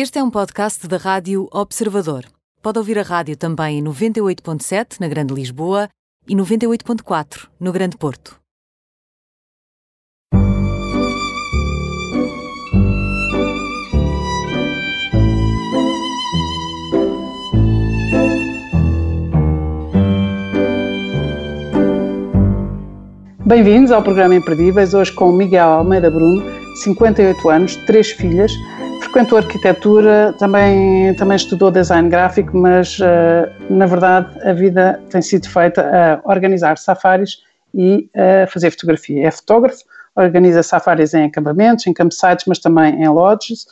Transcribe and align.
Este 0.00 0.20
é 0.20 0.22
um 0.22 0.30
podcast 0.30 0.86
da 0.86 0.96
Rádio 0.96 1.48
Observador. 1.52 2.24
Pode 2.62 2.78
ouvir 2.78 3.00
a 3.00 3.02
rádio 3.02 3.36
também 3.36 3.80
em 3.80 3.82
98.7 3.82 5.00
na 5.00 5.08
Grande 5.08 5.34
Lisboa 5.34 5.88
e 6.28 6.36
98.4 6.36 7.48
no 7.58 7.72
Grande 7.72 7.96
Porto. 7.96 8.38
Bem-vindos 23.44 23.90
ao 23.90 24.00
programa 24.00 24.36
Imperdíveis, 24.36 24.94
hoje 24.94 25.12
com 25.12 25.32
Miguel 25.32 25.66
Almeida 25.66 26.08
Bruno, 26.08 26.44
58 26.84 27.48
anos, 27.48 27.74
três 27.84 28.12
filhas, 28.12 28.52
frequentou 29.08 29.38
arquitetura, 29.38 30.34
também, 30.38 31.14
também 31.14 31.36
estudou 31.36 31.70
design 31.70 32.10
gráfico, 32.10 32.54
mas 32.54 32.98
uh, 32.98 33.48
na 33.70 33.86
verdade 33.86 34.28
a 34.46 34.52
vida 34.52 35.00
tem 35.08 35.22
sido 35.22 35.48
feita 35.48 36.20
a 36.24 36.30
organizar 36.30 36.76
safaris 36.76 37.38
e 37.74 38.10
a 38.14 38.46
fazer 38.46 38.70
fotografia. 38.70 39.26
É 39.26 39.30
fotógrafo, 39.30 39.78
organiza 40.14 40.62
safaris 40.62 41.14
em 41.14 41.24
acampamentos, 41.24 41.86
em 41.86 41.94
campsites, 41.94 42.44
mas 42.46 42.58
também 42.58 43.02
em 43.02 43.08
lodges. 43.08 43.66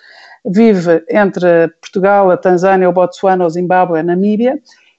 Vive 0.44 1.04
entre 1.10 1.68
Portugal, 1.82 2.30
a 2.30 2.36
Tanzânia, 2.38 2.88
o 2.88 2.92
Botsuana, 2.92 3.44
o 3.44 3.50
Zimbábue, 3.50 3.98
a 3.98 4.02
Namíbia 4.02 4.58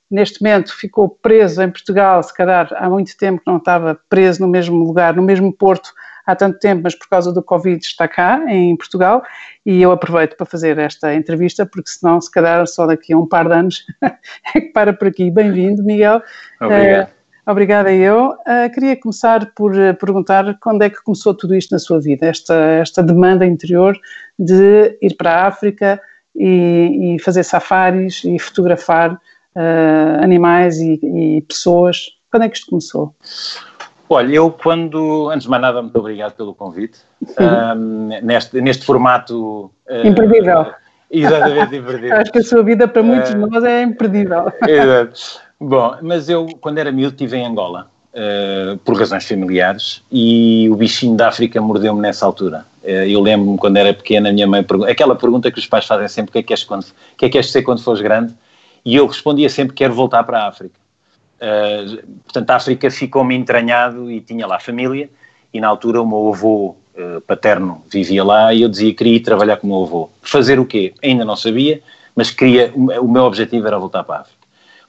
neste 0.10 0.42
momento 0.42 0.74
ficou 0.74 1.10
preso 1.10 1.62
em 1.62 1.70
Portugal, 1.70 2.24
se 2.24 2.34
calhar 2.34 2.70
há 2.76 2.90
muito 2.90 3.16
tempo 3.18 3.42
que 3.42 3.48
não 3.48 3.58
estava 3.58 4.00
preso 4.10 4.42
no 4.42 4.48
mesmo 4.48 4.84
lugar, 4.84 5.14
no 5.16 5.22
mesmo 5.22 5.52
porto 5.52 5.92
há 6.28 6.36
tanto 6.36 6.60
tempo, 6.60 6.82
mas 6.84 6.94
por 6.94 7.08
causa 7.08 7.32
do 7.32 7.42
Covid 7.42 7.84
está 7.84 8.06
cá, 8.08 8.44
em 8.48 8.76
Portugal, 8.76 9.24
e 9.66 9.82
eu 9.82 9.94
aproveito 9.94 10.36
para 10.36 10.46
fazer 10.46 10.78
esta 10.78 11.16
entrevista, 11.16 11.66
porque 11.66 11.90
senão, 11.90 12.20
se 12.20 12.30
calhar, 12.30 12.68
só 12.68 12.86
daqui 12.86 13.14
a 13.14 13.18
um 13.18 13.26
par 13.26 13.48
de 13.48 13.54
anos 13.54 13.86
é 14.54 14.60
que 14.60 14.74
para 14.74 14.92
por 14.92 15.08
aqui. 15.08 15.32
Bem-vindo, 15.32 15.82
Miguel. 15.84 16.22
Obrigado. 16.62 17.08
Uh, 17.08 17.52
obrigada 17.52 17.94
eu. 17.94 18.32
Uh, 18.32 18.70
queria 18.74 19.00
começar 19.00 19.54
por 19.56 19.74
uh, 19.74 19.96
perguntar 19.96 20.58
quando 20.60 20.82
é 20.82 20.90
que 20.90 21.02
começou 21.02 21.34
tudo 21.34 21.56
isto 21.56 21.72
na 21.72 21.80
sua 21.80 22.02
vida, 22.02 22.26
esta, 22.28 22.54
esta 22.54 23.02
demanda 23.02 23.46
interior 23.46 23.98
de 24.38 24.98
ir 25.02 25.16
para 25.16 25.32
a 25.32 25.48
África 25.48 26.00
e, 26.36 27.16
e 27.16 27.20
fazer 27.20 27.44
safaris 27.44 28.24
e 28.26 28.38
fotografar 28.38 29.18
animais 30.22 30.78
e, 30.78 31.00
e, 31.02 31.42
pessoas. 31.42 32.10
Quando 32.30 32.44
é 32.44 32.50
que 32.50 32.58
isto 32.58 32.70
começou? 32.70 33.16
Olha, 34.10 34.34
eu 34.34 34.52
quando, 34.52 35.30
antes 35.30 35.44
de 35.44 35.50
mais 35.50 35.62
nada, 35.62 35.82
muito 35.82 35.98
obrigado 35.98 36.34
pelo 36.34 36.54
convite, 36.54 37.00
um, 37.76 38.10
neste, 38.24 38.62
neste 38.62 38.86
formato... 38.86 39.72
Uh, 39.90 40.08
imperdível. 40.08 40.68
Exatamente, 41.12 41.76
imperdível. 41.78 42.16
Acho 42.16 42.32
que 42.32 42.40
a 42.40 42.44
sua 42.44 42.64
vida 42.64 42.88
para 42.88 43.04
muitos 43.04 43.32
de 43.32 43.38
nós 43.38 43.64
é 43.64 43.84
imperdível. 43.84 44.52
Exato. 44.68 45.42
Bom, 45.60 45.96
mas 46.02 46.30
eu, 46.30 46.48
quando 46.62 46.78
era 46.78 46.92
miúdo, 46.92 47.14
estive 47.14 47.38
em 47.38 47.46
Angola, 47.46 47.90
uh, 48.14 48.78
por 48.80 48.98
razões 48.98 49.28
familiares, 49.28 50.04
e 50.12 50.70
o 50.72 50.76
bichinho 50.76 51.16
da 51.16 51.30
África 51.30 51.60
mordeu-me 51.62 52.02
nessa 52.02 52.26
altura. 52.26 52.66
Uh, 52.84 53.08
eu 53.08 53.20
lembro-me, 53.20 53.58
quando 53.58 53.78
era 53.78 53.94
pequena, 53.94 54.30
a 54.30 54.32
minha 54.32 54.48
mãe 54.48 54.64
perguntou, 54.64 54.92
aquela 54.92 55.16
pergunta 55.16 55.52
que 55.52 55.60
os 55.60 55.66
pais 55.66 55.86
fazem 55.86 56.08
sempre, 56.08 56.30
o 56.30 56.32
que 56.34 56.40
é 56.40 56.42
que 56.42 56.48
queres, 56.48 56.64
quando, 56.64 56.86
que 56.86 57.26
é 57.26 57.28
que 57.28 57.30
queres 57.30 57.52
ser 57.52 57.64
quando 57.64 57.82
fores 57.82 58.02
grande? 58.02 58.34
E 58.86 58.96
eu 58.96 59.06
respondia 59.06 59.50
sempre 59.50 59.74
que 59.74 59.84
quero 59.84 59.94
voltar 59.94 60.24
para 60.24 60.44
a 60.44 60.48
África. 60.48 60.80
Uh, 61.38 62.04
portanto, 62.24 62.50
a 62.50 62.56
África 62.56 62.90
ficou-me 62.90 63.36
entranhado 63.36 64.12
e 64.12 64.22
tinha 64.22 64.48
lá 64.48 64.60
família, 64.60 65.10
e 65.54 65.60
na 65.60 65.68
altura 65.68 66.02
o 66.02 66.08
meu 66.08 66.34
avô 66.34 66.76
uh, 66.96 67.22
paterno 67.22 67.84
vivia 67.90 68.24
lá 68.24 68.54
e 68.54 68.64
eu 68.64 68.70
dizia 68.70 68.92
que 68.92 68.98
queria 68.98 69.16
ir 69.16 69.20
trabalhar 69.22 69.58
com 69.58 69.68
o 69.68 69.70
meu 69.70 69.84
avô. 69.84 70.10
Fazer 70.22 70.60
o 70.60 70.66
quê? 70.66 70.94
Ainda 71.04 71.24
não 71.24 71.36
sabia, 71.36 71.82
mas 72.16 72.32
queria, 72.32 72.72
o 72.76 73.08
meu 73.08 73.24
objetivo 73.24 73.68
era 73.68 73.78
voltar 73.78 74.04
para 74.04 74.16
a 74.16 74.22
África. 74.22 74.38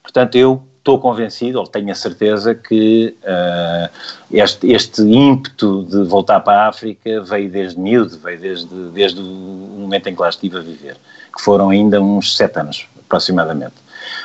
Portanto, 0.01 0.35
eu 0.35 0.63
estou 0.79 0.99
convencido, 0.99 1.59
ou 1.59 1.67
tenho 1.67 1.91
a 1.91 1.95
certeza, 1.95 2.55
que 2.55 3.15
uh, 3.21 3.89
este, 4.31 4.71
este, 4.71 5.01
ímpeto 5.03 5.83
de 5.83 6.03
voltar 6.03 6.39
para 6.39 6.63
a 6.63 6.67
África 6.69 7.21
veio 7.21 7.49
desde 7.49 7.79
miúdo, 7.79 8.17
veio 8.17 8.39
desde, 8.39 8.75
desde 8.89 9.19
o 9.19 9.23
momento 9.23 10.07
em 10.07 10.15
que 10.15 10.21
lá 10.21 10.29
estive 10.29 10.57
a 10.57 10.61
viver, 10.61 10.97
que 11.35 11.41
foram 11.41 11.69
ainda 11.69 12.01
uns 12.01 12.35
sete 12.35 12.59
anos, 12.59 12.87
aproximadamente. 13.05 13.75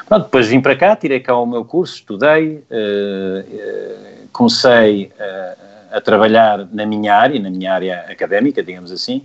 Pronto, 0.07 0.25
depois 0.25 0.47
vim 0.47 0.61
para 0.61 0.77
cá, 0.77 0.95
tirei 0.95 1.21
cá 1.21 1.37
o 1.37 1.47
meu 1.47 1.65
curso, 1.65 1.95
estudei, 1.95 2.63
uh, 2.71 4.29
comecei 4.33 5.11
a, 5.19 5.97
a 5.97 6.01
trabalhar 6.01 6.67
na 6.73 6.85
minha 6.85 7.15
área, 7.15 7.41
na 7.41 7.51
minha 7.51 7.73
área 7.73 8.05
académica, 8.09 8.63
digamos 8.63 8.91
assim, 8.91 9.23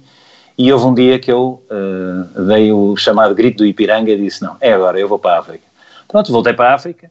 e 0.57 0.71
houve 0.71 0.85
um 0.85 0.93
dia 0.93 1.17
que 1.17 1.31
eu 1.31 1.63
uh, 1.71 2.43
dei 2.47 2.71
o 2.71 2.95
chamado 2.97 3.33
grito 3.33 3.59
do 3.59 3.65
Ipiranga 3.65 4.11
e 4.11 4.17
disse, 4.17 4.41
não, 4.41 4.57
é 4.59 4.73
agora, 4.73 4.99
eu 4.99 5.07
vou 5.07 5.17
para 5.17 5.37
a 5.37 5.39
África. 5.39 5.63
Pronto, 6.07 6.31
voltei 6.31 6.53
para 6.53 6.71
a 6.71 6.75
África, 6.75 7.09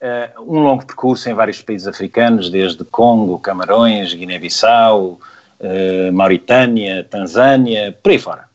uh, 0.00 0.42
um 0.42 0.60
longo 0.60 0.84
percurso 0.84 1.30
em 1.30 1.32
vários 1.34 1.62
países 1.62 1.86
africanos, 1.86 2.50
desde 2.50 2.84
Congo, 2.84 3.38
Camarões, 3.38 4.12
Guiné-Bissau, 4.12 5.20
uh, 5.60 6.12
Mauritânia, 6.12 7.06
Tanzânia, 7.08 7.96
por 8.02 8.10
aí 8.10 8.18
fora, 8.18 8.50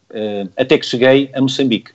até 0.55 0.77
que 0.77 0.85
cheguei 0.85 1.29
a 1.33 1.41
Moçambique. 1.41 1.91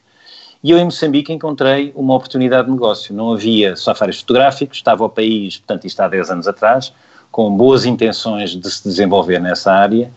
E 0.62 0.70
eu 0.70 0.78
em 0.78 0.84
Moçambique 0.84 1.32
encontrei 1.32 1.92
uma 1.96 2.14
oportunidade 2.14 2.66
de 2.66 2.72
negócio. 2.72 3.14
Não 3.14 3.32
havia 3.32 3.74
safaris 3.74 4.20
fotográficos, 4.20 4.76
estava 4.76 5.04
o 5.04 5.08
país, 5.08 5.58
portanto 5.58 5.86
isto 5.86 6.00
há 6.00 6.08
10 6.08 6.30
anos 6.30 6.46
atrás, 6.48 6.92
com 7.32 7.50
boas 7.50 7.84
intenções 7.84 8.50
de 8.50 8.70
se 8.70 8.84
desenvolver 8.84 9.40
nessa 9.40 9.72
área, 9.72 10.08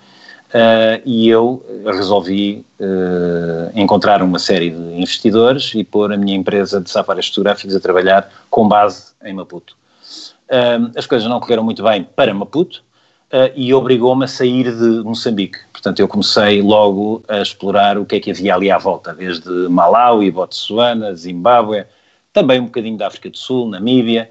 uh, 0.50 1.02
e 1.04 1.28
eu 1.28 1.66
resolvi 1.86 2.64
uh, 2.80 3.72
encontrar 3.74 4.22
uma 4.22 4.38
série 4.38 4.70
de 4.70 5.02
investidores 5.02 5.74
e 5.74 5.84
pôr 5.84 6.14
a 6.14 6.18
minha 6.18 6.38
empresa 6.38 6.80
de 6.80 6.92
safaris 6.92 7.28
fotográficos 7.30 7.76
a 7.76 7.80
trabalhar 7.80 8.30
com 8.50 8.68
base 8.68 9.14
em 9.24 9.34
Maputo. 9.34 9.76
Uh, 10.48 10.92
as 10.96 11.08
coisas 11.08 11.28
não 11.28 11.40
correram 11.40 11.64
muito 11.64 11.82
bem 11.82 12.04
para 12.04 12.32
Maputo, 12.36 12.84
uh, 13.36 13.52
e 13.56 13.74
obrigou-me 13.74 14.24
a 14.24 14.28
sair 14.28 14.74
de 14.74 15.04
Moçambique. 15.04 15.60
Portanto, 15.74 16.00
eu 16.00 16.08
comecei 16.08 16.62
logo 16.62 17.24
a 17.28 17.42
explorar 17.42 17.98
o 17.98 18.06
que 18.06 18.16
é 18.16 18.20
que 18.20 18.32
havia 18.32 18.56
ali 18.56 18.72
à 18.72 18.78
volta, 18.78 19.14
desde 19.14 19.50
Malawi, 19.70 20.32
Botsuana, 20.32 21.14
Zimbábue, 21.14 21.84
também 22.32 22.60
um 22.60 22.66
bocadinho 22.66 22.98
da 22.98 23.08
África 23.08 23.30
do 23.30 23.38
Sul, 23.38 23.70
Namíbia, 23.70 24.30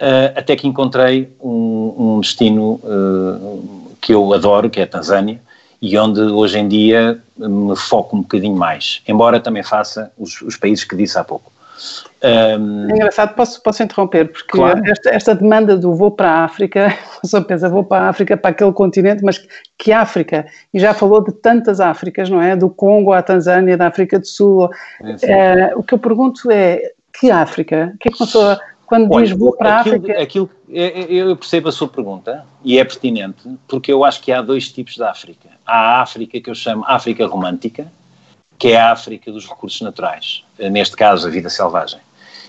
uh, 0.00 0.38
até 0.38 0.56
que 0.56 0.66
encontrei 0.66 1.30
um, 1.40 1.94
um 2.16 2.20
destino 2.20 2.80
uh, 2.82 3.96
que 4.00 4.12
eu 4.14 4.32
adoro, 4.32 4.70
que 4.70 4.80
é 4.80 4.84
a 4.84 4.86
Tanzânia, 4.86 5.40
e 5.80 5.96
onde 5.96 6.20
hoje 6.20 6.58
em 6.58 6.66
dia 6.66 7.22
me 7.36 7.76
foco 7.76 8.16
um 8.16 8.22
bocadinho 8.22 8.56
mais, 8.56 9.00
embora 9.06 9.38
também 9.38 9.62
faça 9.62 10.10
os, 10.18 10.42
os 10.42 10.56
países 10.56 10.84
que 10.84 10.96
disse 10.96 11.16
há 11.16 11.22
pouco. 11.22 11.52
Um... 12.22 12.90
É 12.90 12.94
engraçado, 12.94 13.34
posso, 13.34 13.62
posso 13.62 13.82
interromper, 13.82 14.32
porque 14.32 14.50
claro. 14.50 14.82
esta, 14.84 15.10
esta, 15.10 15.34
demanda 15.34 15.76
do 15.76 15.94
vou 15.94 16.10
para 16.10 16.30
a 16.30 16.44
África, 16.44 16.92
só 17.24 17.40
pensa, 17.40 17.68
vou 17.68 17.84
para 17.84 18.06
a 18.06 18.08
África, 18.08 18.36
para 18.36 18.50
aquele 18.50 18.72
continente, 18.72 19.22
mas 19.22 19.40
que 19.76 19.92
África? 19.92 20.46
E 20.74 20.80
já 20.80 20.92
falou 20.92 21.22
de 21.22 21.32
tantas 21.32 21.80
Áfricas, 21.80 22.28
não 22.28 22.42
é? 22.42 22.56
Do 22.56 22.68
Congo 22.68 23.12
à 23.12 23.22
Tanzânia, 23.22 23.76
da 23.76 23.86
África 23.86 24.18
do 24.18 24.26
Sul. 24.26 24.68
É, 25.22 25.72
uh, 25.74 25.78
o 25.78 25.82
que 25.82 25.94
eu 25.94 25.98
pergunto 25.98 26.50
é, 26.50 26.92
que 27.18 27.30
África? 27.30 27.92
O 27.94 27.98
que 27.98 28.08
é 28.08 28.12
que 28.12 28.20
uma 28.20 28.26
pessoa, 28.26 28.60
quando 28.86 29.12
Olha, 29.12 29.26
diz 29.26 29.36
vou 29.36 29.56
para 29.56 29.76
a 29.76 29.80
África... 29.80 30.20
Aquilo, 30.20 30.50
é, 30.70 31.02
é, 31.02 31.12
eu 31.12 31.36
percebo 31.36 31.68
a 31.68 31.72
sua 31.72 31.88
pergunta, 31.88 32.44
e 32.64 32.78
é 32.78 32.84
pertinente, 32.84 33.48
porque 33.68 33.92
eu 33.92 34.04
acho 34.04 34.20
que 34.20 34.32
há 34.32 34.42
dois 34.42 34.70
tipos 34.70 34.94
de 34.94 35.02
África. 35.04 35.48
Há 35.64 35.98
a 35.98 36.02
África 36.02 36.40
que 36.40 36.50
eu 36.50 36.54
chamo 36.54 36.84
África 36.86 37.26
romântica, 37.26 37.86
que 38.58 38.68
é 38.68 38.80
a 38.80 38.92
África 38.92 39.30
dos 39.30 39.46
recursos 39.46 39.80
naturais, 39.80 40.42
neste 40.58 40.96
caso 40.96 41.26
a 41.26 41.30
vida 41.30 41.48
selvagem. 41.48 42.00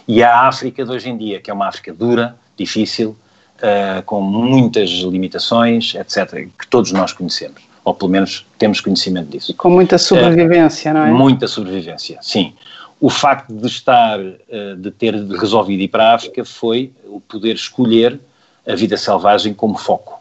E 0.08 0.24
a 0.24 0.48
África 0.48 0.84
de 0.84 0.92
hoje 0.92 1.08
em 1.08 1.16
dia, 1.16 1.40
que 1.40 1.52
é 1.52 1.54
uma 1.54 1.68
África 1.68 1.94
dura, 1.94 2.36
difícil, 2.58 3.16
uh, 3.60 4.02
com 4.04 4.20
muitas 4.22 4.90
limitações, 4.90 5.94
etc., 5.94 6.48
que 6.58 6.68
todos 6.68 6.92
nós 6.92 7.14
conhecemos, 7.14 7.62
ou 7.84 7.94
pelo 7.94 8.10
menos 8.10 8.44
temos 8.58 8.82
conhecimento 8.82 9.30
disso. 9.30 9.52
E 9.52 9.54
com 9.54 9.70
muita 9.70 10.00
sobrevivência, 10.00 10.92
uh, 10.92 10.96
não 10.96 11.06
é? 11.06 11.12
Muita 11.12 11.48
sobrevivência, 11.48 12.18
sim. 12.24 12.56
O 13.00 13.10
facto 13.10 13.54
de 13.54 13.68
estar, 13.68 14.20
uh, 14.20 14.76
de 14.78 14.90
ter 14.90 15.14
resolvido 15.14 15.82
ir 15.82 15.88
para 15.90 16.12
a 16.12 16.16
África 16.16 16.44
foi 16.44 16.92
o 17.06 17.22
poder 17.22 17.54
escolher 17.54 18.20
a 18.68 18.74
vida 18.74 18.98
selvagem 18.98 19.54
como 19.54 19.78
foco. 19.78 20.20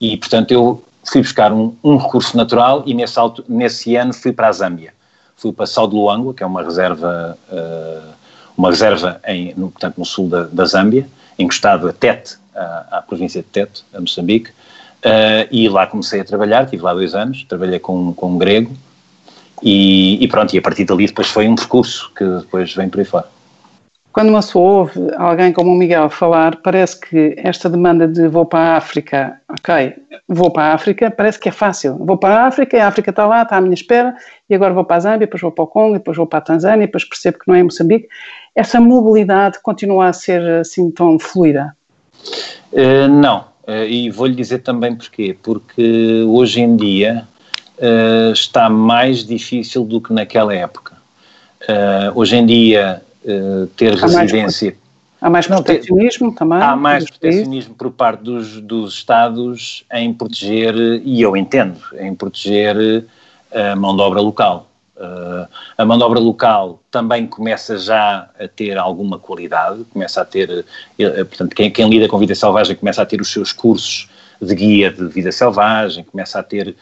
E, 0.00 0.16
portanto, 0.16 0.52
eu 0.52 0.82
fui 1.04 1.22
buscar 1.22 1.52
um, 1.52 1.76
um 1.82 1.96
recurso 1.96 2.36
natural 2.36 2.84
e 2.86 2.94
nesse, 2.94 3.18
alto, 3.18 3.44
nesse 3.48 3.96
ano 3.96 4.12
fui 4.12 4.32
para 4.32 4.46
a 4.48 4.52
Zâmbia 4.52 4.94
fui 5.36 5.52
para 5.52 5.66
Sal 5.66 5.88
de 5.88 5.94
Luangwa, 5.94 6.34
que 6.34 6.42
é 6.42 6.46
uma 6.46 6.62
reserva, 6.62 7.38
uh, 7.50 8.12
uma 8.56 8.70
reserva 8.70 9.20
em, 9.26 9.54
no, 9.54 9.70
portanto, 9.70 9.98
no 9.98 10.04
sul 10.04 10.28
da, 10.28 10.44
da 10.44 10.64
Zâmbia, 10.64 11.06
encostado 11.38 11.88
a 11.88 11.92
Tete, 11.92 12.36
à, 12.54 12.98
à 12.98 13.02
província 13.02 13.42
de 13.42 13.48
Tete, 13.48 13.84
a 13.92 14.00
Moçambique, 14.00 14.50
uh, 14.50 15.48
e 15.50 15.68
lá 15.68 15.86
comecei 15.86 16.20
a 16.20 16.24
trabalhar, 16.24 16.66
tive 16.66 16.82
lá 16.82 16.94
dois 16.94 17.14
anos, 17.14 17.44
trabalhei 17.44 17.78
com, 17.78 18.12
com 18.14 18.32
um 18.32 18.38
grego, 18.38 18.74
e, 19.62 20.22
e, 20.22 20.28
pronto, 20.28 20.54
e 20.54 20.58
a 20.58 20.62
partir 20.62 20.84
dali 20.84 21.06
depois 21.06 21.28
foi 21.28 21.48
um 21.48 21.54
percurso 21.54 22.10
que 22.16 22.24
depois 22.24 22.74
vem 22.74 22.88
por 22.88 23.00
aí 23.00 23.06
fora. 23.06 23.33
Quando 24.14 24.28
uma 24.28 24.38
pessoa 24.38 24.78
ouve 24.78 25.00
alguém 25.16 25.52
como 25.52 25.72
o 25.72 25.74
Miguel 25.74 26.08
falar, 26.08 26.54
parece 26.62 27.00
que 27.00 27.34
esta 27.36 27.68
demanda 27.68 28.06
de 28.06 28.28
vou 28.28 28.46
para 28.46 28.60
a 28.60 28.76
África, 28.76 29.40
ok, 29.48 29.92
vou 30.28 30.52
para 30.52 30.68
a 30.70 30.74
África, 30.74 31.10
parece 31.10 31.40
que 31.40 31.48
é 31.48 31.52
fácil. 31.52 31.98
Vou 31.98 32.16
para 32.16 32.36
a 32.36 32.46
África, 32.46 32.80
a 32.80 32.86
África 32.86 33.10
está 33.10 33.26
lá, 33.26 33.42
está 33.42 33.56
à 33.56 33.60
minha 33.60 33.74
espera, 33.74 34.14
e 34.48 34.54
agora 34.54 34.72
vou 34.72 34.84
para 34.84 34.96
a 34.96 35.00
Zâmbia, 35.00 35.26
depois 35.26 35.42
vou 35.42 35.50
para 35.50 35.64
o 35.64 35.66
Congo, 35.66 35.94
depois 35.94 36.16
vou 36.16 36.28
para 36.28 36.38
a 36.38 36.42
Tanzânia, 36.42 36.86
depois 36.86 37.04
percebo 37.04 37.40
que 37.40 37.48
não 37.48 37.56
é 37.56 37.62
Moçambique. 37.64 38.06
Essa 38.54 38.80
mobilidade 38.80 39.58
continua 39.60 40.06
a 40.06 40.12
ser 40.12 40.40
assim 40.60 40.92
tão 40.92 41.18
fluida? 41.18 41.76
Uh, 42.72 43.08
não, 43.08 43.46
uh, 43.66 43.84
e 43.88 44.10
vou-lhe 44.10 44.36
dizer 44.36 44.60
também 44.60 44.94
porquê. 44.94 45.36
Porque 45.42 46.22
hoje 46.28 46.60
em 46.60 46.76
dia 46.76 47.26
uh, 47.78 48.32
está 48.32 48.70
mais 48.70 49.24
difícil 49.26 49.84
do 49.84 50.00
que 50.00 50.12
naquela 50.12 50.54
época. 50.54 50.94
hoje 52.14 52.36
em 52.36 52.46
dia 52.46 53.02
ter 53.76 53.94
há 53.94 54.06
residência. 54.06 54.70
Mais, 54.70 54.76
há 55.20 55.30
mais 55.30 55.46
protecionismo 55.46 56.30
ter, 56.30 56.38
também? 56.38 56.58
Há 56.60 56.76
mais 56.76 57.04
protecionismo 57.08 57.74
por 57.74 57.90
parte 57.90 58.22
dos, 58.22 58.60
dos 58.60 58.94
Estados 58.94 59.84
em 59.92 60.12
proteger, 60.12 60.74
e 61.04 61.22
eu 61.22 61.36
entendo, 61.36 61.78
em 61.98 62.14
proteger 62.14 63.04
a 63.52 63.76
mão 63.76 63.94
de 63.94 64.02
obra 64.02 64.20
local. 64.20 64.68
Uh, 64.96 65.48
a 65.76 65.84
mão 65.84 65.98
de 65.98 66.04
obra 66.04 66.20
local 66.20 66.80
também 66.88 67.26
começa 67.26 67.76
já 67.76 68.28
a 68.38 68.46
ter 68.46 68.78
alguma 68.78 69.18
qualidade, 69.18 69.82
começa 69.92 70.20
a 70.20 70.24
ter, 70.24 70.48
uh, 70.50 71.24
portanto, 71.24 71.54
quem, 71.54 71.68
quem, 71.68 71.88
lida 71.88 72.06
com 72.06 72.16
vida 72.16 72.34
selvagem 72.34 72.76
começa 72.76 73.02
a 73.02 73.06
ter 73.06 73.20
os 73.20 73.32
seus 73.32 73.52
cursos 73.52 74.08
de 74.40 74.54
guia 74.54 74.92
de 74.92 75.06
vida 75.06 75.32
selvagem, 75.32 76.04
começa 76.04 76.38
a 76.38 76.42
ter 76.44 76.76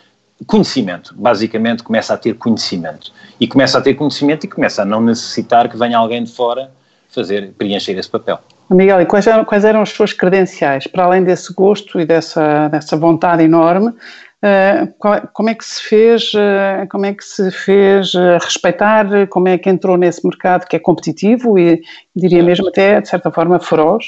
conhecimento, 0.47 1.15
basicamente 1.17 1.83
começa 1.83 2.15
a 2.15 2.17
ter 2.17 2.35
conhecimento. 2.35 3.12
E 3.39 3.47
começa 3.47 3.79
a 3.79 3.81
ter 3.81 3.94
conhecimento 3.94 4.44
e 4.44 4.49
começa 4.49 4.83
a 4.83 4.85
não 4.85 5.00
necessitar 5.00 5.69
que 5.69 5.77
venha 5.77 5.99
alguém 5.99 6.23
de 6.25 6.33
fora 6.33 6.71
fazer, 7.09 7.53
preencher 7.53 7.93
esse 7.93 8.09
papel. 8.09 8.39
Miguel, 8.71 9.03
e 9.03 9.06
quais 9.06 9.27
eram, 9.27 9.44
quais 9.44 9.65
eram 9.65 9.83
as 9.83 9.91
suas 9.91 10.12
credenciais? 10.12 10.87
Para 10.87 11.05
além 11.05 11.23
desse 11.23 11.53
gosto 11.53 12.00
e 12.00 12.06
dessa, 12.06 12.69
dessa 12.69 12.97
vontade 12.97 13.43
enorme, 13.43 13.89
uh, 13.89 15.29
como 15.33 15.50
é 15.50 15.55
que 15.55 15.65
se 15.65 15.83
fez, 15.83 16.33
uh, 16.35 16.89
como 16.91 17.05
é 17.05 17.12
que 17.12 17.25
se 17.25 17.50
fez 17.50 18.15
uh, 18.15 18.39
respeitar, 18.41 19.27
como 19.29 19.49
é 19.49 19.59
que 19.59 19.69
entrou 19.69 19.97
nesse 19.97 20.27
mercado 20.27 20.67
que 20.67 20.77
é 20.77 20.79
competitivo 20.79 21.59
e 21.59 21.83
diria 22.17 22.43
mesmo 22.43 22.69
até, 22.69 23.00
de 23.00 23.09
certa 23.09 23.31
forma, 23.31 23.61
feroz? 23.61 24.06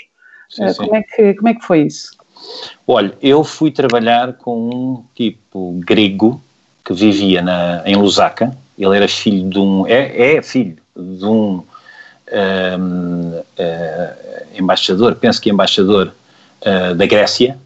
Sim, 0.48 0.68
sim. 0.68 0.74
Como, 0.76 0.96
é 0.96 1.02
que, 1.02 1.34
como 1.34 1.48
é 1.48 1.54
que 1.54 1.64
foi 1.64 1.82
isso? 1.82 2.13
Olha, 2.86 3.12
eu 3.22 3.42
fui 3.44 3.70
trabalhar 3.70 4.34
com 4.34 4.68
um 4.68 5.04
tipo 5.14 5.80
grego 5.84 6.40
que 6.84 6.92
vivia 6.92 7.40
na, 7.40 7.82
em 7.86 7.96
Lusaka, 7.96 8.54
ele 8.78 8.96
era 8.96 9.08
filho 9.08 9.48
de 9.48 9.58
um, 9.58 9.86
é, 9.86 10.36
é 10.36 10.42
filho 10.42 10.76
de 10.96 11.24
um, 11.24 11.62
um 12.32 13.38
uh, 13.38 13.44
embaixador, 14.54 15.14
penso 15.14 15.40
que 15.40 15.50
embaixador 15.50 16.12
uh, 16.60 16.94
da 16.94 17.06
Grécia, 17.06 17.58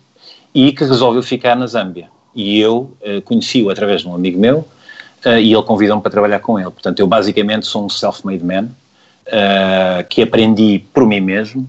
e 0.54 0.72
que 0.72 0.84
resolveu 0.84 1.22
ficar 1.22 1.56
na 1.56 1.66
Zâmbia. 1.66 2.08
E 2.34 2.58
eu 2.60 2.96
uh, 3.00 3.22
conheci-o 3.22 3.70
através 3.70 4.02
de 4.02 4.08
um 4.08 4.14
amigo 4.14 4.38
meu, 4.38 4.66
e 5.26 5.52
ele 5.52 5.62
convidou-me 5.64 6.00
para 6.00 6.12
trabalhar 6.12 6.38
com 6.38 6.60
ele. 6.60 6.70
Portanto, 6.70 7.00
eu 7.00 7.06
basicamente 7.08 7.66
sou 7.66 7.84
um 7.84 7.88
self-made 7.88 8.44
man, 8.44 8.69
que 10.08 10.22
aprendi 10.22 10.84
por 10.94 11.04
mim 11.04 11.19
mesmo, 11.19 11.69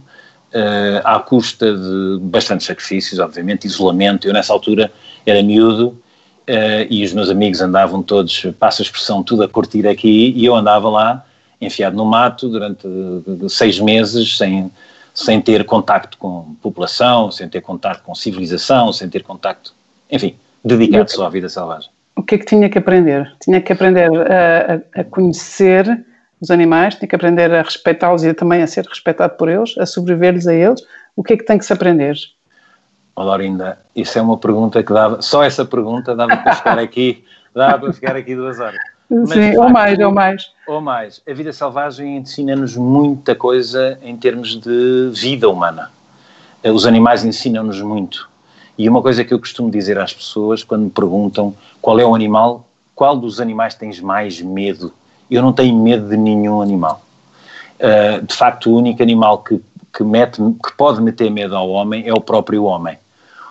uh, 0.54 1.02
à 1.04 1.20
custa 1.20 1.74
de 1.76 2.20
bastantes 2.22 2.68
sacrifícios, 2.68 3.20
obviamente, 3.20 3.66
isolamento. 3.66 4.28
Eu, 4.28 4.34
nessa 4.34 4.54
altura, 4.54 4.92
era 5.26 5.42
miúdo 5.42 5.88
uh, 5.88 6.88
e 6.90 7.04
os 7.04 7.14
meus 7.14 7.30
amigos 7.30 7.62
andavam 7.62 8.02
todos, 8.02 8.46
passa 8.60 8.82
a 8.82 8.84
expressão, 8.84 9.24
tudo 9.24 9.44
a 9.44 9.48
curtir 9.48 9.88
aqui, 9.88 10.34
e 10.36 10.46
eu 10.46 10.56
andava 10.56 10.90
lá, 10.90 11.26
enfiado 11.62 11.96
no 11.96 12.06
mato, 12.06 12.48
durante 12.50 12.88
seis 13.50 13.80
meses, 13.80 14.38
sem, 14.38 14.72
sem 15.14 15.42
ter 15.42 15.66
contacto 15.66 16.18
com 16.18 16.56
população, 16.62 17.32
sem 17.32 17.48
ter 17.50 17.62
contacto 17.62 18.04
com 18.04 18.16
civilização, 18.16 18.94
sem 18.94 19.10
ter 19.10 19.24
contacto, 19.24 19.74
enfim, 20.10 20.36
dedicado 20.64 21.12
só 21.12 21.26
à 21.26 21.30
vida 21.30 21.50
selvagem. 21.50 21.90
O 22.16 22.24
que 22.24 22.36
é 22.36 22.38
que 22.38 22.46
tinha 22.46 22.70
que 22.70 22.78
aprender? 22.78 23.34
Tinha 23.42 23.62
que 23.62 23.72
aprender 23.72 24.10
a, 24.30 25.00
a 25.02 25.04
conhecer 25.06 26.06
os 26.42 26.50
animais, 26.50 26.96
tem 26.96 27.08
que 27.08 27.16
aprender 27.16 27.54
a 27.54 27.62
respeitá-los 27.62 28.24
e 28.24 28.34
também 28.34 28.62
a 28.62 28.68
ser 28.68 28.86
respeitado 28.86 29.36
por 29.36 29.50
eles, 29.50 29.78
a 29.78 29.86
sobreviver-lhes 29.86 30.48
a 30.48 30.54
eles. 30.54 30.82
O 31.16 31.24
que 31.24 31.34
é 31.34 31.38
que 31.38 31.44
tem 31.44 31.58
que 31.58 31.66
se 31.66 31.74
aprender? 31.74 32.18
Oh, 33.16 33.24
Laurinda, 33.24 33.78
isso 33.96 34.18
é 34.18 34.22
uma 34.22 34.38
pergunta 34.38 34.82
que 34.82 34.94
dava, 34.94 35.22
só 35.22 35.44
essa 35.44 35.66
pergunta 35.66 36.16
dava 36.16 36.38
para 36.38 36.56
ficar 36.56 36.80
aqui, 36.80 37.26
dava 37.54 37.80
para 37.80 37.94
ficar 37.94 38.16
aqui 38.16 38.36
duas 38.36 38.60
horas. 38.60 38.80
Mas, 39.10 39.32
Sim, 39.32 39.42
facto, 39.48 39.62
ou 39.62 39.70
mais, 39.70 40.00
ou 40.00 40.12
mais. 40.12 40.52
Ou 40.68 40.82
mais. 40.82 41.22
A 41.28 41.34
vida 41.34 41.52
selvagem 41.52 42.18
ensina-nos 42.18 42.78
muita 42.78 43.36
coisa 43.36 43.98
em 44.04 44.16
termos 44.16 44.56
de 44.60 45.12
vida 45.14 45.50
humana. 45.50 45.92
Os 46.64 46.86
animais 46.86 47.26
ensinam-nos 47.26 47.82
muito. 47.82 48.30
E 48.78 48.88
uma 48.88 49.02
coisa 49.02 49.26
que 49.26 49.34
eu 49.34 49.40
costumo 49.40 49.70
dizer 49.70 49.98
às 49.98 50.14
pessoas 50.14 50.64
quando 50.64 50.84
me 50.84 50.90
perguntam 50.90 51.54
qual 51.82 52.00
é 52.00 52.06
o 52.06 52.16
animal, 52.16 52.66
qual 52.96 53.18
dos 53.18 53.42
animais 53.42 53.74
tens 53.74 54.00
mais 54.00 54.40
medo? 54.42 54.94
Eu 55.36 55.42
não 55.42 55.54
tenho 55.54 55.76
medo 55.76 56.08
de 56.08 56.18
nenhum 56.18 56.62
animal. 56.62 57.02
Uh, 57.80 58.26
de 58.26 58.36
facto, 58.36 58.70
o 58.70 58.78
único 58.78 59.02
animal 59.02 59.40
que, 59.40 59.62
que, 59.96 60.04
mete, 60.04 60.38
que 60.38 60.76
pode 60.78 61.02
meter 61.02 61.30
medo 61.32 61.56
ao 61.56 61.70
homem 61.70 62.08
é 62.08 62.14
o 62.14 62.20
próprio 62.20 62.64
homem. 62.64 62.98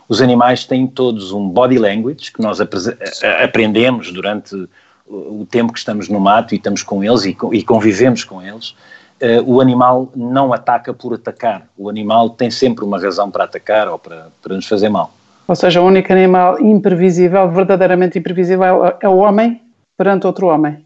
Os 0.09 0.23
animais 0.23 0.65
têm 0.65 0.87
todos 0.87 1.33
um 1.33 1.49
body 1.49 1.79
language 1.79 2.33
que 2.33 2.41
nós 2.41 2.61
aprendemos 2.61 4.11
durante 4.11 4.69
o 5.07 5.47
tempo 5.51 5.73
que 5.73 5.79
estamos 5.79 6.09
no 6.09 6.21
mato 6.21 6.55
e 6.55 6.57
estamos 6.57 6.83
com 6.83 7.03
eles 7.03 7.25
e, 7.25 7.37
e 7.53 7.63
convivemos 7.63 8.25
com 8.25 8.43
eles. 8.43 8.75
Uh, 9.21 9.43
o 9.45 9.61
animal 9.61 10.13
não 10.15 10.53
ataca 10.53 10.95
por 10.95 11.15
atacar. 11.15 11.67
O 11.77 11.89
animal 11.89 12.31
tem 12.31 12.51
sempre 12.51 12.85
uma 12.85 13.01
razão 13.01 13.31
para 13.31 13.45
atacar 13.45 13.89
ou 13.89 13.99
para, 13.99 14.29
para 14.41 14.55
nos 14.55 14.67
fazer 14.67 14.89
mal. 14.89 15.13
Ou 15.49 15.57
seja, 15.57 15.81
o 15.81 15.87
único 15.87 16.13
animal 16.13 16.61
imprevisível, 16.61 17.51
verdadeiramente 17.51 18.19
imprevisível, 18.19 18.95
é 19.01 19.09
o 19.09 19.17
homem 19.17 19.63
perante 19.97 20.27
outro 20.27 20.47
homem. 20.47 20.85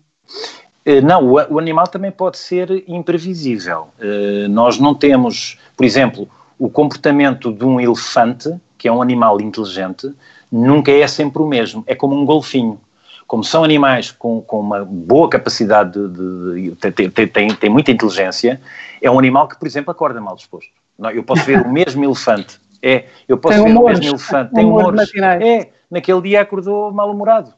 Eh, 0.84 1.00
não, 1.00 1.32
o, 1.32 1.58
animal 1.58 1.86
também 1.86 2.10
pode 2.10 2.38
ser 2.38 2.84
imprevisível. 2.88 3.88
Eh, 4.00 4.46
nós 4.48 4.78
não 4.78 4.94
temos, 4.94 5.58
por 5.76 5.84
exemplo, 5.84 6.28
o 6.58 6.68
comportamento 6.68 7.52
de 7.52 7.64
um 7.64 7.80
elefante, 7.80 8.52
que 8.76 8.88
é 8.88 8.92
um 8.92 9.00
animal 9.00 9.40
inteligente, 9.40 10.12
nunca 10.50 10.90
é 10.90 11.06
sempre 11.06 11.40
o 11.42 11.46
mesmo. 11.46 11.84
É 11.86 11.94
como 11.94 12.14
um 12.14 12.24
golfinho. 12.24 12.80
Como 13.26 13.44
são 13.44 13.64
animais 13.64 14.10
com, 14.10 14.42
com 14.42 14.60
uma 14.60 14.84
boa 14.84 15.28
capacidade 15.28 15.92
de. 16.08 16.70
de, 16.70 17.26
tem, 17.28 17.54
tem, 17.54 17.70
muita 17.70 17.90
inteligência, 17.90 18.60
é 19.00 19.10
um 19.10 19.18
animal 19.18 19.48
que, 19.48 19.58
por 19.58 19.66
exemplo, 19.66 19.90
acorda 19.90 20.20
mal 20.20 20.36
disposto. 20.36 20.70
Eu 21.14 21.22
posso 21.22 21.44
ver 21.44 21.62
o 21.62 21.68
mesmo 21.68 22.04
elefante. 22.04 22.60
É, 22.82 23.06
eu 23.28 23.38
posso 23.38 23.56
tem 23.56 23.64
ver 23.64 23.70
humores, 23.70 23.98
o 23.98 24.02
mesmo 24.02 24.16
elefante. 24.16 24.52
Tem 24.52 24.64
humores. 24.64 25.10
humores. 25.14 25.42
É, 25.42 25.68
naquele 25.90 26.20
dia 26.20 26.42
acordou 26.42 26.92
mal-humorado. 26.92 27.54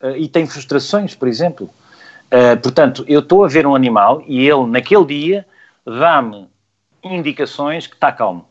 Eh, 0.00 0.18
e 0.18 0.28
tem 0.28 0.46
frustrações, 0.46 1.14
por 1.14 1.28
exemplo. 1.28 1.70
Uh, 2.34 2.60
portanto, 2.60 3.04
eu 3.06 3.20
estou 3.20 3.44
a 3.44 3.48
ver 3.48 3.64
um 3.64 3.76
animal 3.76 4.20
e 4.26 4.44
ele, 4.44 4.66
naquele 4.66 5.04
dia, 5.04 5.46
dá-me 5.86 6.48
indicações 7.04 7.86
que 7.86 7.94
está 7.94 8.10
calmo. 8.10 8.48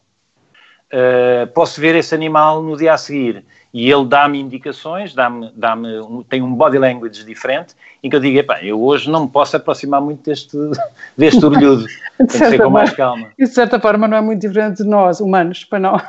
Uh, 0.86 1.48
posso 1.48 1.82
ver 1.82 1.94
esse 1.96 2.16
animal 2.16 2.62
no 2.62 2.78
dia 2.78 2.94
a 2.94 2.98
seguir 2.98 3.44
e 3.74 3.92
ele 3.92 4.06
dá-me 4.06 4.40
indicações, 4.40 5.14
dá-me, 5.14 5.52
dá-me, 5.54 6.24
tem 6.30 6.42
um 6.42 6.54
body 6.54 6.78
language 6.78 7.26
diferente, 7.26 7.76
em 8.02 8.10
que 8.10 8.16
eu 8.16 8.22
digo, 8.22 8.38
epá, 8.38 8.64
eu 8.64 8.82
hoje 8.82 9.10
não 9.10 9.24
me 9.24 9.30
posso 9.30 9.58
aproximar 9.58 10.00
muito 10.00 10.24
deste, 10.24 10.56
deste 11.18 11.44
orelhudo, 11.44 11.86
tem 12.18 12.28
que 12.28 12.38
ser 12.38 12.62
com 12.62 12.70
mais 12.70 12.92
calma. 12.94 13.32
Isso 13.38 13.50
de 13.50 13.56
certa 13.56 13.82
forma 13.82 14.08
não 14.08 14.16
é 14.16 14.22
muito 14.22 14.40
diferente 14.40 14.84
de 14.84 14.88
nós, 14.88 15.20
humanos, 15.20 15.66
para 15.66 15.80
não. 15.80 16.00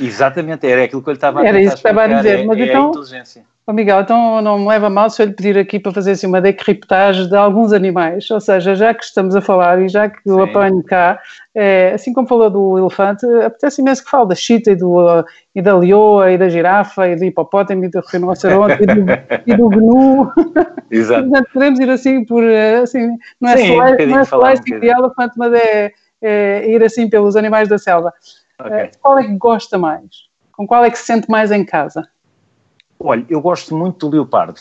Exatamente, 0.00 0.66
era 0.66 0.84
aquilo 0.84 1.02
que 1.02 1.10
eu 1.10 1.14
estava 1.14 1.42
a 1.42 1.46
Era 1.46 1.60
isso 1.60 1.74
que 1.74 1.78
estava 1.86 2.02
a 2.02 2.06
dizer, 2.08 2.44
mas 2.46 2.58
é, 2.58 2.64
então, 2.64 2.82
é 2.82 2.86
a 2.86 2.88
inteligência. 2.88 3.51
Oh 3.64 3.72
Miguel, 3.72 4.00
então 4.00 4.42
não 4.42 4.58
me 4.58 4.66
leva 4.66 4.90
mal 4.90 5.08
se 5.08 5.22
eu 5.22 5.26
lhe 5.26 5.32
pedir 5.32 5.56
aqui 5.56 5.78
para 5.78 5.92
fazer 5.92 6.12
assim 6.12 6.26
uma 6.26 6.40
decriptagem 6.40 7.28
de 7.28 7.36
alguns 7.36 7.72
animais, 7.72 8.28
ou 8.28 8.40
seja, 8.40 8.74
já 8.74 8.92
que 8.92 9.04
estamos 9.04 9.36
a 9.36 9.40
falar 9.40 9.80
e 9.80 9.88
já 9.88 10.08
que 10.08 10.16
Sim. 10.16 10.30
eu 10.30 10.42
apanho 10.42 10.82
cá, 10.82 11.20
é, 11.54 11.92
assim 11.94 12.12
como 12.12 12.26
falou 12.26 12.50
do 12.50 12.76
elefante, 12.76 13.24
apetece 13.24 13.80
imenso 13.80 14.04
que 14.04 14.10
fale 14.10 14.30
da 14.30 14.34
chita 14.34 14.72
e, 14.72 14.74
do, 14.74 15.24
e 15.54 15.62
da 15.62 15.78
leoa 15.78 16.32
e 16.32 16.38
da 16.38 16.48
girafa 16.48 17.06
e 17.06 17.14
do 17.14 17.24
hipopótamo 17.24 17.84
e 17.84 17.88
do 17.88 18.00
rinoceronte 18.00 18.82
e 18.82 18.86
do, 18.86 19.04
e 19.46 19.56
do 19.56 19.68
gnu. 19.68 20.32
Exato. 20.90 21.22
Portanto, 21.28 21.48
podemos 21.54 21.78
ir 21.78 21.90
assim 21.90 22.24
por, 22.24 22.42
assim, 22.82 23.16
não 23.40 23.50
é 23.50 23.56
Sim, 23.58 23.62
slice, 23.62 24.06
um 24.06 24.08
não 24.08 24.18
é 24.18 24.54
um 24.54 24.80
de 24.80 24.86
elefante, 24.88 25.34
mas 25.36 25.52
é, 25.52 25.92
é, 26.20 26.68
ir 26.68 26.82
assim 26.82 27.08
pelos 27.08 27.36
animais 27.36 27.68
da 27.68 27.78
selva. 27.78 28.12
Okay. 28.60 28.76
É, 28.76 28.90
qual 29.00 29.18
é 29.20 29.22
que 29.22 29.36
gosta 29.36 29.78
mais? 29.78 30.26
Com 30.50 30.66
qual 30.66 30.84
é 30.84 30.90
que 30.90 30.98
se 30.98 31.04
sente 31.04 31.30
mais 31.30 31.52
em 31.52 31.64
casa? 31.64 32.08
Olha, 33.04 33.26
eu 33.28 33.40
gosto 33.40 33.76
muito 33.76 34.08
do 34.08 34.16
leopardo 34.16 34.60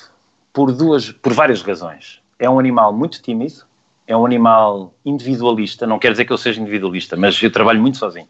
por 0.51 0.71
duas, 0.71 1.11
por 1.11 1.31
várias 1.31 1.61
razões. 1.61 2.19
É 2.39 2.49
um 2.49 2.57
animal 2.57 2.91
muito 2.91 3.21
tímido, 3.21 3.63
é 4.07 4.17
um 4.17 4.25
animal 4.25 4.93
individualista. 5.05 5.85
Não 5.85 5.99
quer 5.99 6.11
dizer 6.11 6.25
que 6.25 6.33
eu 6.33 6.37
seja 6.39 6.59
individualista, 6.59 7.15
mas 7.15 7.41
eu 7.41 7.51
trabalho 7.51 7.79
muito 7.79 7.99
sozinho. 7.99 8.27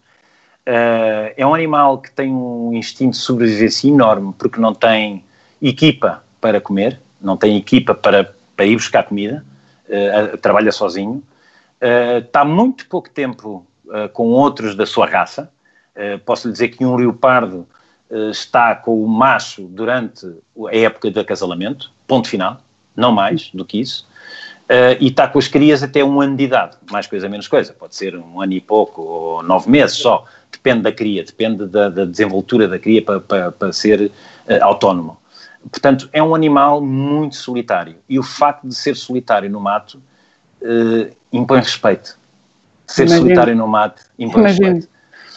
Uh, 0.67 1.31
é 1.37 1.47
um 1.47 1.55
animal 1.55 1.99
que 1.99 2.11
tem 2.11 2.31
um 2.31 2.73
instinto 2.73 3.11
de 3.11 3.23
sobrevivência 3.23 3.87
enorme 3.87 4.33
porque 4.37 4.59
não 4.59 4.75
tem 4.75 5.23
equipa 5.61 6.21
para 6.41 6.59
comer, 6.59 6.99
não 7.19 7.37
tem 7.37 7.55
equipa 7.55 7.95
para, 7.95 8.35
para 8.55 8.65
ir 8.65 8.75
buscar 8.75 9.03
comida, 9.03 9.45
uh, 9.87 10.37
trabalha 10.37 10.73
sozinho. 10.73 11.23
uh, 11.81 12.19
está 12.19 12.43
muito 12.43 12.85
pouco 12.87 13.09
tempo 13.09 13.65
com 14.13 14.27
outros 14.27 14.73
da 14.73 14.85
sua 14.85 15.05
raça. 15.05 15.51
Posso 16.25 16.47
lhe 16.47 16.53
dizer 16.53 16.69
que 16.69 16.85
um 16.85 16.95
leopardo 16.95 17.67
está 18.31 18.75
com 18.75 19.03
o 19.03 19.07
macho 19.07 19.63
durante 19.63 20.25
a 20.69 20.75
época 20.75 21.09
de 21.09 21.19
acasalamento, 21.19 21.91
ponto 22.07 22.27
final, 22.27 22.61
não 22.95 23.11
mais 23.11 23.49
do 23.53 23.63
que 23.63 23.79
isso. 23.79 24.05
e 24.99 25.07
está 25.07 25.27
com 25.27 25.39
as 25.39 25.47
crias 25.47 25.81
até 25.81 26.03
um 26.03 26.19
ano 26.21 26.35
de 26.35 26.43
idade, 26.43 26.77
mais 26.91 27.07
coisa 27.07 27.29
menos 27.29 27.47
coisa, 27.47 27.73
pode 27.73 27.95
ser 27.95 28.17
um 28.17 28.41
ano 28.41 28.53
e 28.53 28.61
pouco 28.61 29.01
ou 29.01 29.43
nove 29.43 29.69
meses 29.69 29.97
só, 29.97 30.25
depende 30.51 30.81
da 30.81 30.91
cria, 30.91 31.23
depende 31.23 31.65
da, 31.65 31.89
da 31.89 32.05
desenvoltura 32.05 32.67
da 32.67 32.77
cria 32.77 33.01
para, 33.01 33.19
para, 33.19 33.51
para 33.51 33.73
ser 33.73 34.11
autónomo. 34.61 35.17
Portanto, 35.69 36.09
é 36.11 36.21
um 36.21 36.33
animal 36.33 36.81
muito 36.81 37.35
solitário 37.35 37.95
e 38.09 38.17
o 38.17 38.23
facto 38.23 38.67
de 38.67 38.75
ser 38.75 38.95
solitário 38.95 39.49
no 39.49 39.59
mato 39.59 40.01
impõe 41.31 41.59
respeito. 41.59 42.17
Ser 42.87 43.03
Imagino. 43.03 43.21
solitário 43.21 43.55
no 43.55 43.67
mato 43.67 44.03
impõe 44.17 44.41
Imagino. 44.41 44.67
respeito. 44.67 44.90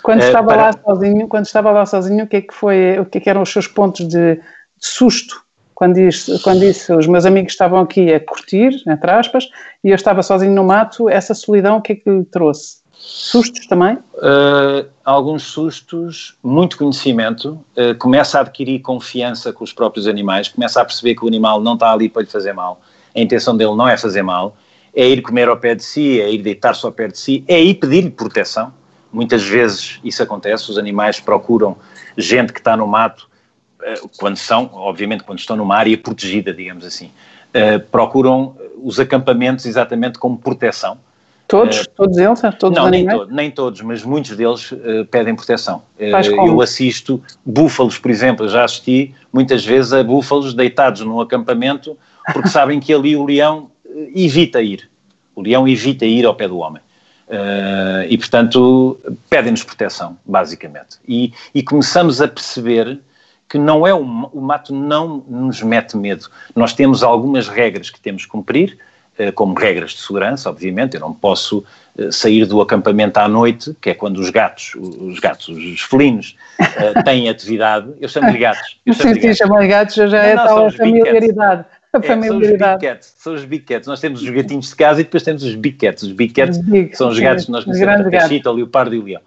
Quando 0.05 0.21
uh, 0.21 0.25
estava 0.25 0.49
para... 0.49 0.63
lá 0.63 0.73
sozinho, 0.85 1.27
quando 1.27 1.47
estava 1.47 1.71
lá 1.71 1.87
sozinho, 1.87 2.25
o 2.25 2.27
que 2.29 2.37
é 2.37 2.41
que 2.43 2.53
foi, 2.53 2.99
o 3.01 3.07
que, 3.07 3.17
é 3.17 3.21
que 3.23 3.31
eram 3.31 3.41
os 3.41 3.51
seus 3.51 3.67
pontos 3.67 4.07
de, 4.07 4.35
de 4.35 4.41
susto? 4.79 5.43
Quando 5.75 5.95
disse, 5.95 6.39
quando 6.43 6.61
disse, 6.61 6.93
os 6.93 7.07
meus 7.07 7.25
amigos 7.25 7.53
estavam 7.53 7.81
aqui 7.81 8.13
a 8.13 8.21
curtir, 8.21 8.83
entre 8.87 9.11
aspas, 9.11 9.49
e 9.83 9.89
eu 9.89 9.95
estava 9.95 10.23
sozinho 10.23 10.53
no 10.53 10.63
mato, 10.63 11.09
essa 11.09 11.33
solidão, 11.33 11.79
o 11.79 11.81
que 11.83 11.93
é 11.93 11.97
que 11.97 12.11
lhe 12.11 12.25
trouxe? 12.27 12.83
Sustos 12.93 13.67
também? 13.67 13.95
Uh, 14.17 14.87
alguns 15.03 15.45
sustos, 15.45 16.37
muito 16.43 16.77
conhecimento, 16.77 17.59
uh, 17.75 17.97
começa 17.99 18.37
a 18.37 18.41
adquirir 18.43 18.81
confiança 18.81 19.55
com 19.55 19.65
os 19.65 19.73
próprios 19.73 20.07
animais, 20.07 20.49
começa 20.49 20.83
a 20.83 20.85
perceber 20.85 21.15
que 21.15 21.25
o 21.25 21.29
animal 21.29 21.63
não 21.63 21.75
está 21.75 21.91
ali 21.91 22.11
para 22.11 22.23
lhe 22.23 22.29
fazer 22.29 22.53
mal, 22.53 22.79
a 23.17 23.21
intenção 23.21 23.57
dele 23.57 23.75
não 23.75 23.89
é 23.89 23.97
fazer 23.97 24.23
mal, 24.23 24.55
é 24.95 25.09
ir 25.09 25.23
comer 25.23 25.49
ao 25.49 25.57
pé 25.57 25.75
de 25.75 25.83
si, 25.83 26.21
é 26.21 26.31
ir 26.31 26.43
deitar-se 26.43 26.85
ao 26.85 26.93
pé 26.93 27.09
de 27.09 27.19
si, 27.19 27.43
é 27.49 27.59
ir 27.61 27.75
pedir-lhe 27.77 28.11
proteção. 28.11 28.71
Muitas 29.15 29.45
vezes 29.45 30.01
isso 30.03 30.21
acontece, 30.21 30.69
os 30.69 30.77
animais 30.77 31.21
procuram 31.21 31.77
gente 32.19 32.53
que 32.53 32.59
está 32.59 32.77
no 32.77 32.85
mato, 32.85 33.29
eh, 33.81 34.01
quando 34.19 34.37
são, 34.37 34.69
obviamente, 34.73 35.23
quando 35.23 35.39
estão 35.39 35.57
numa 35.57 35.77
área 35.77 35.97
protegida, 35.97 36.53
digamos 36.53 36.85
assim, 36.85 37.07
uh, 37.55 37.79
procuram 37.93 38.57
os 38.83 38.99
acampamentos 38.99 39.67
exatamente 39.67 40.19
como 40.19 40.37
proteção. 40.37 40.99
Todos? 41.47 41.83
Uh, 41.83 41.91
todos 41.97 42.17
eles? 42.17 42.41
Todos 42.59 42.77
não, 42.77 42.91
nem, 42.91 43.07
to 43.07 43.27
nem, 43.31 43.51
todos, 43.53 43.81
mas 43.83 44.03
muitos 44.03 44.37
deles 44.37 44.73
uh, 44.73 45.05
pedem 45.09 45.37
proteção. 45.37 45.83
eu 46.35 46.61
assisto 46.61 47.23
búfalos, 47.47 47.97
por 47.97 48.11
exemplo, 48.11 48.49
já 48.49 48.65
assisti 48.65 49.15
muitas 49.33 49.65
vezes 49.65 49.93
a 49.93 50.03
búfalos 50.03 50.55
deitados 50.55 51.03
num 51.03 51.21
acampamento 51.21 51.97
porque 52.33 52.49
sabem 52.49 52.81
que 52.81 52.93
ali 52.93 53.15
o 53.15 53.25
leão 53.25 53.71
evita 54.13 54.61
ir. 54.61 54.91
O 55.37 55.43
leão 55.43 55.69
evita 55.69 56.05
ir 56.05 56.27
ao 56.27 56.35
pé 56.35 56.49
do 56.49 56.59
homem. 56.59 56.83
Uh, 57.27 58.05
e, 58.09 58.19
portanto, 58.19 59.01
pedem-nos 59.31 59.63
proteção, 59.63 60.19
basicamente. 60.27 60.99
E, 61.09 61.33
e, 61.55 61.63
começamos 61.63 62.21
a 62.21 62.29
perceber 62.29 63.01
que 63.49 63.57
não 63.57 63.87
é 63.87 63.95
o, 63.95 64.01
o, 64.01 64.41
mato 64.43 64.75
não 64.75 65.25
nos 65.27 65.63
mete 65.63 65.97
medo. 65.97 66.29
Nós 66.55 66.75
temos 66.75 67.03
algumas 67.03 67.49
regras 67.49 67.89
que 67.89 67.99
temos 67.99 68.25
que 68.25 68.31
cumprir, 68.31 68.77
uh, 69.19 69.33
como 69.33 69.55
regras 69.55 69.93
de 69.93 70.01
segurança, 70.01 70.51
obviamente. 70.51 70.95
Eu 70.95 71.01
não 71.01 71.15
posso 71.15 71.65
uh, 71.99 72.13
sair 72.13 72.45
do 72.45 72.61
acampamento 72.61 73.19
à 73.19 73.27
noite, 73.27 73.75
que 73.81 73.89
é 73.89 73.95
quando 73.95 74.19
os 74.19 74.29
gatos, 74.29 74.75
os 74.75 75.19
gatos, 75.19 75.49
os 75.49 75.81
felinos, 75.81 76.37
têm 77.07 77.31
atividade. 77.31 77.91
Eu 78.03 78.09
chamo-lhe 78.09 78.39
gatos. 78.39 78.79
Eu 78.85 78.93
chamo 78.93 79.15
sim, 79.15 79.21
sim, 79.23 79.35
chamo 79.35 79.67
gatos, 79.67 79.95
já 79.95 80.23
é 80.23 80.35
tal 80.37 80.67
a 80.67 80.71
familiaridade. 80.71 81.65
É, 82.03 82.27
são 82.27 82.39
os 82.39 82.51
big 82.51 82.81
cats, 82.81 83.15
são 83.17 83.35
os 83.35 83.45
big 83.45 83.65
cats. 83.65 83.87
Nós 83.87 84.01
temos 84.01 84.23
os 84.23 84.29
gatinhos 84.29 84.69
de 84.69 84.77
casa 84.77 85.01
e 85.01 85.05
depois 85.05 85.23
temos 85.23 85.43
os 85.45 85.55
big 85.55 85.77
cats. 85.77 86.03
Os 86.03 86.13
big 86.13 86.33
cats 86.33 86.59
big, 86.59 86.97
são 86.97 87.09
os 87.09 87.19
gatos 87.19 87.45
que 87.45 87.53
nós 87.53 87.65
conhecemos, 87.65 88.07
a 88.07 88.11
cachita, 88.11 88.51
o 88.51 88.55
leopardo 88.55 88.95
e 88.95 88.99
o 88.99 89.05
leão. 89.05 89.23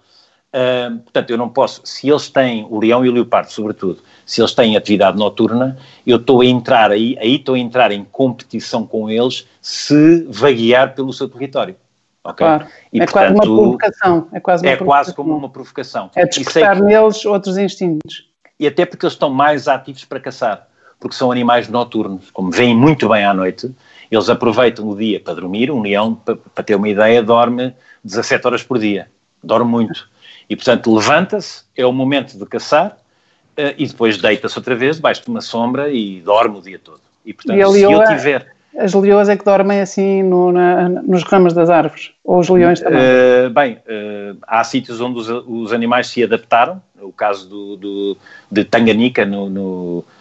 Uh, 0.48 0.98
portanto, 1.00 1.30
eu 1.30 1.36
não 1.36 1.48
posso, 1.48 1.82
se 1.84 2.08
eles 2.08 2.30
têm, 2.30 2.66
o 2.70 2.80
leão 2.80 3.04
e 3.04 3.08
o 3.08 3.12
leopardo 3.12 3.52
sobretudo, 3.52 4.02
se 4.24 4.40
eles 4.40 4.54
têm 4.54 4.76
atividade 4.76 5.18
noturna, 5.18 5.76
eu 6.06 6.16
estou 6.16 6.40
a 6.40 6.46
entrar 6.46 6.90
aí, 6.90 7.18
aí 7.20 7.36
estou 7.36 7.54
a 7.54 7.58
entrar 7.58 7.92
em 7.92 8.02
competição 8.04 8.86
com 8.86 9.10
eles 9.10 9.46
se 9.60 10.22
vaguear 10.28 10.94
pelo 10.94 11.12
seu 11.12 11.28
território. 11.28 11.76
Okay? 12.24 12.46
Claro. 12.46 12.66
E, 12.92 13.00
é 13.00 13.04
portanto, 13.04 13.12
quase 13.12 13.34
uma 13.34 13.42
provocação. 13.42 14.28
É 14.32 14.40
quase, 14.40 14.64
uma 14.64 14.72
é 14.72 14.76
provocação. 14.76 14.86
quase 14.86 15.14
como 15.14 15.36
uma 15.36 15.50
provocação. 15.50 16.10
É 16.16 16.26
despertar 16.26 16.76
que, 16.76 16.82
neles 16.82 17.24
outros 17.26 17.58
instintos. 17.58 18.28
E 18.58 18.66
até 18.66 18.86
porque 18.86 19.04
eles 19.04 19.14
estão 19.14 19.30
mais 19.30 19.68
ativos 19.68 20.04
para 20.04 20.18
caçar 20.18 20.66
porque 21.00 21.14
são 21.14 21.30
animais 21.30 21.68
noturnos. 21.68 22.30
Como 22.30 22.50
veem 22.50 22.76
muito 22.76 23.08
bem 23.08 23.24
à 23.24 23.32
noite, 23.32 23.70
eles 24.10 24.28
aproveitam 24.28 24.88
o 24.88 24.96
dia 24.96 25.20
para 25.20 25.34
dormir. 25.34 25.70
Um 25.70 25.82
leão, 25.82 26.14
para, 26.14 26.36
para 26.36 26.64
ter 26.64 26.74
uma 26.74 26.88
ideia, 26.88 27.22
dorme 27.22 27.74
17 28.04 28.46
horas 28.46 28.62
por 28.62 28.78
dia. 28.78 29.08
Dorme 29.42 29.70
muito. 29.70 30.08
E, 30.48 30.56
portanto, 30.56 30.94
levanta-se, 30.94 31.64
é 31.76 31.84
o 31.84 31.92
momento 31.92 32.38
de 32.38 32.46
caçar, 32.46 32.96
uh, 33.58 33.74
e 33.76 33.86
depois 33.86 34.16
deita-se 34.18 34.58
outra 34.58 34.74
vez 34.74 34.96
debaixo 34.96 35.22
de 35.22 35.28
uma 35.28 35.40
sombra 35.40 35.90
e 35.90 36.20
dorme 36.20 36.58
o 36.58 36.62
dia 36.62 36.78
todo. 36.82 37.00
E, 37.24 37.34
portanto, 37.34 37.58
e 37.60 37.72
se 37.72 37.82
eu 37.82 38.04
tiver... 38.04 38.58
As 38.78 38.94
leoas 38.94 39.28
é 39.28 39.36
que 39.36 39.44
dormem 39.44 39.80
assim 39.80 40.22
no, 40.22 40.52
na, 40.52 40.88
nos 40.88 41.24
ramos 41.24 41.52
das 41.52 41.68
árvores? 41.68 42.12
Ou 42.22 42.38
os 42.38 42.48
leões 42.48 42.80
também? 42.80 43.00
Uh, 43.00 43.50
bem, 43.50 43.72
uh, 43.74 44.38
há 44.46 44.62
sítios 44.62 45.00
onde 45.00 45.18
os, 45.18 45.28
os, 45.28 45.72
animais 45.72 46.06
se 46.06 46.22
adaptaram. 46.22 46.80
O 47.00 47.12
caso 47.12 47.48
do, 47.48 47.76
do 47.76 48.16
de 48.50 48.64
Tanganica, 48.64 49.26
no, 49.26 49.50
no 49.50 50.04
eh, 50.04 50.17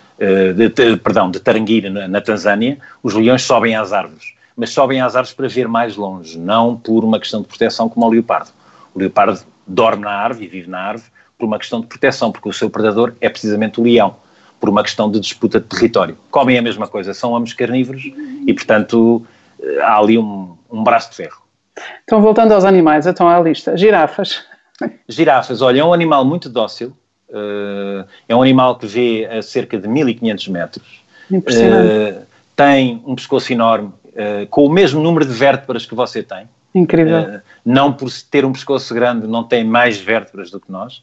de, 0.53 0.69
de, 0.69 0.97
perdão, 0.97 1.29
de 1.29 1.39
Taranguira, 1.39 1.89
na, 1.89 2.07
na 2.07 2.21
Tanzânia, 2.21 2.77
os 3.03 3.13
leões 3.13 3.43
sobem 3.43 3.75
às 3.75 3.93
árvores, 3.93 4.33
mas 4.55 4.71
sobem 4.71 5.01
às 5.01 5.15
árvores 5.15 5.33
para 5.33 5.47
ver 5.47 5.67
mais 5.67 5.95
longe, 5.95 6.37
não 6.37 6.75
por 6.75 7.03
uma 7.03 7.19
questão 7.19 7.41
de 7.41 7.47
proteção 7.47 7.87
como 7.87 8.05
o 8.05 8.09
leopardo. 8.09 8.49
O 8.93 8.99
leopardo 8.99 9.39
dorme 9.65 10.03
na 10.03 10.11
árvore 10.11 10.45
e 10.45 10.49
vive 10.49 10.69
na 10.69 10.79
árvore 10.79 11.11
por 11.37 11.45
uma 11.45 11.59
questão 11.59 11.81
de 11.81 11.87
proteção, 11.87 12.31
porque 12.31 12.49
o 12.49 12.53
seu 12.53 12.69
predador 12.69 13.13
é 13.21 13.29
precisamente 13.29 13.79
o 13.79 13.83
leão, 13.83 14.15
por 14.59 14.69
uma 14.69 14.81
questão 14.81 15.09
de 15.09 15.19
disputa 15.19 15.59
de 15.59 15.67
território. 15.67 16.17
Comem 16.31 16.57
a 16.57 16.61
mesma 16.61 16.87
coisa, 16.87 17.13
são 17.13 17.35
ambos 17.35 17.53
carnívoros 17.53 18.03
e, 18.47 18.53
portanto, 18.53 19.25
eh, 19.61 19.79
há 19.81 19.99
ali 19.99 20.17
um, 20.17 20.57
um 20.71 20.83
braço 20.83 21.11
de 21.11 21.17
ferro. 21.17 21.43
Então, 22.03 22.21
voltando 22.21 22.53
aos 22.53 22.65
animais, 22.65 23.05
então 23.05 23.29
à 23.29 23.39
lista, 23.39 23.77
girafas. 23.77 24.43
Girafas, 25.07 25.61
olha, 25.61 25.81
é 25.81 25.83
um 25.83 25.93
animal 25.93 26.25
muito 26.25 26.49
dócil, 26.49 26.91
é 28.27 28.35
um 28.35 28.41
animal 28.41 28.77
que 28.77 28.85
vê 28.85 29.25
a 29.25 29.41
cerca 29.41 29.77
de 29.77 29.87
1500 29.87 30.47
metros. 30.47 31.07
Impressionante. 31.31 32.17
Uh, 32.17 32.21
tem 32.55 33.03
um 33.05 33.15
pescoço 33.15 33.51
enorme, 33.51 33.89
uh, 33.89 34.47
com 34.49 34.65
o 34.65 34.69
mesmo 34.69 35.01
número 35.01 35.25
de 35.25 35.33
vértebras 35.33 35.85
que 35.85 35.93
você 35.93 36.23
tem. 36.23 36.47
Incrível. 36.75 37.39
não 37.65 37.91
por 37.91 38.09
ter 38.29 38.45
um 38.45 38.51
pescoço 38.51 38.93
grande, 38.93 39.25
não 39.25 39.43
tem 39.43 39.63
mais 39.63 39.97
vértebras 39.97 40.51
do 40.51 40.59
que 40.59 40.71
nós. 40.71 41.01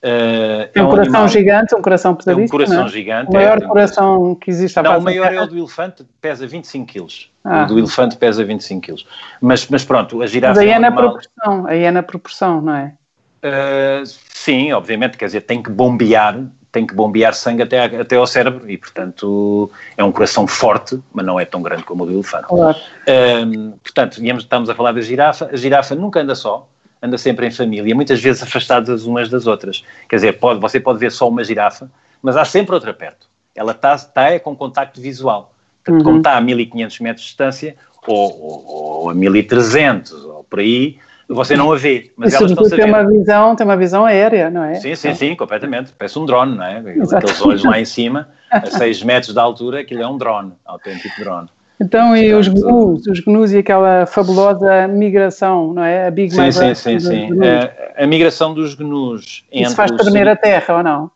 é 0.00 0.70
um, 0.80 0.84
um 0.84 0.90
coração 0.90 1.14
animal, 1.14 1.28
gigante, 1.28 1.74
um 1.74 1.82
coração 1.82 2.14
pesadíssimo. 2.14 2.42
É 2.42 2.46
um 2.46 2.48
coração 2.48 2.86
é? 2.86 2.88
gigante. 2.88 3.30
O 3.30 3.32
maior 3.34 3.58
é, 3.58 3.60
coração 3.66 4.34
que 4.36 4.50
existe 4.50 4.78
à 4.78 4.82
Não, 4.84 4.98
o 4.98 5.02
maior 5.02 5.32
é 5.32 5.42
o 5.42 5.46
do 5.46 5.58
elefante, 5.58 6.06
pesa 6.20 6.46
25 6.46 6.86
quilos. 6.86 7.30
Ah. 7.42 7.64
O 7.64 7.66
do 7.66 7.78
elefante 7.78 8.16
pesa 8.16 8.44
25 8.44 8.80
quilos. 8.80 9.06
Mas, 9.40 9.66
mas 9.68 9.84
pronto, 9.84 10.22
a 10.22 10.26
girafa. 10.28 10.54
Mas 10.54 10.62
aí 10.62 10.70
é, 10.70 10.78
um 10.78 10.80
na 10.80 10.86
animal... 10.88 11.04
proporção, 11.04 11.66
aí 11.66 11.82
é 11.82 11.90
na 11.90 12.02
proporção, 12.02 12.60
não 12.60 12.74
é? 12.74 12.94
Uh, 13.42 14.04
sim, 14.32 14.72
obviamente, 14.72 15.16
quer 15.16 15.26
dizer, 15.26 15.42
tem 15.42 15.62
que 15.62 15.70
bombear, 15.70 16.40
tem 16.72 16.86
que 16.86 16.94
bombear 16.94 17.34
sangue 17.34 17.62
até, 17.62 17.84
até 17.84 18.16
ao 18.16 18.26
cérebro 18.26 18.68
e, 18.70 18.76
portanto, 18.76 19.70
é 19.96 20.04
um 20.04 20.12
coração 20.12 20.46
forte, 20.46 20.98
mas 21.12 21.24
não 21.24 21.38
é 21.38 21.44
tão 21.44 21.62
grande 21.62 21.84
como 21.84 22.04
o 22.04 22.06
do 22.06 22.12
elefante. 22.12 22.46
Claro. 22.46 22.76
Uh, 22.76 23.78
portanto, 23.82 24.22
estamos 24.22 24.68
a 24.68 24.74
falar 24.74 24.92
da 24.92 25.00
girafa, 25.00 25.50
a 25.52 25.56
girafa 25.56 25.94
nunca 25.94 26.20
anda 26.20 26.34
só, 26.34 26.68
anda 27.00 27.16
sempre 27.18 27.46
em 27.46 27.50
família, 27.50 27.94
muitas 27.94 28.20
vezes 28.20 28.42
afastadas 28.42 29.04
umas 29.04 29.28
das 29.28 29.46
outras. 29.46 29.84
Quer 30.08 30.16
dizer, 30.16 30.32
pode, 30.38 30.60
você 30.60 30.80
pode 30.80 30.98
ver 30.98 31.12
só 31.12 31.28
uma 31.28 31.44
girafa, 31.44 31.90
mas 32.20 32.36
há 32.36 32.44
sempre 32.44 32.74
outra 32.74 32.92
perto. 32.92 33.28
Ela 33.54 33.72
está 33.72 33.96
tá, 33.96 34.30
é 34.32 34.38
com 34.38 34.54
contacto 34.54 35.00
visual. 35.00 35.54
Portanto, 35.82 36.00
uhum. 36.00 36.04
como 36.04 36.18
está 36.18 36.36
a 36.36 36.40
1500 36.40 37.00
metros 37.00 37.22
de 37.22 37.28
distância, 37.28 37.76
ou, 38.06 38.40
ou, 38.40 38.66
ou 39.02 39.10
a 39.10 39.14
1300, 39.14 40.12
ou 40.24 40.44
por 40.44 40.60
aí, 40.60 40.98
você 41.28 41.56
não 41.56 41.72
a 41.72 41.76
vê, 41.76 42.12
mas 42.16 42.32
e 42.32 42.36
elas 42.36 42.50
estão 42.50 42.68
tem 42.68 42.84
uma 42.84 43.04
visão, 43.04 43.56
tem 43.56 43.66
uma 43.66 43.76
visão 43.76 44.06
aérea, 44.06 44.48
não 44.48 44.62
é? 44.62 44.74
Sim, 44.76 44.94
sim, 44.94 45.14
sim, 45.14 45.34
completamente. 45.34 45.92
Parece 45.98 46.18
um 46.18 46.24
drone, 46.24 46.56
não 46.56 46.64
é? 46.64 46.78
Exatamente. 46.78 47.14
Aqueles 47.14 47.40
olhos 47.42 47.64
lá 47.64 47.80
em 47.80 47.84
cima, 47.84 48.28
a 48.50 48.64
6 48.64 49.02
metros 49.02 49.32
de 49.32 49.40
altura, 49.40 49.80
aquilo 49.80 50.02
é 50.02 50.06
um 50.06 50.16
drone, 50.16 50.52
autêntico 50.64 51.20
drone. 51.20 51.48
Então, 51.80 52.16
e 52.16 52.32
os 52.32 52.48
gnus, 52.48 53.06
os 53.06 53.20
gnus 53.20 53.52
e 53.52 53.58
aquela 53.58 54.06
fabulosa 54.06 54.88
migração, 54.88 55.74
não 55.74 55.82
é? 55.82 56.06
A 56.06 56.10
Big 56.10 56.32
Sim, 56.32 56.50
sim, 56.50 56.74
sim, 56.74 57.00
sim. 57.00 57.28
A, 57.42 58.04
a, 58.04 58.06
migração 58.06 58.54
dos 58.54 58.74
gnus 58.74 59.44
Isso 59.52 59.74
faz 59.74 59.90
tremer 59.90 60.26
a 60.26 60.36
terra, 60.36 60.78
ou 60.78 60.82
não? 60.82 61.10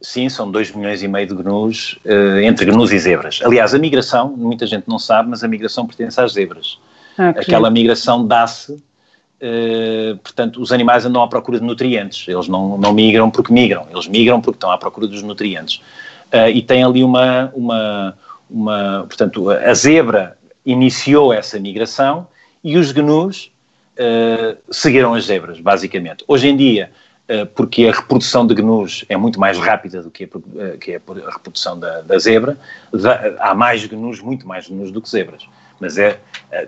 Sim, 0.00 0.28
são 0.28 0.50
2 0.50 0.72
milhões 0.72 1.02
e 1.02 1.08
meio 1.08 1.26
de 1.26 1.34
gnus, 1.34 1.98
uh, 2.04 2.40
entre 2.40 2.66
gnus 2.66 2.90
e 2.92 2.98
zebras. 2.98 3.40
Aliás, 3.44 3.74
a 3.74 3.78
migração, 3.78 4.34
muita 4.36 4.66
gente 4.66 4.88
não 4.88 4.98
sabe, 4.98 5.30
mas 5.30 5.44
a 5.44 5.48
migração 5.48 5.86
pertence 5.86 6.20
às 6.20 6.32
zebras. 6.32 6.78
Ah, 7.16 7.30
Aquela 7.30 7.70
migração 7.70 8.26
dá-se 8.26 8.76
Uh, 9.38 10.16
portanto, 10.16 10.62
os 10.62 10.72
animais 10.72 11.04
andam 11.04 11.22
à 11.22 11.28
procura 11.28 11.60
de 11.60 11.64
nutrientes, 11.66 12.26
eles 12.26 12.48
não, 12.48 12.78
não 12.78 12.94
migram 12.94 13.30
porque 13.30 13.52
migram, 13.52 13.86
eles 13.90 14.08
migram 14.08 14.40
porque 14.40 14.56
estão 14.56 14.70
à 14.70 14.78
procura 14.78 15.06
dos 15.06 15.22
nutrientes. 15.22 15.76
Uh, 16.32 16.48
e 16.54 16.62
tem 16.62 16.82
ali 16.82 17.04
uma, 17.04 17.52
uma, 17.54 18.16
uma, 18.50 19.04
portanto, 19.06 19.50
a 19.50 19.74
zebra 19.74 20.38
iniciou 20.64 21.34
essa 21.34 21.60
migração 21.60 22.26
e 22.64 22.78
os 22.78 22.92
gnus 22.92 23.52
uh, 23.98 24.56
seguiram 24.70 25.12
as 25.12 25.26
zebras, 25.26 25.60
basicamente. 25.60 26.24
Hoje 26.26 26.48
em 26.48 26.56
dia, 26.56 26.90
porque 27.56 27.88
a 27.88 27.92
reprodução 27.92 28.46
de 28.46 28.54
gnus 28.54 29.04
é 29.08 29.16
muito 29.16 29.40
mais 29.40 29.58
rápida 29.58 30.00
do 30.00 30.12
que 30.12 30.24
a, 30.24 30.78
que 30.78 30.94
a 30.94 31.00
reprodução 31.32 31.76
da, 31.76 32.00
da 32.02 32.16
zebra, 32.20 32.56
da, 32.92 33.34
há 33.40 33.52
mais 33.52 33.84
gnus, 33.84 34.20
muito 34.20 34.46
mais 34.46 34.68
gnus 34.68 34.92
do 34.92 35.02
que 35.02 35.10
zebras. 35.10 35.44
Mas 35.80 35.98
é, 35.98 36.20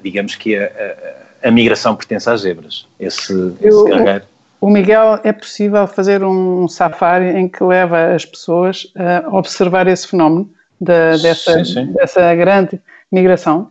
digamos 0.03 0.35
que 0.35 0.57
a, 0.57 1.28
a, 1.43 1.51
migração 1.51 1.95
pertence 1.97 2.29
às 2.29 2.43
zebras, 2.43 2.87
esse, 2.99 3.33
esse 3.61 3.91
carreiro. 3.91 4.25
O 4.61 4.69
Miguel, 4.69 5.21
é 5.23 5.33
possível 5.33 5.87
fazer 5.87 6.25
um 6.25 6.67
safari 6.67 7.31
em 7.31 7.49
que 7.49 7.63
leva 7.63 8.15
as 8.15 8.25
pessoas 8.25 8.93
a 8.97 9.29
observar 9.37 9.87
esse 9.87 10.09
fenómeno 10.09 10.51
de, 10.81 11.19
dessa, 11.23 11.65
sim, 11.65 11.75
sim. 11.75 11.93
dessa 11.93 12.35
grande 12.35 12.81
migração? 13.11 13.71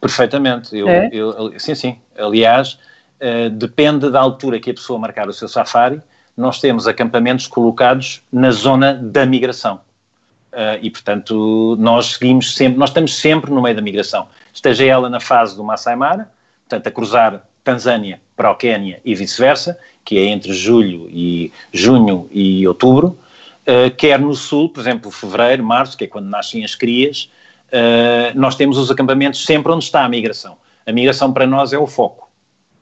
Perfeitamente. 0.00 0.76
Eu, 0.76 0.88
é? 0.88 1.08
eu, 1.12 1.58
sim, 1.58 1.74
sim. 1.74 1.98
Aliás, 2.18 2.78
uh, 3.20 3.48
depende 3.50 4.10
da 4.10 4.20
altura 4.20 4.60
que 4.60 4.70
a 4.70 4.74
pessoa 4.74 4.98
marcar 4.98 5.28
o 5.28 5.32
seu 5.32 5.48
safari, 5.48 6.00
nós 6.36 6.60
temos 6.60 6.86
acampamentos 6.86 7.46
colocados 7.46 8.22
na 8.30 8.50
zona 8.50 8.94
da 8.94 9.24
migração. 9.24 9.80
Uh, 10.52 10.78
e, 10.82 10.90
portanto, 10.90 11.76
nós 11.78 12.12
seguimos 12.12 12.54
sempre, 12.54 12.78
nós 12.78 12.90
estamos 12.90 13.16
sempre 13.16 13.50
no 13.50 13.62
meio 13.62 13.74
da 13.74 13.82
migração. 13.82 14.28
Esteja 14.52 14.84
ela 14.84 15.08
na 15.08 15.20
fase 15.20 15.56
do 15.56 15.64
Masai 15.64 15.96
Mara, 15.96 16.30
portanto, 16.68 16.86
a 16.86 16.90
cruzar 16.90 17.46
Tanzânia 17.62 18.20
para 18.36 18.50
o 18.50 18.54
Quênia 18.54 19.00
e 19.04 19.14
vice-versa, 19.14 19.78
que 20.04 20.18
é 20.18 20.26
entre 20.26 20.52
julho 20.52 21.08
e 21.10 21.50
junho 21.72 22.28
e 22.30 22.66
outubro, 22.68 23.18
uh, 23.66 23.90
quer 23.96 24.18
no 24.18 24.34
sul, 24.34 24.68
por 24.68 24.80
exemplo, 24.80 25.10
fevereiro, 25.10 25.64
março, 25.64 25.96
que 25.96 26.04
é 26.04 26.06
quando 26.06 26.26
nascem 26.26 26.64
as 26.64 26.74
crias, 26.74 27.30
uh, 27.68 28.38
nós 28.38 28.54
temos 28.54 28.76
os 28.76 28.90
acampamentos 28.90 29.44
sempre 29.44 29.72
onde 29.72 29.84
está 29.84 30.04
a 30.04 30.08
migração. 30.08 30.56
A 30.86 30.92
migração 30.92 31.32
para 31.32 31.46
nós 31.46 31.72
é 31.72 31.78
o 31.78 31.86
foco. 31.86 32.24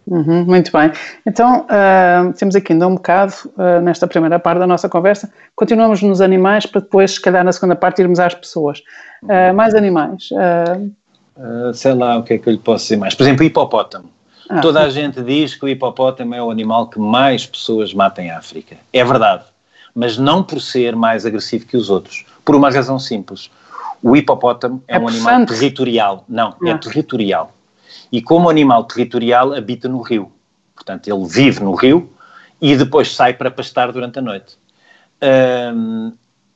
Uhum, 0.07 0.45
muito 0.45 0.73
bem. 0.73 0.91
Então, 1.25 1.65
uh, 1.67 2.33
temos 2.33 2.57
aqui 2.57 2.73
ainda 2.73 2.89
um 2.89 2.95
bocado, 2.97 3.35
uh, 3.57 3.81
nesta 3.81 4.07
primeira 4.09 4.39
parte 4.39 4.59
da 4.59 4.67
nossa 4.67 4.89
conversa, 4.89 5.33
continuamos 5.55 6.03
nos 6.03 6.21
animais 6.21 6.67
para 6.67 6.81
depois, 6.81 7.13
se 7.13 7.21
calhar, 7.21 7.45
na 7.45 7.53
segunda 7.53 7.77
parte, 7.77 8.03
irmos 8.03 8.19
às 8.19 8.35
pessoas. 8.35 8.81
Uh, 9.23 9.55
mais 9.55 9.75
animais? 9.75 10.31
Sei 11.75 11.95
lá, 11.95 12.19
o 12.19 12.23
que 12.23 12.35
é 12.35 12.39
que 12.39 12.49
eu 12.49 12.53
lhe 12.53 12.59
posso 12.59 12.85
dizer 12.85 12.97
mais? 12.97 13.15
Por 13.15 13.23
exemplo, 13.25 13.45
hipopótamo. 13.45 14.11
Ah, 14.49 14.61
Toda 14.61 14.81
sim. 14.81 14.87
a 14.87 14.91
gente 14.91 15.23
diz 15.23 15.55
que 15.55 15.65
o 15.65 15.69
hipopótamo 15.69 16.35
é 16.35 16.43
o 16.43 16.51
animal 16.51 16.89
que 16.89 16.99
mais 16.99 17.47
pessoas 17.47 17.95
mata 17.95 18.21
em 18.23 18.31
África. 18.31 18.77
É 18.93 19.05
verdade. 19.05 19.45
Mas 19.95 20.19
não 20.19 20.43
por 20.43 20.61
ser 20.61 20.97
mais 20.97 21.25
agressivo 21.25 21.67
que 21.67 21.77
os 21.77 21.91
outros. 21.91 22.25
Por 22.45 22.55
uma 22.55 22.71
razão 22.71 22.99
simples. 22.99 23.51
O 24.03 24.17
hipopótamo 24.17 24.83
é, 24.89 24.97
é 24.97 24.99
um 24.99 25.09
animal 25.09 25.47
territorial. 25.47 26.25
Não, 26.29 26.57
é 26.65 26.77
territorial. 26.77 27.55
E 28.11 28.21
como 28.21 28.51
animal 28.51 28.85
territorial 28.85 29.55
habita 29.55 29.89
no 29.89 30.03
rio. 30.03 30.33
Portanto, 30.75 31.09
ele 31.09 31.25
vive 31.27 31.61
no 31.61 31.75
rio 31.75 32.11
e 32.61 32.77
depois 32.77 33.15
sai 33.15 33.35
para 33.35 33.51
pastar 33.51 33.93
durante 33.93 34.19
a 34.19 34.23
noite. 34.23 34.57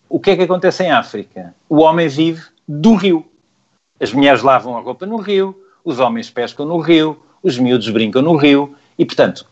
O 0.09 0.19
que 0.19 0.31
é 0.31 0.37
que 0.37 0.43
acontece 0.43 0.85
em 0.85 0.91
África? 0.91 1.55
O 1.69 1.77
homem 1.79 2.09
vive 2.09 2.43
do 2.67 2.95
rio. 2.95 3.25
As 4.01 4.13
mulheres 4.13 4.43
lavam 4.43 4.77
a 4.77 4.81
roupa 4.81 5.07
no 5.07 5.17
rio, 5.17 5.57
os 5.85 5.99
homens 5.99 6.31
pescam 6.31 6.67
no 6.67 6.79
rio, 6.79 7.19
os 7.43 7.59
miúdos 7.59 7.89
brincam 7.89 8.23
no 8.23 8.37
rio 8.37 8.75
e, 8.99 9.05
portanto, 9.05 9.47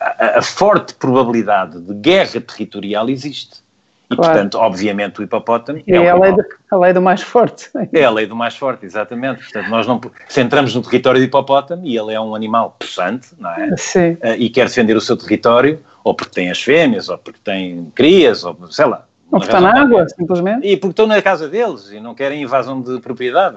a, 0.00 0.38
a 0.38 0.42
forte 0.42 0.94
probabilidade 0.94 1.80
de 1.80 1.94
guerra 1.94 2.40
territorial 2.40 3.08
existe. 3.08 3.64
E, 4.10 4.14
claro. 4.14 4.32
portanto, 4.32 4.58
obviamente, 4.58 5.20
o 5.20 5.22
hipopótamo 5.24 5.82
é, 5.84 5.92
é 5.96 6.10
a, 6.10 6.16
lei 6.16 6.32
do, 6.32 6.44
a 6.70 6.76
lei 6.76 6.92
do 6.92 7.02
mais 7.02 7.22
forte. 7.22 7.70
É 7.92 8.04
a 8.04 8.10
lei 8.10 8.26
do 8.26 8.36
mais 8.36 8.56
forte, 8.56 8.86
exatamente. 8.86 9.42
Portanto, 9.42 9.68
nós 9.68 9.86
não, 9.86 10.00
se 10.28 10.40
entramos 10.40 10.74
no 10.74 10.82
território 10.82 11.20
do 11.20 11.24
hipopótamo 11.24 11.84
e 11.84 11.96
ele 11.96 12.12
é 12.12 12.20
um 12.20 12.34
animal 12.34 12.76
possante, 12.78 13.28
não 13.36 13.50
é? 13.50 13.76
Sim. 13.76 14.12
Uh, 14.12 14.36
e 14.38 14.48
quer 14.48 14.66
defender 14.66 14.96
o 14.96 15.00
seu 15.00 15.16
território, 15.16 15.80
ou 16.04 16.14
porque 16.14 16.34
tem 16.34 16.50
as 16.50 16.62
fêmeas, 16.62 17.08
ou 17.08 17.18
porque 17.18 17.40
tem 17.42 17.90
crias, 17.96 18.44
ou 18.44 18.56
sei 18.70 18.86
lá. 18.86 19.04
Ou 19.32 19.40
porque 19.40 19.46
está 19.46 19.60
na 19.60 19.82
água, 19.82 20.08
simplesmente. 20.08 20.66
E 20.66 20.76
porque 20.76 20.92
estão 20.92 21.08
na 21.08 21.20
casa 21.20 21.48
deles 21.48 21.90
e 21.90 21.98
não 21.98 22.14
querem 22.14 22.42
invasão 22.42 22.80
de 22.80 23.00
propriedade. 23.00 23.56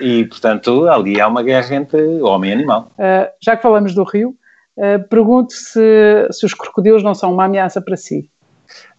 E, 0.00 0.24
portanto, 0.24 0.88
ali 0.88 1.20
há 1.20 1.28
uma 1.28 1.42
guerra 1.42 1.74
entre 1.74 2.20
homem 2.22 2.50
e 2.50 2.54
animal. 2.54 2.90
Uh, 2.98 3.30
já 3.40 3.56
que 3.56 3.62
falamos 3.62 3.94
do 3.94 4.04
rio, 4.04 4.36
uh, 4.76 5.08
pergunto 5.08 5.52
se, 5.52 6.28
se 6.30 6.46
os 6.46 6.54
crocodilos 6.54 7.02
não 7.02 7.14
são 7.14 7.32
uma 7.32 7.44
ameaça 7.44 7.80
para 7.80 7.96
si. 7.96 8.30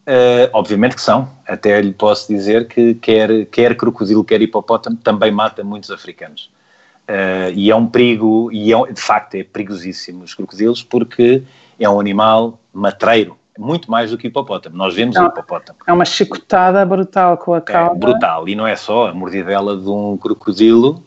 Uh, 0.04 0.52
obviamente 0.52 0.96
que 0.96 1.02
são. 1.02 1.30
Até 1.48 1.80
lhe 1.82 1.94
posso 1.94 2.28
dizer 2.28 2.68
que 2.68 2.94
quer, 2.96 3.46
quer 3.46 3.76
crocodilo, 3.76 4.24
quer 4.24 4.42
hipopótamo 4.42 4.98
também 4.98 5.32
mata 5.32 5.64
muitos 5.64 5.92
africanos. 5.92 6.52
Uh, 7.08 7.52
e 7.54 7.70
é 7.70 7.76
um 7.76 7.88
perigo, 7.88 8.50
e 8.52 8.74
é, 8.74 8.92
de 8.92 9.02
facto 9.02 9.36
é 9.36 9.44
perigosíssimo 9.44 10.24
os 10.24 10.34
crocodilos 10.34 10.82
porque 10.82 11.44
é 11.80 11.90
um 11.90 12.00
animal 12.00 12.60
matreiro, 12.74 13.38
muito 13.58 13.90
mais 13.90 14.12
do 14.12 14.18
que 14.18 14.28
o 14.28 14.30
hipopótamo. 14.30 14.76
Nós 14.76 14.96
vemos 14.96 15.16
não, 15.16 15.26
o 15.26 15.28
hipopótamo. 15.28 15.80
É 15.86 15.94
uma 15.94 16.06
chicotada 16.06 16.86
brutal 16.86 17.38
com 17.38 17.54
a 17.54 17.62
cauda. 17.62 17.96
É 17.96 18.00
brutal, 18.00 18.48
e 18.48 18.56
não 18.56 18.66
é 18.66 18.76
só, 18.76 19.10
a 19.10 19.14
mordidela 19.14 19.78
de 19.78 19.88
um 19.88 20.18
crocodilo 20.18 21.04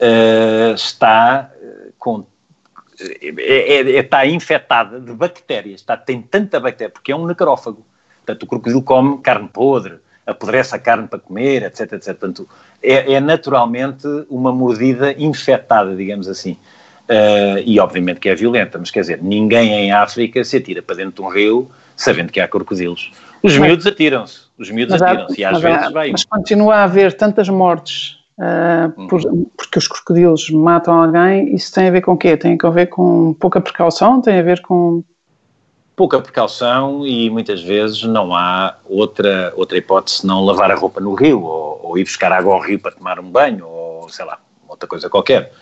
uh, 0.00 0.74
está 0.74 1.50
com 1.98 2.24
é, 3.00 3.28
é, 3.38 3.96
é, 3.96 4.00
está 4.00 4.26
infetada 4.26 5.00
de 5.00 5.12
bactérias, 5.12 5.80
está, 5.80 5.96
tem 5.96 6.20
tanta 6.20 6.58
bactéria, 6.58 6.90
porque 6.90 7.12
é 7.12 7.16
um 7.16 7.26
necrófago. 7.26 7.86
Portanto, 8.18 8.42
o 8.42 8.46
crocodilo 8.46 8.82
come 8.82 9.18
carne 9.18 9.48
podre, 9.48 9.98
apodrece 10.26 10.74
a 10.74 10.78
carne 10.78 11.06
para 11.06 11.18
comer, 11.18 11.62
etc, 11.62 11.92
etc. 11.92 12.06
Portanto, 12.06 12.48
é, 12.82 13.14
é 13.14 13.20
naturalmente 13.20 14.06
uma 14.28 14.52
mordida 14.52 15.12
infectada, 15.12 15.94
digamos 15.94 16.28
assim. 16.28 16.56
Uh, 17.08 17.62
e 17.64 17.80
obviamente 17.80 18.20
que 18.20 18.28
é 18.28 18.34
violenta, 18.34 18.78
mas 18.78 18.90
quer 18.90 19.00
dizer, 19.00 19.22
ninguém 19.22 19.72
em 19.72 19.92
África 19.92 20.44
se 20.44 20.58
atira 20.58 20.82
para 20.82 20.96
dentro 20.96 21.22
de 21.22 21.22
um 21.22 21.32
rio 21.32 21.70
sabendo 21.96 22.30
que 22.30 22.38
há 22.38 22.46
crocodilos. 22.46 23.10
Os 23.42 23.56
mas, 23.56 23.66
miúdos 23.66 23.86
atiram-se, 23.86 24.40
os 24.58 24.70
miúdos 24.70 25.00
atiram-se 25.00 25.40
e 25.40 25.44
às 25.44 25.60
vezes 25.60 25.90
vai. 25.90 26.12
Mas 26.12 26.24
continua 26.24 26.76
a 26.76 26.84
haver 26.84 27.14
tantas 27.14 27.48
mortes 27.48 28.18
uh, 28.38 29.08
por, 29.08 29.22
porque 29.56 29.78
os 29.78 29.88
crocodilos 29.88 30.50
matam 30.50 31.02
alguém, 31.02 31.54
isso 31.54 31.72
tem 31.72 31.88
a 31.88 31.90
ver 31.90 32.02
com 32.02 32.12
o 32.12 32.16
quê? 32.16 32.36
Tem 32.36 32.58
a 32.62 32.70
ver 32.70 32.86
com 32.86 33.34
pouca 33.34 33.60
precaução? 33.60 34.20
Tem 34.20 34.38
a 34.38 34.42
ver 34.42 34.60
com 34.60 35.02
pouca 35.96 36.20
precaução 36.20 37.06
e 37.06 37.28
muitas 37.30 37.62
vezes 37.62 38.04
não 38.04 38.34
há 38.34 38.76
outra, 38.84 39.52
outra 39.56 39.76
hipótese 39.76 40.18
senão 40.18 40.44
lavar 40.44 40.70
a 40.70 40.76
roupa 40.76 41.00
no 41.00 41.14
rio 41.14 41.42
ou, 41.42 41.80
ou 41.82 41.98
ir 41.98 42.04
buscar 42.04 42.30
água 42.30 42.54
ao 42.54 42.60
rio 42.60 42.78
para 42.78 42.92
tomar 42.92 43.18
um 43.18 43.30
banho 43.30 43.66
ou 43.66 44.08
sei 44.08 44.24
lá, 44.24 44.38
outra 44.68 44.86
coisa 44.86 45.08
qualquer. 45.08 45.52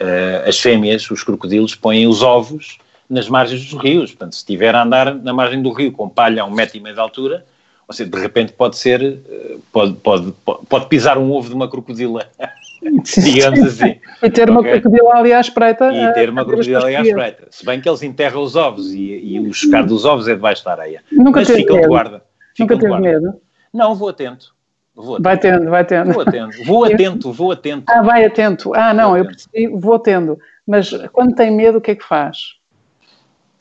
Uh, 0.00 0.48
as 0.48 0.58
fêmeas, 0.58 1.10
os 1.10 1.22
crocodilos, 1.22 1.74
põem 1.74 2.06
os 2.06 2.22
ovos 2.22 2.78
nas 3.08 3.28
margens 3.28 3.68
dos 3.68 3.82
rios. 3.82 4.10
Portanto, 4.10 4.32
se 4.32 4.38
estiver 4.38 4.74
a 4.74 4.82
andar 4.82 5.14
na 5.14 5.32
margem 5.32 5.60
do 5.60 5.72
rio 5.72 5.92
com 5.92 6.08
palha 6.08 6.42
a 6.42 6.46
um 6.46 6.50
metro 6.50 6.78
e 6.78 6.80
meio 6.80 6.94
de 6.94 7.00
altura, 7.00 7.44
ou 7.90 7.92
seja, 7.92 8.08
de 8.08 8.18
repente 8.20 8.52
pode 8.52 8.76
ser, 8.76 9.02
eh, 9.02 9.56
pode, 9.72 9.94
pode, 9.94 10.32
pode 10.68 10.86
pisar 10.86 11.18
um 11.18 11.32
ovo 11.32 11.48
de 11.48 11.54
uma 11.56 11.68
crocodila, 11.68 12.24
digamos 13.18 13.60
assim. 13.60 13.96
E 14.22 14.30
ter 14.30 14.48
uma 14.48 14.60
okay? 14.60 14.80
crocodila 14.80 15.16
ali 15.16 15.32
à 15.32 15.40
espreita. 15.40 15.92
E 15.92 16.12
ter 16.14 16.30
uma 16.30 16.44
crocodila 16.44 16.84
ali 16.84 16.94
à 16.94 17.02
espreita. 17.02 17.48
Se 17.50 17.66
bem 17.66 17.80
que 17.80 17.88
eles 17.88 18.02
enterram 18.04 18.42
os 18.42 18.54
ovos 18.54 18.94
e, 18.94 19.00
e 19.00 19.40
o 19.40 19.52
chocar 19.52 19.84
dos 19.84 20.04
ovos 20.04 20.28
é 20.28 20.34
debaixo 20.34 20.64
da 20.64 20.70
areia. 20.70 21.02
Nunca 21.10 21.40
Mas 21.40 21.50
ficam 21.50 21.74
medo. 21.74 21.82
de 21.82 21.88
guarda. 21.88 22.22
Ficam 22.54 22.76
Nunca 22.76 22.88
teve 22.88 23.00
medo? 23.00 23.40
Não, 23.74 23.94
vou 23.96 24.08
atento. 24.08 24.54
Vou 24.94 25.16
atento. 25.16 25.22
Vai 25.22 25.38
tendo, 25.38 25.70
vai 25.70 25.84
tendo. 25.84 26.12
Vou 26.12 26.22
atento, 26.22 26.64
vou 26.64 26.84
atento, 26.92 27.32
vou 27.32 27.52
atento. 27.52 27.84
Ah, 27.88 28.02
vai 28.02 28.24
atento. 28.24 28.74
Ah, 28.74 28.92
não, 28.92 29.16
eu 29.16 29.24
percebi, 29.24 29.68
vou 29.68 29.98
tendo. 29.98 30.38
Mas 30.66 30.90
quando 31.12 31.34
tem 31.34 31.50
medo, 31.50 31.78
o 31.78 31.80
que 31.80 31.92
é 31.92 31.94
que 31.94 32.04
faz? 32.04 32.54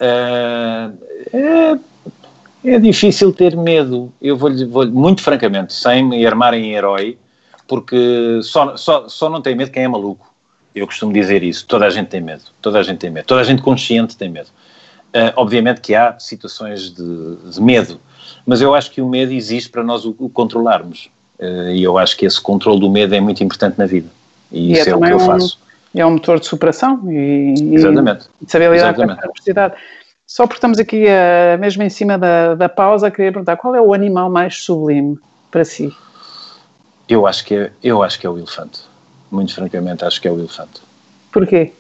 Uh, 0.01 0.97
é 1.33 1.79
é 2.63 2.77
difícil 2.77 3.31
ter 3.31 3.55
medo, 3.55 4.11
eu 4.21 4.35
vou-lhe, 4.35 4.65
vou 4.65 4.85
muito 4.85 5.21
francamente, 5.21 5.73
sem 5.73 6.03
me 6.03 6.25
armar 6.25 6.53
em 6.53 6.73
herói, 6.73 7.17
porque 7.67 8.39
só, 8.43 8.75
só, 8.75 9.07
só 9.07 9.29
não 9.29 9.41
tem 9.41 9.55
medo 9.55 9.71
quem 9.71 9.83
é 9.83 9.87
maluco. 9.87 10.33
Eu 10.75 10.85
costumo 10.85 11.13
dizer 11.13 11.41
isso. 11.41 11.65
Toda 11.65 11.85
a 11.85 11.89
gente 11.89 12.07
tem 12.07 12.21
medo. 12.21 12.43
Toda 12.61 12.79
a 12.79 12.83
gente 12.83 12.99
tem 12.99 13.09
medo. 13.09 13.25
Toda 13.25 13.41
a 13.41 13.43
gente 13.43 13.61
consciente 13.61 14.15
tem 14.17 14.29
medo. 14.29 14.49
Uh, 15.09 15.33
obviamente 15.35 15.81
que 15.81 15.95
há 15.95 16.19
situações 16.19 16.93
de, 16.93 17.35
de, 17.35 17.61
medo, 17.61 17.99
mas 18.45 18.61
eu 18.61 18.75
acho 18.75 18.91
que 18.91 19.01
o 19.01 19.09
medo 19.09 19.31
existe 19.31 19.69
para 19.69 19.83
nós 19.83 20.05
o, 20.05 20.15
o 20.19 20.29
controlarmos. 20.29 21.09
Uh, 21.39 21.71
e 21.71 21.83
eu 21.83 21.97
acho 21.97 22.17
que 22.17 22.25
esse 22.25 22.39
controle 22.39 22.79
do 22.79 22.89
medo 22.89 23.15
é 23.15 23.19
muito 23.19 23.43
importante 23.43 23.77
na 23.77 23.85
vida. 23.85 24.09
E, 24.51 24.71
e 24.71 24.73
isso 24.73 24.89
é, 24.89 24.91
é 24.91 24.95
o 24.95 24.99
que 24.99 25.11
eu 25.11 25.17
um, 25.17 25.19
faço. 25.19 25.59
É 25.95 26.05
um 26.05 26.11
motor 26.11 26.39
de 26.39 26.45
superação 26.45 27.01
e, 27.09 27.73
Exatamente. 27.73 28.25
e 28.41 28.45
de 28.45 28.51
saber 28.51 28.71
lidar 28.71 28.89
Exatamente. 28.89 29.15
com 29.15 29.21
a 29.21 29.29
adversidade. 29.29 29.73
Só 30.27 30.45
porque 30.45 30.57
estamos 30.57 30.77
aqui 30.77 31.05
uh, 31.05 31.57
mesmo 31.59 31.81
em 31.81 31.89
cima 31.89 32.17
da, 32.17 32.53
da 32.53 32.69
pausa, 32.69 33.09
queria 33.09 33.31
perguntar 33.31 33.57
qual 33.57 33.73
é 33.73 33.81
o 33.81 33.93
animal 33.93 34.29
mais 34.29 34.57
sublime 34.57 35.17
para 35.49 35.65
si? 35.65 35.91
Eu 37.07 37.25
acho 37.25 37.43
que 37.43 37.55
é, 37.55 37.71
eu 37.83 38.03
acho 38.03 38.19
que 38.19 38.27
é 38.27 38.29
o 38.29 38.37
elefante. 38.37 38.81
Muito 39.31 39.55
francamente, 39.55 40.05
acho 40.05 40.21
que 40.21 40.27
é 40.27 40.31
o 40.31 40.37
elefante. 40.37 40.81
Porquê? 41.31 41.71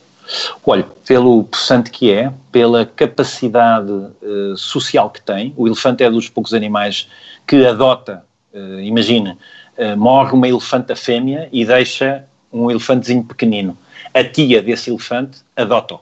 Olha, 0.65 0.85
pelo 1.07 1.43
possante 1.43 1.89
que 1.89 2.11
é, 2.11 2.31
pela 2.51 2.85
capacidade 2.85 3.91
uh, 3.91 4.55
social 4.57 5.09
que 5.09 5.21
tem, 5.21 5.53
o 5.55 5.67
elefante 5.67 6.03
é 6.03 6.09
dos 6.09 6.29
poucos 6.29 6.53
animais 6.53 7.09
que 7.45 7.65
adota, 7.65 8.23
uh, 8.53 8.79
imagina, 8.79 9.37
uh, 9.77 9.97
morre 9.97 10.33
uma 10.33 10.47
elefanta 10.47 10.95
fêmea 10.95 11.49
e 11.51 11.65
deixa 11.65 12.25
um 12.51 12.69
elefantezinho 12.69 13.23
pequenino. 13.23 13.77
A 14.13 14.23
tia 14.23 14.61
desse 14.61 14.89
elefante 14.89 15.39
adota-o. 15.55 15.99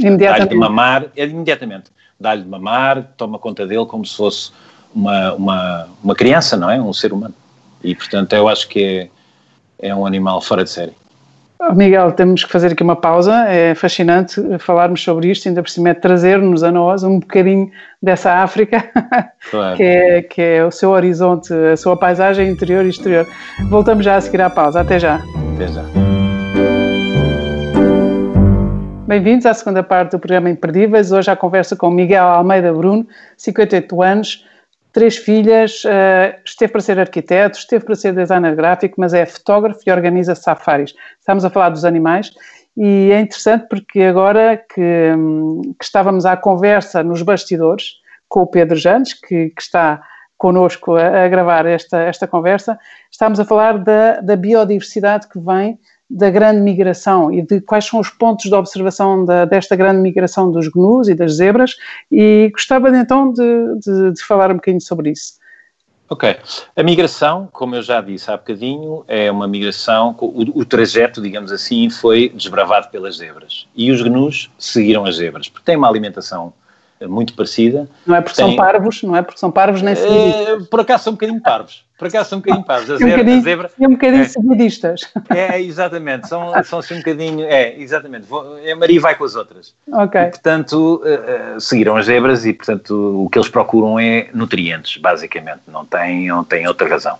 Dá-lhe 0.00 0.46
de 0.46 0.56
mamar, 0.56 1.06
é, 1.16 1.24
imediatamente. 1.24 1.90
Dá-lhe 2.18 2.42
de 2.42 2.48
mamar, 2.48 3.12
toma 3.16 3.38
conta 3.38 3.66
dele 3.66 3.84
como 3.86 4.04
se 4.04 4.16
fosse 4.16 4.52
uma, 4.94 5.34
uma, 5.34 5.88
uma 6.02 6.14
criança, 6.14 6.56
não 6.56 6.70
é? 6.70 6.80
Um 6.80 6.92
ser 6.92 7.12
humano. 7.12 7.34
E, 7.82 7.94
portanto, 7.94 8.32
eu 8.32 8.48
acho 8.48 8.68
que 8.68 9.10
é, 9.80 9.88
é 9.88 9.94
um 9.94 10.06
animal 10.06 10.40
fora 10.40 10.64
de 10.64 10.70
série. 10.70 10.92
Miguel, 11.74 12.12
temos 12.12 12.44
que 12.44 12.52
fazer 12.52 12.72
aqui 12.72 12.82
uma 12.82 12.94
pausa. 12.94 13.48
É 13.48 13.74
fascinante 13.74 14.40
falarmos 14.60 15.02
sobre 15.02 15.28
isto, 15.28 15.48
ainda 15.48 15.60
por 15.62 15.68
cima 15.68 15.88
é 15.88 15.94
trazer-nos 15.94 16.62
a 16.62 16.70
nós 16.70 17.02
um 17.02 17.18
bocadinho 17.18 17.70
dessa 18.00 18.32
África, 18.34 18.88
claro. 19.50 19.76
que, 19.76 19.82
é, 19.82 20.22
que 20.22 20.40
é 20.40 20.64
o 20.64 20.70
seu 20.70 20.90
horizonte, 20.90 21.52
a 21.52 21.76
sua 21.76 21.96
paisagem 21.96 22.48
interior 22.48 22.84
e 22.84 22.90
exterior. 22.90 23.26
Voltamos 23.68 24.04
já 24.04 24.16
a 24.16 24.20
seguir 24.20 24.40
à 24.40 24.48
pausa. 24.48 24.80
Até 24.80 25.00
já. 25.00 25.16
Até 25.54 25.66
já. 25.66 25.82
Bem-vindos 29.08 29.46
à 29.46 29.54
segunda 29.54 29.82
parte 29.82 30.12
do 30.12 30.18
programa 30.18 30.50
Imperdíveis. 30.50 31.10
Hoje 31.10 31.30
a 31.30 31.34
conversa 31.34 31.74
com 31.74 31.90
Miguel 31.90 32.24
Almeida 32.24 32.72
Bruno, 32.72 33.06
58 33.36 34.02
anos, 34.02 34.44
três 34.98 35.16
filhas, 35.16 35.84
uh, 35.84 36.36
esteve 36.44 36.72
para 36.72 36.80
ser 36.80 36.98
arquiteto, 36.98 37.56
esteve 37.56 37.84
para 37.84 37.94
ser 37.94 38.12
designer 38.12 38.56
gráfico, 38.56 38.96
mas 38.98 39.14
é 39.14 39.24
fotógrafo 39.24 39.78
e 39.86 39.92
organiza 39.92 40.34
safaris. 40.34 40.92
Estamos 41.20 41.44
a 41.44 41.50
falar 41.50 41.68
dos 41.68 41.84
animais 41.84 42.32
e 42.76 43.12
é 43.12 43.20
interessante 43.20 43.68
porque 43.70 44.02
agora 44.02 44.56
que, 44.56 45.12
que 45.78 45.84
estávamos 45.84 46.26
à 46.26 46.36
conversa 46.36 47.04
nos 47.04 47.22
bastidores 47.22 47.92
com 48.28 48.40
o 48.40 48.46
Pedro 48.48 48.74
Jantes, 48.74 49.14
que, 49.14 49.50
que 49.50 49.62
está 49.62 50.02
connosco 50.36 50.96
a, 50.96 51.26
a, 51.26 51.28
gravar 51.28 51.64
esta, 51.64 52.02
esta 52.02 52.26
conversa, 52.26 52.76
estamos 53.08 53.38
a 53.38 53.44
falar 53.44 53.78
da, 53.78 54.20
da 54.20 54.34
biodiversidade 54.34 55.28
que 55.28 55.38
vem 55.38 55.78
da 56.10 56.30
grande 56.30 56.60
migração 56.60 57.30
e 57.32 57.42
de 57.42 57.60
quais 57.60 57.84
são 57.84 58.00
os 58.00 58.08
pontos 58.08 58.46
de 58.46 58.54
observação 58.54 59.24
da, 59.24 59.44
desta 59.44 59.76
grande 59.76 60.00
migração 60.00 60.50
dos 60.50 60.68
gnus 60.68 61.08
e 61.08 61.14
das 61.14 61.34
zebras 61.34 61.76
e 62.10 62.50
gostava 62.52 62.88
então 62.96 63.32
de, 63.32 63.78
de, 63.80 64.12
de, 64.12 64.24
falar 64.24 64.50
um 64.50 64.54
bocadinho 64.54 64.80
sobre 64.80 65.10
isso. 65.10 65.34
Ok. 66.08 66.36
A 66.74 66.82
migração, 66.82 67.48
como 67.52 67.74
eu 67.74 67.82
já 67.82 68.00
disse 68.00 68.30
há 68.30 68.36
bocadinho, 68.38 69.04
é 69.06 69.30
uma 69.30 69.46
migração, 69.46 70.16
o, 70.18 70.60
o 70.60 70.64
trajeto, 70.64 71.20
digamos 71.20 71.52
assim, 71.52 71.90
foi 71.90 72.30
desbravado 72.30 72.88
pelas 72.88 73.16
zebras. 73.16 73.68
E 73.76 73.90
os 73.92 74.00
gnus 74.00 74.50
seguiram 74.58 75.04
as 75.04 75.16
zebras, 75.16 75.50
porque 75.50 75.66
têm 75.66 75.76
uma 75.76 75.88
alimentação 75.88 76.54
muito 77.06 77.34
parecida. 77.34 77.88
Não 78.06 78.16
é 78.16 78.20
porque 78.20 78.36
tem... 78.36 78.46
são 78.46 78.56
parvos, 78.56 79.02
não 79.02 79.16
é 79.16 79.22
porque 79.22 79.38
são 79.38 79.50
parvos 79.50 79.82
nem 79.82 79.94
seguidistas. 79.94 80.62
É, 80.62 80.66
por 80.68 80.80
acaso 80.80 81.04
são 81.04 81.12
um 81.12 81.16
bocadinho 81.16 81.40
parvos. 81.40 81.84
Por 81.98 82.06
acaso 82.06 82.30
são 82.30 82.38
um 82.38 82.40
bocadinho 82.40 82.64
parvos. 82.64 82.90
A 82.90 82.96
zebra, 82.96 83.06
um 83.06 83.10
bocadinho, 83.10 83.38
a 83.38 83.42
zebra, 83.42 83.70
um 83.80 83.90
bocadinho 83.90 84.22
é, 84.22 84.28
seguidistas. 84.28 85.00
É, 85.30 85.60
exatamente. 85.60 86.28
São, 86.28 86.52
são 86.62 86.78
assim 86.78 86.94
um 86.94 86.98
bocadinho. 86.98 87.44
É, 87.44 87.76
exatamente. 87.76 88.26
A 88.32 88.76
Maria 88.76 89.00
vai 89.00 89.16
com 89.16 89.24
as 89.24 89.34
outras. 89.34 89.74
Ok. 89.90 90.20
E, 90.20 90.26
portanto, 90.26 91.02
uh, 91.02 91.60
seguiram 91.60 91.96
as 91.96 92.06
zebras 92.06 92.46
e, 92.46 92.52
portanto, 92.52 93.24
o 93.24 93.28
que 93.28 93.36
eles 93.36 93.48
procuram 93.48 93.98
é 93.98 94.28
nutrientes, 94.32 94.96
basicamente. 94.96 95.62
Não 95.66 95.84
tem, 95.84 96.28
não 96.28 96.44
tem 96.44 96.68
outra 96.68 96.88
razão. 96.88 97.18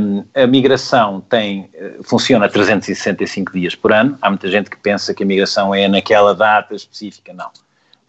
Um, 0.00 0.24
a 0.34 0.46
migração 0.46 1.22
tem, 1.22 1.70
funciona 2.04 2.46
365 2.46 3.52
dias 3.52 3.74
por 3.74 3.92
ano. 3.92 4.18
Há 4.20 4.28
muita 4.28 4.50
gente 4.50 4.68
que 4.68 4.76
pensa 4.76 5.14
que 5.14 5.22
a 5.22 5.26
migração 5.26 5.74
é 5.74 5.88
naquela 5.88 6.34
data 6.34 6.74
específica. 6.74 7.32
Não 7.32 7.50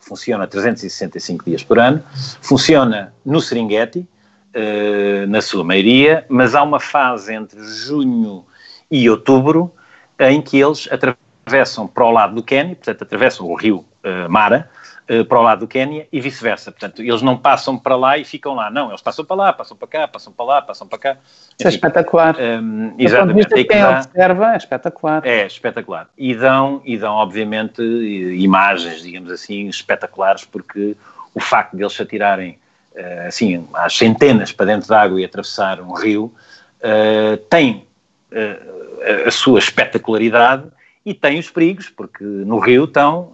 funciona 0.09 0.47
365 0.47 1.45
dias 1.45 1.63
por 1.63 1.77
ano, 1.77 2.03
funciona 2.41 3.13
no 3.23 3.39
Serengeti, 3.39 3.99
uh, 3.99 5.27
na 5.27 5.39
sua 5.41 5.63
maioria, 5.63 6.25
mas 6.27 6.55
há 6.55 6.63
uma 6.63 6.79
fase 6.79 7.33
entre 7.33 7.61
junho 7.63 8.43
e 8.89 9.07
outubro 9.07 9.71
em 10.19 10.41
que 10.41 10.57
eles 10.57 10.89
atravessam 10.91 11.87
para 11.87 12.03
o 12.03 12.11
lado 12.11 12.33
do 12.33 12.43
Quênia, 12.43 12.75
portanto 12.75 13.03
atravessam 13.03 13.45
o 13.45 13.55
rio 13.55 13.85
uh, 14.03 14.29
Mara, 14.29 14.69
uh, 15.09 15.25
para 15.25 15.39
o 15.39 15.41
lado 15.41 15.59
do 15.59 15.67
Quênia 15.67 16.07
e 16.11 16.21
vice-versa. 16.21 16.71
Portanto, 16.71 17.01
eles 17.01 17.21
não 17.21 17.37
passam 17.37 17.77
para 17.77 17.95
lá 17.95 18.17
e 18.17 18.23
ficam 18.23 18.53
lá, 18.53 18.69
não, 18.69 18.89
eles 18.89 19.01
passam 19.01 19.25
para 19.25 19.35
lá, 19.35 19.53
passam 19.53 19.75
para 19.75 19.87
cá, 19.87 20.07
passam 20.07 20.31
para 20.31 20.45
lá, 20.45 20.61
passam 20.61 20.87
para 20.87 20.99
cá. 20.99 21.17
Isso 21.57 21.67
é 21.67 21.69
espetacular. 21.69 22.35
Um, 22.39 22.93
exatamente. 22.97 23.53
De 23.53 23.63
quem 23.65 23.81
dá, 23.81 23.99
observa, 23.99 24.53
é 24.53 24.57
espetacular. 24.57 25.25
É 25.25 25.45
espetacular. 25.45 26.07
E 26.17 26.35
dão, 26.35 26.81
e 26.85 26.97
dão, 26.97 27.15
obviamente, 27.15 27.81
imagens, 27.81 29.01
digamos 29.01 29.31
assim, 29.31 29.67
espetaculares, 29.67 30.45
porque 30.45 30.95
o 31.33 31.39
facto 31.39 31.75
de 31.75 31.83
eles 31.83 31.93
se 31.93 32.01
atirarem 32.01 32.59
uh, 32.95 33.27
assim, 33.27 33.67
às 33.73 33.97
centenas 33.97 34.51
para 34.51 34.67
dentro 34.67 34.87
da 34.87 35.01
água 35.01 35.19
e 35.19 35.25
atravessar 35.25 35.81
um 35.81 35.93
rio, 35.93 36.33
uh, 36.81 37.37
tem 37.49 37.87
a 39.25 39.31
sua 39.31 39.57
espetacularidade 39.57 40.63
e 41.05 41.13
tem 41.13 41.39
os 41.39 41.49
perigos, 41.49 41.89
porque 41.89 42.23
no 42.23 42.59
rio 42.59 42.83
estão 42.83 43.31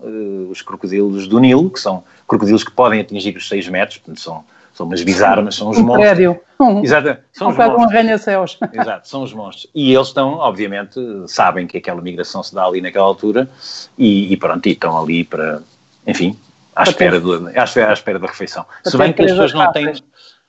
os 0.50 0.62
crocodilos 0.62 1.28
do 1.28 1.40
Nilo, 1.40 1.70
que 1.70 1.80
são 1.80 2.04
crocodilos 2.28 2.64
que 2.64 2.72
podem 2.72 3.02
atingir 3.02 3.36
os 3.36 3.48
6 3.48 3.68
metros, 3.70 3.98
portanto 3.98 4.20
são 4.22 4.46
são 4.76 4.86
umas 4.86 5.02
bizarras, 5.02 5.56
são 5.56 5.70
os 5.70 5.78
um 5.78 5.86
monstros. 5.86 6.06
Prédio. 6.06 6.40
Um, 6.60 6.84
Exato, 6.84 7.18
são 7.32 7.48
um 7.48 7.52
os 7.52 7.58
monstros. 7.58 7.80
um 7.80 7.84
arranha-céus. 7.86 8.60
Exato, 8.74 9.08
são 9.08 9.24
os 9.24 9.34
monstros. 9.34 9.68
E 9.74 9.94
eles 9.94 10.10
estão, 10.10 10.34
obviamente, 10.34 11.00
sabem 11.28 11.66
que 11.66 11.78
aquela 11.78 12.02
migração 12.02 12.44
se 12.44 12.54
dá 12.54 12.66
ali 12.66 12.82
naquela 12.82 13.06
altura 13.06 13.50
e, 13.98 14.34
e 14.34 14.36
pronto, 14.36 14.68
e 14.68 14.74
estão 14.74 15.02
ali 15.02 15.24
para, 15.24 15.64
enfim, 16.06 16.38
à 16.76 16.84
espera, 16.84 17.22
do, 17.22 17.48
à, 17.48 17.64
espera, 17.64 17.90
à 17.90 17.94
espera 17.94 18.20
da 18.20 18.28
refeição. 18.28 18.66
Se 18.84 18.98
bem 18.98 19.14
que 19.14 19.22
as 19.22 19.32
pessoas 19.32 19.54
não 19.54 19.72
têm... 19.72 19.94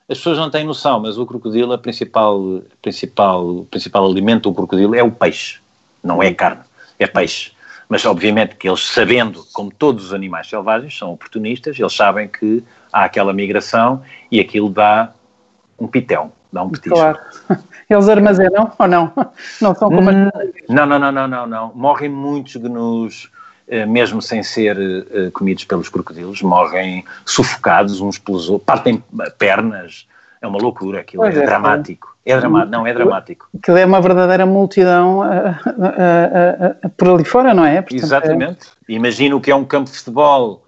As 0.09 0.17
pessoas 0.19 0.37
não 0.37 0.49
têm 0.49 0.63
noção, 0.63 1.01
mas 1.01 1.17
o 1.17 1.25
crocodilo, 1.25 1.73
a 1.73 1.77
principal, 1.77 2.61
principal, 2.81 3.67
principal 3.69 4.09
alimento 4.09 4.49
do 4.49 4.55
crocodilo 4.55 4.95
é 4.95 5.03
o 5.03 5.11
peixe, 5.11 5.59
não 6.01 6.23
é 6.23 6.33
carne, 6.33 6.61
é 6.99 7.07
peixe. 7.07 7.51
Mas, 7.89 8.05
obviamente, 8.05 8.55
que 8.55 8.67
eles, 8.67 8.85
sabendo, 8.85 9.45
como 9.53 9.71
todos 9.71 10.05
os 10.05 10.13
animais 10.13 10.49
selvagens, 10.49 10.97
são 10.97 11.13
oportunistas, 11.13 11.79
eles 11.79 11.93
sabem 11.93 12.27
que 12.27 12.63
há 12.91 13.05
aquela 13.05 13.31
migração 13.31 14.01
e 14.29 14.39
aquilo 14.39 14.69
dá 14.69 15.11
um 15.79 15.87
pitel, 15.87 16.33
dá 16.51 16.63
um 16.63 16.69
petisco. 16.69 16.97
Claro. 16.97 17.19
Eles 17.89 18.09
armazenam 18.09 18.73
ou 18.77 18.87
não? 18.87 19.13
Não 19.61 19.73
são 19.73 19.89
como 19.89 20.11
hum, 20.11 20.29
Não, 20.67 20.85
não, 20.85 20.99
não, 20.99 21.09
não, 21.09 21.25
não, 21.25 21.47
não. 21.47 21.71
Morrem 21.73 22.09
muitos 22.09 22.57
gnus, 22.57 23.31
eh, 23.65 23.85
mesmo 23.85 24.21
sem 24.21 24.43
ser 24.43 24.77
eh, 24.77 25.29
comidos 25.31 25.63
pelos 25.63 25.87
crocodilos, 25.87 26.41
morrem 26.41 27.05
sufocados 27.25 28.01
uns 28.01 28.17
pelos 28.17 28.49
outros, 28.49 28.65
partem 28.65 29.01
pernas, 29.37 30.05
é 30.41 30.47
uma 30.47 30.59
loucura, 30.59 31.01
aquilo 31.01 31.23
é, 31.23 31.29
é, 31.29 31.45
dramático. 31.45 32.15
É. 32.25 32.31
é 32.31 32.37
dramático, 32.39 32.71
não, 32.71 32.87
é 32.87 32.93
dramático. 32.93 33.47
Aquilo 33.57 33.77
é 33.77 33.85
uma 33.85 34.01
verdadeira 34.01 34.45
multidão 34.45 35.19
uh, 35.19 35.23
uh, 35.23 36.85
uh, 36.85 36.89
por 36.97 37.09
ali 37.09 37.25
fora, 37.25 37.53
não 37.53 37.65
é? 37.65 37.81
Portanto, 37.81 38.03
Exatamente. 38.03 38.67
É... 38.89 38.93
Imagina 38.93 39.35
o 39.35 39.41
que 39.41 39.51
é 39.51 39.55
um 39.55 39.65
campo 39.65 39.89
de 39.89 39.97
futebol 39.97 40.63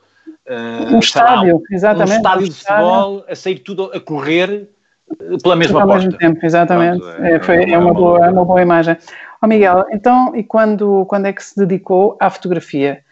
Uh, 0.50 0.96
um 0.96 1.00
estádio, 1.00 1.58
lá, 1.58 1.62
exatamente. 1.70 2.12
Um 2.12 2.18
estádio 2.18 2.50
de 2.50 2.56
futebol 2.56 3.26
a 3.30 3.36
sair 3.36 3.60
tudo 3.60 3.92
a 3.94 4.00
correr 4.00 4.68
eh, 5.22 5.38
pela 5.44 5.56
mesma 5.56 5.80
porta. 5.80 5.94
Ao 5.94 6.00
mesmo 6.00 6.18
tempo, 6.18 6.44
exatamente. 6.44 7.00
Pronto, 7.00 7.22
é, 7.22 7.32
é, 7.34 7.40
foi, 7.40 7.72
é, 7.72 7.78
uma, 7.78 7.94
boa, 7.94 8.26
é 8.26 8.30
uma 8.32 8.44
boa 8.44 8.60
imagem. 8.60 8.98
Ó 9.42 9.46
oh, 9.46 9.48
Miguel, 9.48 9.86
então, 9.92 10.36
e 10.36 10.44
quando, 10.44 11.06
quando 11.06 11.28
é 11.28 11.34
que 11.34 11.44
se 11.44 11.56
dedicou 11.56 12.18
à 12.20 12.32
fotografia? 12.32 13.04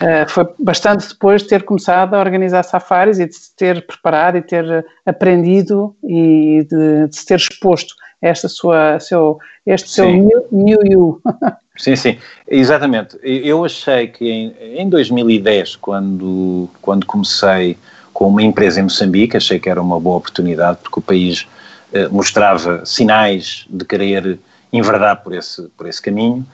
Uh, 0.00 0.28
foi 0.28 0.46
bastante 0.58 1.08
depois 1.08 1.42
de 1.42 1.48
ter 1.48 1.62
começado 1.62 2.14
a 2.14 2.20
organizar 2.20 2.62
safaris 2.62 3.18
e 3.18 3.26
de 3.26 3.34
se 3.34 3.54
ter 3.54 3.86
preparado 3.86 4.36
e 4.36 4.42
ter 4.42 4.84
aprendido 5.06 5.94
e 6.02 6.66
de, 6.68 7.06
de 7.08 7.16
se 7.16 7.24
ter 7.24 7.36
exposto 7.36 7.94
esta 8.20 8.48
sua, 8.48 8.98
seu, 8.98 9.38
este 9.64 9.88
seu 9.88 10.10
new, 10.10 10.46
new 10.50 10.80
you. 10.84 11.22
Sim, 11.78 11.94
sim, 11.94 12.18
exatamente. 12.48 13.16
Eu 13.22 13.64
achei 13.64 14.08
que 14.08 14.28
em, 14.28 14.52
em 14.80 14.88
2010, 14.88 15.76
quando, 15.76 16.68
quando 16.82 17.06
comecei 17.06 17.78
com 18.12 18.26
uma 18.26 18.42
empresa 18.42 18.80
em 18.80 18.82
Moçambique, 18.82 19.36
achei 19.36 19.60
que 19.60 19.70
era 19.70 19.80
uma 19.80 20.00
boa 20.00 20.16
oportunidade, 20.16 20.78
porque 20.82 20.98
o 20.98 21.02
país 21.02 21.46
eh, 21.92 22.08
mostrava 22.08 22.84
sinais 22.84 23.64
de 23.70 23.84
querer 23.84 24.40
enverdar 24.72 25.22
por 25.22 25.32
esse, 25.32 25.68
por 25.76 25.88
esse 25.88 26.02
caminho. 26.02 26.44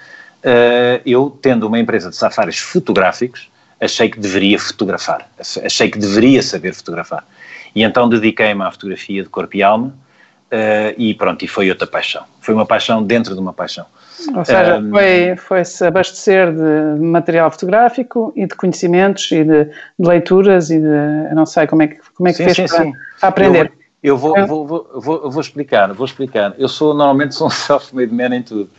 Uh, 0.44 1.00
eu, 1.06 1.36
tendo 1.40 1.66
uma 1.66 1.78
empresa 1.78 2.10
de 2.10 2.16
safaris 2.16 2.58
fotográficos, 2.58 3.50
achei 3.80 4.10
que 4.10 4.18
deveria 4.18 4.58
fotografar, 4.58 5.26
achei 5.64 5.90
que 5.90 5.98
deveria 5.98 6.42
saber 6.42 6.74
fotografar. 6.74 7.24
E 7.74 7.82
então 7.82 8.08
dediquei-me 8.08 8.62
à 8.62 8.70
fotografia 8.70 9.22
de 9.22 9.28
corpo 9.30 9.56
e 9.56 9.62
alma, 9.62 9.86
uh, 9.88 10.94
e 10.98 11.14
pronto, 11.14 11.44
e 11.44 11.48
foi 11.48 11.70
outra 11.70 11.86
paixão. 11.86 12.24
Foi 12.40 12.54
uma 12.54 12.66
paixão 12.66 13.02
dentro 13.02 13.34
de 13.34 13.40
uma 13.40 13.54
paixão. 13.54 13.86
Ou 14.34 14.44
seja, 14.44 14.78
um, 14.78 14.90
foi, 14.90 15.36
foi 15.36 15.64
se 15.64 15.86
abastecer 15.86 16.52
de 16.52 17.00
material 17.00 17.50
fotográfico 17.50 18.32
e 18.36 18.46
de 18.46 18.54
conhecimentos 18.54 19.30
e 19.32 19.44
de, 19.44 19.64
de 19.64 20.08
leituras 20.08 20.70
e 20.70 20.78
de, 20.78 21.34
não 21.34 21.46
sei 21.46 21.66
como 21.66 21.82
é 21.82 21.88
que, 21.88 21.98
como 22.14 22.28
é 22.28 22.32
que 22.32 22.38
sim, 22.38 22.44
fez 22.44 22.56
sim, 22.56 22.66
para, 22.66 22.84
sim. 22.84 22.92
para, 23.20 23.28
aprender. 23.28 23.72
Eu, 24.02 24.18
vou, 24.18 24.36
eu 24.36 24.46
vou, 24.46 24.66
vou, 24.66 24.90
vou, 24.94 25.30
vou, 25.30 25.40
explicar, 25.40 25.92
vou 25.94 26.04
explicar. 26.04 26.54
Eu 26.58 26.68
sou, 26.68 26.92
normalmente 26.92 27.34
sou 27.34 27.46
um 27.46 27.50
self-made 27.50 28.12
man 28.12 28.36
em 28.36 28.42
tudo. 28.42 28.70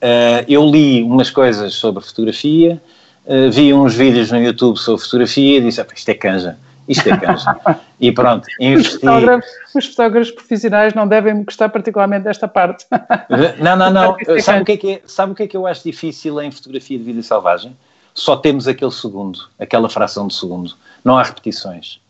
Uh, 0.00 0.46
eu 0.46 0.64
li 0.64 1.02
umas 1.02 1.28
coisas 1.28 1.74
sobre 1.74 2.04
fotografia, 2.04 2.80
uh, 3.26 3.50
vi 3.50 3.74
uns 3.74 3.96
vídeos 3.96 4.30
no 4.30 4.38
YouTube 4.38 4.78
sobre 4.78 5.02
fotografia 5.02 5.58
e 5.58 5.60
disse, 5.60 5.80
ah, 5.80 5.86
isto 5.94 6.08
é 6.08 6.14
canja. 6.14 6.56
Isto 6.88 7.08
é 7.08 7.16
canja. 7.16 7.56
e 8.00 8.12
pronto, 8.12 8.46
investi. 8.60 8.94
Os 8.94 9.00
fotógrafos, 9.00 9.50
os 9.74 9.86
fotógrafos 9.86 10.30
profissionais 10.30 10.94
não 10.94 11.08
devem 11.08 11.42
gostar 11.42 11.68
particularmente 11.68 12.24
desta 12.24 12.46
parte. 12.46 12.86
não, 13.60 13.76
não, 13.76 13.90
não. 13.90 14.16
sabe, 14.40 14.62
o 14.62 14.64
que 14.64 14.72
é 14.72 14.76
que 14.76 14.92
é, 14.92 15.02
sabe 15.04 15.32
o 15.32 15.34
que 15.34 15.42
é 15.42 15.46
que 15.48 15.56
eu 15.56 15.66
acho 15.66 15.82
difícil 15.82 16.40
em 16.40 16.50
fotografia 16.52 16.96
de 16.96 17.04
vida 17.04 17.22
selvagem? 17.22 17.76
Só 18.14 18.36
temos 18.36 18.68
aquele 18.68 18.92
segundo, 18.92 19.40
aquela 19.58 19.88
fração 19.88 20.28
de 20.28 20.34
segundo. 20.34 20.74
Não 21.04 21.18
há 21.18 21.22
repetições. 21.24 22.00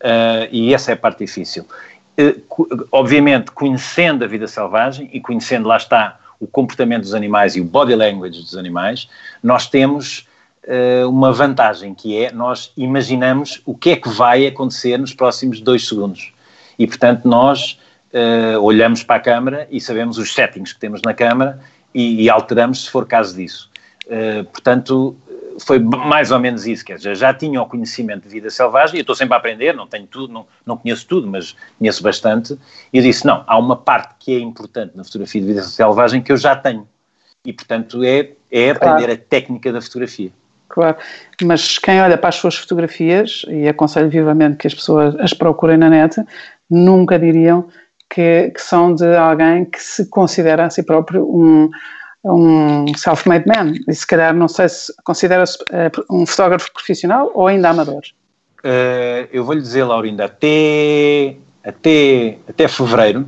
Uh, 0.00 0.48
e 0.50 0.74
essa 0.74 0.90
é 0.90 0.94
a 0.94 0.96
parte 0.96 1.24
difícil. 1.24 1.66
Obviamente, 2.92 3.50
conhecendo 3.50 4.24
a 4.24 4.28
vida 4.28 4.46
selvagem 4.46 5.08
e 5.12 5.20
conhecendo, 5.20 5.66
lá 5.66 5.78
está, 5.78 6.19
o 6.40 6.46
comportamento 6.46 7.02
dos 7.02 7.14
animais 7.14 7.54
e 7.54 7.60
o 7.60 7.64
body 7.64 7.94
language 7.94 8.40
dos 8.40 8.56
animais, 8.56 9.08
nós 9.42 9.68
temos 9.68 10.26
uh, 10.66 11.08
uma 11.08 11.32
vantagem 11.32 11.94
que 11.94 12.16
é 12.16 12.32
nós 12.32 12.72
imaginamos 12.76 13.60
o 13.66 13.76
que 13.76 13.90
é 13.90 13.96
que 13.96 14.08
vai 14.08 14.46
acontecer 14.46 14.98
nos 14.98 15.14
próximos 15.14 15.60
dois 15.60 15.86
segundos. 15.86 16.32
E, 16.78 16.86
portanto, 16.86 17.28
nós 17.28 17.78
uh, 18.14 18.58
olhamos 18.60 19.02
para 19.02 19.16
a 19.16 19.20
câmara 19.20 19.68
e 19.70 19.80
sabemos 19.80 20.16
os 20.16 20.32
settings 20.32 20.72
que 20.72 20.80
temos 20.80 21.02
na 21.02 21.12
câmara 21.12 21.60
e, 21.94 22.22
e 22.22 22.30
alteramos 22.30 22.84
se 22.84 22.90
for 22.90 23.06
caso 23.06 23.36
disso. 23.36 23.70
Uh, 24.06 24.44
portanto, 24.44 25.14
foi 25.64 25.78
mais 25.78 26.30
ou 26.30 26.38
menos 26.38 26.66
isso, 26.66 26.84
quer 26.84 26.96
dizer, 26.96 27.16
já 27.16 27.32
tinha 27.32 27.60
o 27.60 27.66
conhecimento 27.66 28.24
de 28.24 28.28
vida 28.28 28.50
selvagem, 28.50 28.96
e 28.96 28.98
eu 28.98 29.02
estou 29.02 29.14
sempre 29.14 29.34
a 29.34 29.36
aprender, 29.38 29.74
não 29.74 29.86
tenho 29.86 30.06
tudo, 30.06 30.32
não, 30.32 30.46
não 30.64 30.76
conheço 30.76 31.06
tudo, 31.06 31.26
mas 31.26 31.56
conheço 31.78 32.02
bastante, 32.02 32.58
e 32.92 32.98
eu 32.98 33.02
disse, 33.02 33.26
não, 33.26 33.44
há 33.46 33.58
uma 33.58 33.76
parte 33.76 34.14
que 34.18 34.34
é 34.34 34.40
importante 34.40 34.96
na 34.96 35.04
fotografia 35.04 35.40
de 35.40 35.46
vida 35.46 35.62
selvagem 35.62 36.22
que 36.22 36.32
eu 36.32 36.36
já 36.36 36.54
tenho, 36.56 36.86
e 37.44 37.52
portanto 37.52 38.02
é, 38.04 38.32
é 38.50 38.70
aprender 38.70 39.04
claro. 39.06 39.12
a 39.12 39.16
técnica 39.16 39.72
da 39.72 39.80
fotografia. 39.80 40.30
Claro, 40.68 40.96
mas 41.42 41.78
quem 41.78 42.00
olha 42.00 42.16
para 42.16 42.28
as 42.28 42.36
suas 42.36 42.54
fotografias, 42.56 43.44
e 43.48 43.68
aconselho 43.68 44.08
vivamente 44.08 44.56
que 44.56 44.66
as 44.66 44.74
pessoas 44.74 45.16
as 45.18 45.34
procurem 45.34 45.76
na 45.76 45.90
net, 45.90 46.16
nunca 46.70 47.18
diriam 47.18 47.68
que, 48.08 48.50
que 48.50 48.60
são 48.60 48.94
de 48.94 49.16
alguém 49.16 49.64
que 49.64 49.82
se 49.82 50.06
considera 50.06 50.66
a 50.66 50.70
si 50.70 50.82
próprio 50.82 51.24
um 51.24 51.68
um 52.24 52.94
self-made 52.94 53.46
man. 53.46 53.74
E 53.88 53.94
se 53.94 54.06
calhar, 54.06 54.34
não 54.34 54.48
sei 54.48 54.68
se 54.68 54.92
considera-se 55.04 55.58
uh, 55.62 56.04
um 56.10 56.26
fotógrafo 56.26 56.72
profissional 56.72 57.30
ou 57.34 57.46
ainda 57.46 57.70
amador. 57.70 58.02
Uh, 58.62 59.28
eu 59.32 59.44
vou-lhe 59.44 59.60
dizer, 59.60 59.84
Laurinda, 59.84 60.26
até, 60.26 61.36
até, 61.64 62.38
até 62.48 62.68
fevereiro 62.68 63.26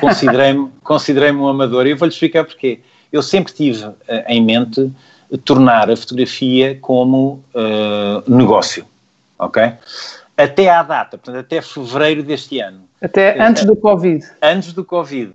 considerei-me 0.00 0.70
considerei 0.82 1.32
um 1.32 1.46
amador 1.48 1.86
e 1.86 1.90
eu 1.90 1.96
vou-lhe 1.96 2.12
explicar 2.12 2.44
porquê. 2.44 2.80
Eu 3.12 3.22
sempre 3.22 3.52
tive 3.52 3.84
uh, 3.84 3.96
em 4.26 4.42
mente 4.42 4.90
tornar 5.44 5.90
a 5.90 5.96
fotografia 5.96 6.76
como 6.80 7.44
negócio, 8.26 8.84
ok? 9.38 9.62
Até 10.36 10.68
à 10.68 10.82
data, 10.82 11.16
portanto, 11.16 11.38
até 11.38 11.62
fevereiro 11.62 12.24
deste 12.24 12.58
ano. 12.58 12.80
Até 13.00 13.40
antes 13.40 13.64
do 13.64 13.76
Covid. 13.76 14.26
Antes 14.42 14.72
do 14.72 14.84
Covid. 14.84 15.32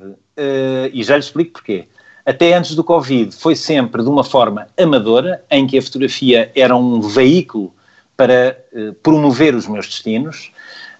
e 0.92 1.02
já 1.02 1.14
lhe 1.14 1.22
explico 1.22 1.54
porquê 1.54 1.88
até 2.26 2.56
antes 2.56 2.74
do 2.76 2.84
Covid, 2.84 3.36
foi 3.36 3.56
sempre 3.56 4.02
de 4.02 4.10
uma 4.10 4.24
forma 4.24 4.68
amadora, 4.78 5.44
em 5.50 5.68
que 5.68 5.78
a 5.78 5.82
fotografia 5.82 6.52
era 6.56 6.76
um 6.76 7.00
veículo 7.00 7.72
para 8.18 8.58
uh, 8.74 8.94
promover 8.96 9.54
os 9.54 9.68
meus 9.68 9.86
destinos. 9.86 10.52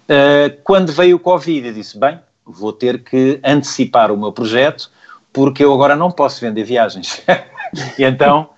Uh, 0.04 0.56
quando 0.62 0.92
veio 0.92 1.16
o 1.16 1.18
Covid, 1.18 1.66
eu 1.66 1.74
disse: 1.74 1.98
bem, 1.98 2.20
vou 2.44 2.72
ter 2.72 3.02
que 3.02 3.40
antecipar 3.44 4.12
o 4.12 4.16
meu 4.16 4.32
projeto, 4.32 4.90
porque 5.32 5.64
eu 5.64 5.72
agora 5.74 5.96
não 5.96 6.12
posso 6.12 6.40
vender 6.40 6.62
viagens. 6.62 7.22
e 7.98 8.04
então. 8.04 8.50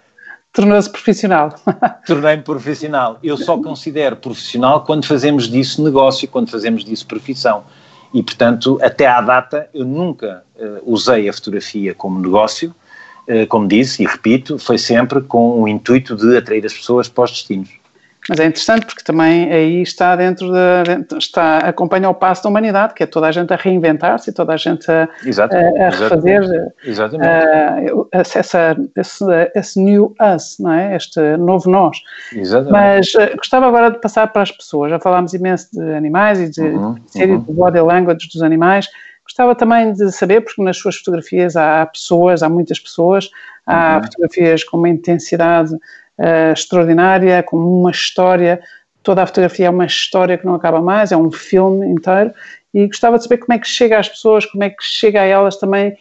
Tornou-se 0.51 0.91
profissional. 0.91 1.55
Tornei-me 2.07 2.43
profissional. 2.43 3.19
Eu 3.23 3.37
só 3.37 3.57
considero 3.59 4.17
profissional 4.17 4.83
quando 4.83 5.07
fazemos 5.07 5.47
disso 5.47 5.85
negócio, 5.85 6.27
quando 6.27 6.51
fazemos 6.51 6.85
disso 6.85 7.07
profissão 7.07 7.65
e, 8.13 8.23
portanto, 8.23 8.79
até 8.83 9.07
à 9.07 9.21
data 9.21 9.69
eu 9.75 9.85
nunca 9.85 10.43
uh, 10.57 10.93
usei 10.93 11.29
a 11.29 11.33
fotografia 11.33 11.95
como 11.95 12.21
negócio, 12.21 12.75
uh, 13.29 13.47
como 13.49 13.69
disse 13.69 14.03
e 14.03 14.07
repito, 14.07 14.59
foi 14.59 14.79
sempre 14.79 15.21
com 15.21 15.63
o 15.63 15.69
intuito 15.69 16.17
de 16.17 16.37
atrair 16.37 16.65
as 16.65 16.73
pessoas 16.73 17.09
para 17.09 17.25
os 17.25 17.31
destinos. 17.33 17.71
Mas 18.29 18.41
é 18.41 18.45
interessante 18.45 18.85
porque 18.85 19.03
também 19.03 19.51
aí 19.51 19.81
está 19.81 20.15
dentro 20.15 20.53
de, 20.53 21.17
está, 21.17 21.59
acompanha 21.59 22.11
o 22.11 22.15
passo 22.15 22.43
da 22.43 22.51
humanidade, 22.51 22.93
que 22.93 23.03
é 23.03 23.07
toda 23.07 23.27
a 23.27 23.33
gente 23.33 23.55
a 23.55 23.57
reinventar-se, 23.57 24.33
toda 24.33 24.53
a 24.53 24.57
gente 24.57 24.91
a, 24.91 25.05
a, 25.05 25.87
a 25.87 25.89
refazer 25.89 26.73
exatamente. 26.85 27.93
Uh, 27.93 28.09
essa, 28.13 28.77
esse, 28.97 29.25
esse 29.55 29.81
new 29.81 30.15
us, 30.21 30.59
não 30.61 30.73
é? 30.73 30.95
este 30.95 31.21
novo 31.39 31.71
nós. 31.71 31.97
Exatamente. 32.35 32.73
Mas 32.73 33.15
uh, 33.15 33.35
gostava 33.37 33.67
agora 33.67 33.91
de 33.91 33.99
passar 33.99 34.27
para 34.27 34.43
as 34.43 34.51
pessoas, 34.51 34.91
já 34.91 35.01
falámos 35.01 35.33
imenso 35.33 35.71
de 35.73 35.95
animais 35.95 36.39
e 36.39 36.51
de, 36.51 36.61
uhum, 36.61 36.97
uhum. 37.17 37.41
do 37.41 37.53
body 37.55 37.81
language 37.81 38.29
dos 38.31 38.43
animais, 38.43 38.89
gostava 39.25 39.55
também 39.55 39.95
de 39.95 40.13
saber, 40.13 40.43
porque 40.43 40.63
nas 40.63 40.77
suas 40.77 40.97
fotografias 40.97 41.57
há 41.57 41.87
pessoas, 41.87 42.43
há 42.43 42.49
muitas 42.51 42.79
pessoas, 42.79 43.31
há 43.67 43.97
uhum. 43.97 44.03
fotografias 44.05 44.65
com 44.65 44.77
uma 44.77 44.89
intensidade 44.91 45.75
uh, 46.19 46.53
extraordinária, 46.53 47.43
com 47.43 47.57
uma 47.57 47.91
história. 47.91 48.61
Toda 49.03 49.23
a 49.23 49.27
fotografia 49.27 49.67
é 49.67 49.71
uma 49.71 49.87
história 49.87 50.37
que 50.37 50.45
não 50.45 50.55
acaba 50.55 50.81
mais, 50.81 51.13
é 51.13 51.17
um 51.17 51.31
filme 51.31 51.87
inteiro. 51.87 52.33
E 52.75 52.87
gostava 52.87 53.17
de 53.17 53.25
saber 53.25 53.39
como 53.39 53.55
é 53.55 53.59
que 53.59 53.67
chega 53.67 53.99
às 53.99 54.09
pessoas, 54.09 54.45
como 54.45 54.65
é 54.65 54.71
que 54.71 54.85
chega 54.85 55.23
a 55.23 55.25
elas 55.25 55.57
também, 55.57 55.97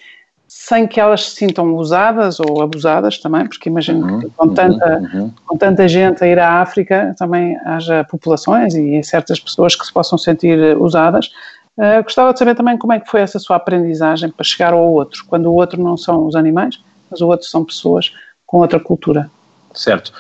sem 0.47 0.87
que 0.87 0.99
elas 0.99 1.25
se 1.25 1.35
sintam 1.35 1.75
usadas 1.75 2.39
ou 2.39 2.61
abusadas 2.61 3.17
também, 3.19 3.47
porque 3.47 3.69
imagino 3.69 4.05
uhum, 4.05 4.19
que 4.19 4.29
com 4.29 4.53
tanta, 4.53 4.97
uhum, 4.97 5.21
uhum. 5.21 5.33
com 5.45 5.57
tanta 5.57 5.87
gente 5.87 6.23
a 6.23 6.27
ir 6.27 6.39
à 6.39 6.61
África 6.61 7.15
também 7.17 7.57
haja 7.65 8.03
populações 8.05 8.73
e 8.75 9.01
certas 9.03 9.39
pessoas 9.39 9.75
que 9.75 9.85
se 9.85 9.93
possam 9.93 10.17
sentir 10.17 10.77
usadas. 10.77 11.29
Uh, 11.77 12.01
gostava 12.03 12.33
de 12.33 12.39
saber 12.39 12.55
também 12.55 12.77
como 12.77 12.93
é 12.93 12.99
que 12.99 13.09
foi 13.09 13.21
essa 13.21 13.39
sua 13.39 13.57
aprendizagem 13.57 14.29
para 14.29 14.43
chegar 14.43 14.73
ao 14.73 14.91
outro, 14.91 15.23
quando 15.27 15.45
o 15.45 15.53
outro 15.53 15.81
não 15.81 15.95
são 15.95 16.25
os 16.25 16.35
animais, 16.35 16.79
mas 17.09 17.21
o 17.21 17.27
outro 17.27 17.47
são 17.47 17.63
pessoas 17.63 18.11
com 18.45 18.59
outra 18.59 18.79
cultura 18.79 19.29
certo? 19.77 20.11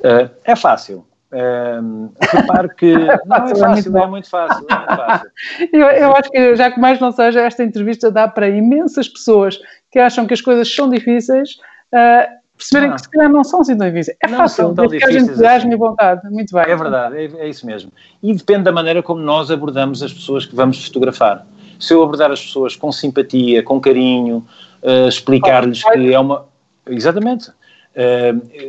Uh, 0.00 0.30
é 0.44 0.54
fácil. 0.54 1.04
Uh, 1.30 2.10
reparo 2.20 2.70
que 2.70 2.94
não 3.26 3.36
é 3.36 3.54
fácil, 3.54 3.98
é 3.98 4.06
muito 4.06 4.30
fácil. 4.30 4.66
É 4.68 4.76
muito 4.76 4.96
fácil. 4.96 5.30
eu, 5.72 5.86
eu, 5.86 6.16
acho 6.16 6.30
que, 6.30 6.56
já 6.56 6.70
que 6.70 6.80
mais 6.80 6.98
não 7.00 7.12
seja, 7.12 7.40
esta 7.40 7.62
entrevista 7.62 8.10
dá 8.10 8.26
para 8.26 8.48
imensas 8.48 9.08
pessoas 9.08 9.58
que 9.90 9.98
acham 9.98 10.26
que 10.26 10.34
as 10.34 10.40
coisas 10.40 10.72
são 10.72 10.88
difíceis 10.88 11.58
uh, 11.92 12.38
perceberem 12.56 12.92
que 12.92 13.02
se 13.02 13.10
calhar 13.10 13.30
não 13.30 13.44
são 13.44 13.60
assim 13.60 13.76
tão 13.76 13.86
difíceis. 13.88 14.16
É 14.22 14.28
não 14.28 14.38
fácil, 14.38 14.72
desde 14.72 14.98
que 14.98 15.04
a 15.04 15.10
gente 15.10 15.44
assim. 15.44 15.76
vontade. 15.76 16.28
Muito 16.30 16.54
bem. 16.54 16.64
É 16.64 16.76
verdade, 16.76 17.16
é, 17.16 17.24
é, 17.44 17.48
isso 17.48 17.66
mesmo. 17.66 17.92
E 18.22 18.32
depende 18.34 18.64
da 18.64 18.72
maneira 18.72 19.02
como 19.02 19.20
nós 19.20 19.50
abordamos 19.50 20.02
as 20.02 20.12
pessoas 20.12 20.46
que 20.46 20.54
vamos 20.54 20.84
fotografar. 20.84 21.46
Se 21.78 21.92
eu 21.92 22.02
abordar 22.02 22.30
as 22.32 22.44
pessoas 22.44 22.74
com 22.74 22.90
simpatia, 22.90 23.62
com 23.62 23.80
carinho, 23.80 24.44
uh, 24.82 25.08
explicar-lhes 25.08 25.82
que 25.84 26.12
é 26.12 26.18
uma. 26.18 26.46
Exatamente 26.86 27.52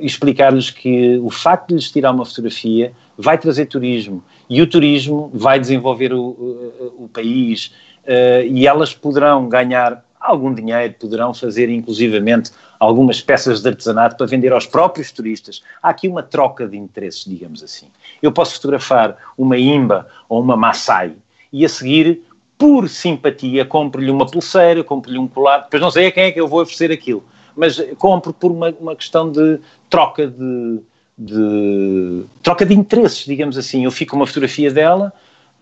explicar-lhes 0.02 0.72
que 0.72 1.18
o 1.20 1.30
facto 1.30 1.70
de 1.70 1.76
lhes 1.76 1.92
tirar 1.92 2.12
uma 2.12 2.26
fotografia 2.26 2.94
vai 3.16 3.38
trazer 3.38 3.68
turismo 3.68 4.24
e 4.50 4.62
o 4.62 4.68
turismo 4.68 5.30
vai 5.34 5.60
desenvolver 5.60 6.12
o, 6.12 6.20
o, 6.20 7.04
o 7.04 7.10
país 7.10 7.68
uh, 8.06 8.46
e 8.46 8.66
elas 8.66 8.94
poderão 8.94 9.48
ganhar 9.48 10.04
algum 10.20 10.54
dinheiro, 10.54 10.96
poderão 11.00 11.34
fazer 11.34 11.70
inclusivamente 11.70 12.52
algumas 12.80 13.22
peças 13.22 13.62
de 13.62 13.70
artesanato 13.70 14.18
para 14.18 14.26
vender 14.26 14.52
aos 14.52 14.66
próprios 14.66 15.12
turistas. 15.12 15.62
Há 15.82 15.90
aqui 15.90 16.08
uma 16.08 16.24
troca 16.24 16.68
de 16.68 16.78
interesses, 16.78 17.24
digamos 17.24 17.64
assim. 17.64 17.88
Eu 18.22 18.32
posso 18.32 18.56
fotografar 18.56 19.16
uma 19.38 19.58
imba 19.58 20.08
ou 20.28 20.42
uma 20.42 20.58
maasai 20.58 21.14
e 21.54 21.64
a 21.64 21.70
seguir, 21.70 22.24
por 22.58 22.90
simpatia, 22.90 23.64
compro-lhe 23.64 24.12
uma 24.12 24.26
pulseira, 24.26 24.84
compro-lhe 24.84 25.18
um 25.18 25.28
colar, 25.28 25.60
depois 25.60 25.82
não 25.82 25.92
sei 25.92 26.08
a 26.08 26.12
quem 26.12 26.24
é 26.24 26.32
que 26.32 26.42
eu 26.42 26.48
vou 26.48 26.62
oferecer 26.62 26.92
aquilo 26.92 27.24
mas 27.56 27.80
compro 27.98 28.34
por 28.34 28.52
uma, 28.52 28.74
uma 28.80 28.96
questão 28.96 29.32
de 29.32 29.60
troca 29.90 30.28
de, 30.28 30.80
de, 31.18 32.24
troca 32.42 32.66
de 32.66 32.74
interesses, 32.74 33.26
digamos 33.26 33.58
assim. 33.58 33.84
Eu 33.84 33.92
fico 33.92 34.12
com 34.12 34.18
uma 34.18 34.28
fotografia 34.28 34.72
dela, 34.72 35.14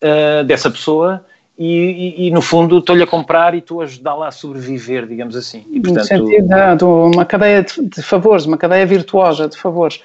uh, 0.02 0.44
dessa 0.44 0.70
pessoa, 0.70 1.26
e, 1.58 1.66
e, 1.66 2.28
e, 2.28 2.32
no 2.32 2.42
fundo 2.42 2.78
estou-lhe 2.78 3.02
a 3.02 3.08
comprar 3.08 3.56
e 3.56 3.58
estou 3.58 3.82
a 3.82 3.86
ajudá-la 3.86 4.28
a 4.28 4.32
sobreviver, 4.32 5.08
digamos 5.08 5.36
assim. 5.36 5.66
E, 5.72 5.80
portanto, 5.80 6.02
no 6.02 6.06
sentido 6.06 6.48
de 6.78 6.84
uma 6.84 7.26
cadeia 7.26 7.64
de, 7.64 7.84
de, 7.84 8.04
favores, 8.04 8.46
uma 8.46 8.58
cadeia 8.58 8.86
virtuosa 8.86 9.48
de 9.48 9.58
favores. 9.58 10.00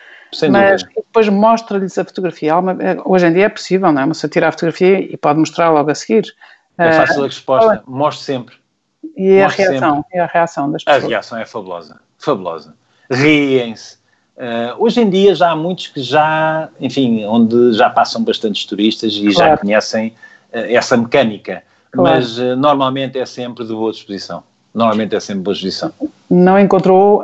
Mas 0.51 0.83
dúvida. 0.83 1.03
depois 1.03 1.29
mostra-lhes 1.29 1.99
a 1.99 2.05
fotografia. 2.07 2.55
Hoje 3.05 3.27
em 3.27 3.35
dia 3.35 3.45
é 3.45 3.49
possível, 3.51 3.93
não 3.93 4.01
é? 4.01 4.07
Você 4.07 4.27
tira 4.31 4.49
a 4.49 4.53
fotografia 4.53 4.99
e 4.99 5.15
pode 5.19 5.39
mostrar 5.39 5.69
logo 5.69 5.91
a 5.91 5.95
seguir. 5.95 6.35
É 6.79 6.93
fácil 6.93 7.25
a 7.25 7.27
resposta, 7.27 7.83
mostre 7.87 8.25
sempre. 8.25 8.55
E 9.17 9.41
a 9.41 9.49
reação, 9.49 10.05
e 10.13 10.19
a 10.19 10.27
reação 10.27 10.71
das 10.71 10.85
pessoas? 10.85 11.05
A 11.05 11.09
reação 11.09 11.39
é 11.39 11.45
fabulosa, 11.45 12.01
fabulosa. 12.19 12.75
Riem-se. 13.11 14.03
Uh, 14.37 14.75
hoje 14.79 15.01
em 15.01 15.11
dia 15.11 15.35
já 15.35 15.51
há 15.51 15.57
muitos 15.57 15.89
que 15.89 16.03
já, 16.03 16.69
enfim, 16.81 17.25
onde 17.27 17.75
já 17.75 17.91
passam 17.91 18.25
bastantes 18.25 18.65
turistas 18.65 19.13
e 19.13 19.33
claro. 19.33 19.35
já 19.35 19.57
conhecem 19.59 20.09
uh, 20.09 20.57
essa 20.75 20.97
mecânica, 20.97 21.63
claro. 21.93 22.17
mas 22.17 22.39
uh, 22.39 22.57
normalmente 22.57 23.19
é 23.19 23.27
sempre 23.27 23.65
de 23.65 23.75
boa 23.75 23.93
disposição. 23.93 24.43
Normalmente 24.75 25.15
é 25.15 25.21
sempre 25.21 25.43
boa 25.43 25.55
justiça. 25.55 25.93
Não 26.31 26.59
encontrou, 26.59 27.23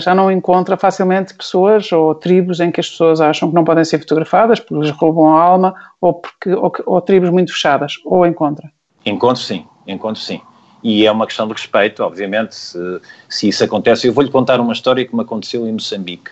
já 0.00 0.16
não 0.16 0.32
encontra 0.32 0.76
facilmente 0.76 1.32
pessoas 1.32 1.92
ou 1.92 2.12
tribos 2.12 2.58
em 2.58 2.72
que 2.72 2.80
as 2.80 2.90
pessoas 2.90 3.20
acham 3.20 3.48
que 3.48 3.54
não 3.54 3.62
podem 3.62 3.84
ser 3.84 4.00
fotografadas 4.00 4.58
porque 4.58 4.84
lhes 4.84 4.90
roubam 4.90 5.32
a 5.32 5.40
alma 5.40 5.74
ou, 6.00 6.14
porque, 6.14 6.52
ou, 6.52 6.72
ou 6.86 7.00
tribos 7.00 7.30
muito 7.30 7.52
fechadas, 7.52 8.00
ou 8.04 8.26
encontra? 8.26 8.68
Encontro 9.06 9.40
sim, 9.40 9.64
encontro 9.86 10.20
sim. 10.20 10.40
E 10.82 11.04
é 11.04 11.10
uma 11.10 11.26
questão 11.26 11.46
de 11.46 11.52
respeito, 11.52 12.02
obviamente, 12.02 12.54
se, 12.54 13.00
se 13.28 13.48
isso 13.48 13.64
acontece. 13.64 14.06
Eu 14.06 14.12
vou-lhe 14.12 14.30
contar 14.30 14.60
uma 14.60 14.72
história 14.72 15.04
que 15.04 15.14
me 15.14 15.22
aconteceu 15.22 15.66
em 15.66 15.72
Moçambique. 15.72 16.30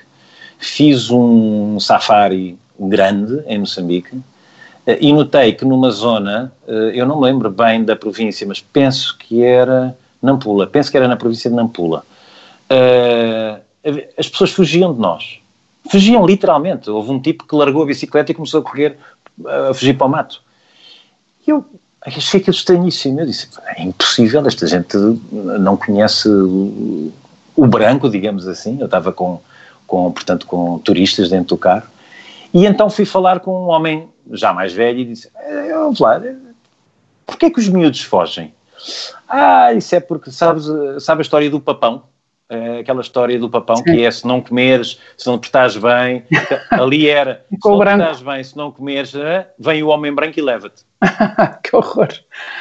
Fiz 0.58 1.10
um 1.10 1.80
safari 1.80 2.58
grande 2.78 3.42
em 3.46 3.58
Moçambique 3.58 4.20
eh, 4.86 4.98
e 5.00 5.12
notei 5.12 5.52
que 5.52 5.64
numa 5.64 5.90
zona, 5.90 6.52
eh, 6.66 6.92
eu 6.94 7.06
não 7.06 7.20
me 7.20 7.26
lembro 7.26 7.50
bem 7.50 7.84
da 7.84 7.96
província, 7.96 8.46
mas 8.46 8.60
penso 8.60 9.16
que 9.18 9.42
era 9.42 9.96
Nampula, 10.22 10.66
penso 10.66 10.90
que 10.90 10.96
era 10.96 11.08
na 11.08 11.16
província 11.16 11.50
de 11.50 11.56
Nampula, 11.56 12.04
eh, 12.70 13.60
as 14.16 14.28
pessoas 14.28 14.50
fugiam 14.52 14.94
de 14.94 15.00
nós. 15.00 15.40
Fugiam 15.90 16.26
literalmente. 16.26 16.90
Houve 16.90 17.10
um 17.12 17.20
tipo 17.20 17.46
que 17.46 17.54
largou 17.54 17.82
a 17.82 17.86
bicicleta 17.86 18.32
e 18.32 18.34
começou 18.34 18.60
a 18.60 18.62
correr, 18.64 18.96
a 19.46 19.72
fugir 19.72 19.96
para 19.96 20.06
o 20.06 20.10
mato. 20.10 20.42
Eu 21.46 21.64
achei 22.06 22.40
aquilo 22.40 22.56
estranhíssimo. 22.56 23.20
Eu 23.20 23.26
disse: 23.26 23.48
é 23.76 23.82
impossível, 23.82 24.46
esta 24.46 24.66
gente 24.66 24.96
não 25.32 25.76
conhece 25.76 26.28
o, 26.28 27.66
branco, 27.66 28.08
digamos 28.08 28.46
assim. 28.46 28.78
Eu 28.78 28.86
estava 28.86 29.12
com, 29.12 29.40
com, 29.86 30.12
portanto, 30.12 30.46
com 30.46 30.78
turistas 30.78 31.30
dentro 31.30 31.48
do 31.48 31.58
carro. 31.58 31.86
E 32.54 32.64
então 32.64 32.88
fui 32.88 33.04
falar 33.04 33.40
com 33.40 33.64
um 33.64 33.68
homem 33.68 34.08
já 34.32 34.52
mais 34.52 34.72
velho 34.72 35.00
e 35.00 35.04
disse: 35.04 35.30
Vamos 35.70 36.00
lá, 36.00 36.20
porquê 37.26 37.46
é 37.46 37.50
que 37.50 37.60
os 37.60 37.68
miúdos 37.68 38.02
fogem? 38.02 38.54
Ah, 39.28 39.72
isso 39.72 39.94
é 39.94 40.00
porque 40.00 40.30
sabes, 40.30 40.66
sabe 41.02 41.20
a 41.20 41.22
história 41.22 41.50
do 41.50 41.60
papão? 41.60 42.04
É 42.48 42.78
aquela 42.78 43.00
história 43.00 43.36
do 43.38 43.50
papão 43.50 43.76
Sim. 43.76 43.82
que 43.82 44.04
é 44.04 44.10
se 44.10 44.24
não 44.24 44.40
comeres, 44.40 45.00
se 45.16 45.26
não 45.26 45.36
te 45.36 45.44
estás 45.44 45.76
bem, 45.76 46.22
ali 46.70 47.08
era, 47.08 47.44
se 47.50 47.68
não 47.68 47.80
te 47.80 47.88
estás 47.88 48.22
bem, 48.22 48.44
se 48.44 48.56
não 48.56 48.70
comeres, 48.70 49.12
vem 49.58 49.82
o 49.82 49.88
homem 49.88 50.12
branco 50.12 50.38
e 50.38 50.42
leva-te. 50.42 50.84
que 51.62 51.74
horror. 51.74 52.08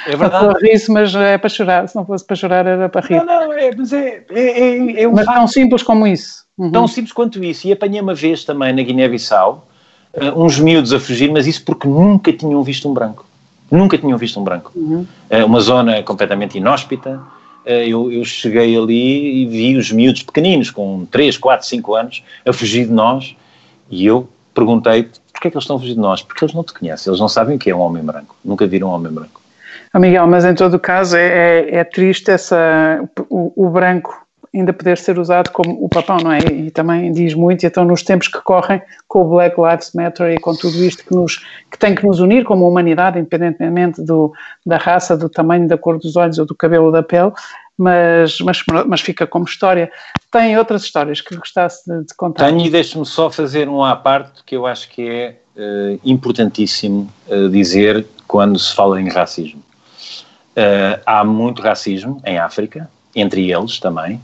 É 0.08 0.15
verdade. 0.15 0.67
isso, 0.71 0.91
mas 0.91 1.13
é 1.15 1.38
para 1.38 1.50
chorar, 1.50 1.88
se 1.88 1.95
não 1.95 2.06
fosse 2.06 2.26
para 2.26 2.36
chorar 2.36 2.65
era 2.65 2.89
para 2.89 3.06
rir. 3.06 3.17
Não, 3.17 3.26
não, 3.26 3.54
é, 3.54 3.71
mas 3.76 3.93
é, 3.93 4.26
é, 4.30 4.60
é, 4.60 5.04
é 5.04 5.08
um 5.08 5.13
mas 5.13 5.26
tão 5.26 5.48
simples 5.48 5.84
como 5.84 6.08
isso. 6.08 6.45
Uhum. 6.58 6.71
Tão 6.71 6.88
simples 6.88 7.13
quanto 7.13 7.43
isso. 7.43 7.67
E 7.67 7.71
apanhei 7.71 8.02
uma 8.02 8.13
vez 8.13 8.43
também 8.43 8.74
na 8.74 8.82
Guiné-Bissau, 8.82 9.67
uh, 10.13 10.43
uns 10.43 10.60
miúdos 10.60 10.93
a 10.93 11.00
fugir, 11.00 11.32
mas 11.32 11.48
isso 11.48 11.63
porque 11.63 11.88
nunca 11.88 12.32
tinham 12.32 12.63
visto 12.63 12.89
um 12.89 12.93
branco. 12.93 13.26
Nunca 13.69 13.98
tinham 13.98 14.17
visto 14.17 14.39
um 14.39 14.43
branco. 14.43 14.71
Uhum. 14.76 15.06
Uh, 15.30 15.45
uma 15.45 15.60
zona 15.60 16.02
completamente 16.04 16.58
inóspita. 16.58 17.21
Uh, 17.65 17.69
eu, 17.69 18.12
eu, 18.12 18.23
cheguei 18.23 18.78
ali 18.78 19.41
e 19.41 19.45
vi 19.47 19.75
os 19.75 19.91
miúdos 19.91 20.21
pequeninos, 20.21 20.69
com 20.69 21.06
3, 21.06 21.38
4, 21.38 21.67
5 21.67 21.95
anos, 21.95 22.23
a 22.45 22.54
fugir 22.54 22.86
de 22.86 22.93
nós. 22.93 23.36
E 23.89 24.06
eu 24.06 24.30
perguntei 24.54 25.10
porquê 25.36 25.47
é 25.47 25.51
que 25.51 25.58
eles 25.58 25.63
estão 25.63 25.75
a 25.75 25.80
fugir 25.80 25.93
de 25.93 25.99
nós? 25.99 26.21
Porque 26.21 26.43
eles 26.43 26.56
não 26.56 26.63
te 26.63 26.73
conhecem, 26.73 27.12
eles 27.12 27.19
não 27.19 27.28
sabem 27.28 27.56
o 27.56 27.60
que 27.60 27.69
é 27.69 27.75
um 27.75 27.82
homem 27.82 28.04
branco. 28.04 28.36
Nunca 28.43 28.65
viram 28.65 28.89
um 28.89 28.91
homem 28.91 29.12
branco. 29.12 29.41
Oh, 29.93 29.99
Miguel, 29.99 30.28
mas 30.28 30.45
em 30.45 30.56
todo 30.56 30.80
caso 30.80 31.15
é, 31.15 31.28
é, 31.69 31.75
é 31.78 31.84
triste 31.84 32.32
essa, 32.32 33.08
o, 33.30 33.54
o 33.56 33.69
branco 33.69 34.24
ainda 34.56 34.72
poder 34.72 34.98
ser 34.98 35.20
usado 35.20 35.52
como 35.52 35.84
o 35.84 35.89
papão, 35.89 36.18
não 36.18 36.32
é? 36.32 36.39
E 36.39 36.72
também 36.72 37.12
diz 37.12 37.34
muito, 37.34 37.63
e 37.63 37.68
então 37.68 37.84
nos 37.84 38.04
tempos 38.04 38.28
que 38.28 38.39
correm, 38.41 38.82
com 39.08 39.22
o 39.22 39.30
Black 39.30 39.56
Lives 39.60 39.91
Matter 39.94 40.34
e 40.34 40.39
com 40.39 40.56
tudo 40.56 40.84
isto 40.84 41.04
que, 41.06 41.13
nos, 41.13 41.38
que 41.70 41.78
tem 41.78 41.94
que 41.94 42.06
nos 42.06 42.20
unir 42.20 42.46
como 42.46 42.68
humanidade, 42.68 43.20
independentemente 43.20 44.02
do, 44.02 44.34
da 44.65 44.78
raça, 44.78 45.18
do 45.18 45.30
tamanho, 45.30 45.68
da 45.68 45.78
cor 45.78 46.00
dos 46.00 46.15
olhos 46.15 46.39
ou 46.39 46.46
do 46.46 46.56
cabelo 46.56 46.91
da 46.91 47.04
pele, 47.04 47.32
mas, 47.78 48.39
mas, 48.39 48.63
mas 48.88 49.02
fica 49.02 49.28
como 49.28 49.46
história. 49.46 49.91
Tem 50.32 50.58
outras 50.58 50.84
histórias 50.84 51.22
que 51.22 51.36
gostasse 51.36 51.89
de, 51.89 52.06
de 52.06 52.13
contar? 52.15 52.46
Tenho 52.46 52.65
e 52.65 52.70
deixe-me 52.70 53.06
só 53.06 53.30
fazer 53.30 53.68
um 53.68 53.84
à 53.84 53.96
parte 53.96 54.44
que 54.46 54.56
eu 54.56 54.65
acho 54.65 54.89
que 54.89 55.08
é 55.08 55.36
uh, 55.58 56.00
importantíssimo 56.04 57.12
uh, 57.28 57.50
dizer 57.50 58.06
quando 58.28 58.58
se 58.58 58.74
fala 58.74 59.02
em 59.02 59.10
racismo. 59.10 59.62
Uh, 60.56 61.02
há 61.06 61.24
muito 61.26 61.62
racismo 61.62 62.22
em 62.26 62.38
África, 62.38 62.89
entre 63.13 63.52
eles 63.52 63.80
também, 63.80 64.22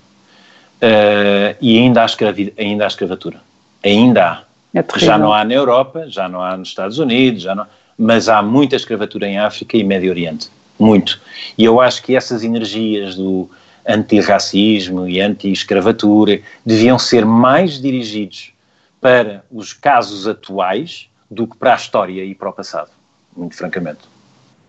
Uh, 0.81 1.55
e 1.61 1.77
ainda 1.77 2.01
há, 2.01 2.05
escravi, 2.05 2.53
ainda 2.57 2.85
há 2.85 2.87
escravatura. 2.87 3.39
Ainda 3.83 4.25
há. 4.25 4.43
É 4.73 4.83
já 4.97 5.17
não 5.17 5.33
há 5.33 5.43
na 5.43 5.53
Europa, 5.53 6.05
já 6.07 6.27
não 6.27 6.41
há 6.41 6.55
nos 6.55 6.69
Estados 6.69 6.97
Unidos, 6.97 7.43
já 7.43 7.53
não, 7.53 7.67
mas 7.97 8.29
há 8.29 8.41
muita 8.41 8.75
escravatura 8.75 9.27
em 9.27 9.37
África 9.37 9.77
e 9.77 9.83
Médio 9.83 10.09
Oriente. 10.09 10.49
Muito. 10.79 11.19
E 11.57 11.63
eu 11.63 11.79
acho 11.79 12.01
que 12.01 12.15
essas 12.15 12.43
energias 12.43 13.15
do 13.15 13.49
antirracismo 13.87 15.07
e 15.07 15.19
anti-escravatura 15.19 16.39
deviam 16.65 16.97
ser 16.97 17.25
mais 17.25 17.81
dirigidos 17.81 18.51
para 18.99 19.43
os 19.51 19.73
casos 19.73 20.27
atuais 20.27 21.07
do 21.29 21.47
que 21.47 21.57
para 21.57 21.73
a 21.73 21.75
história 21.75 22.23
e 22.23 22.33
para 22.33 22.49
o 22.49 22.53
passado, 22.53 22.89
muito 23.35 23.55
francamente. 23.55 24.10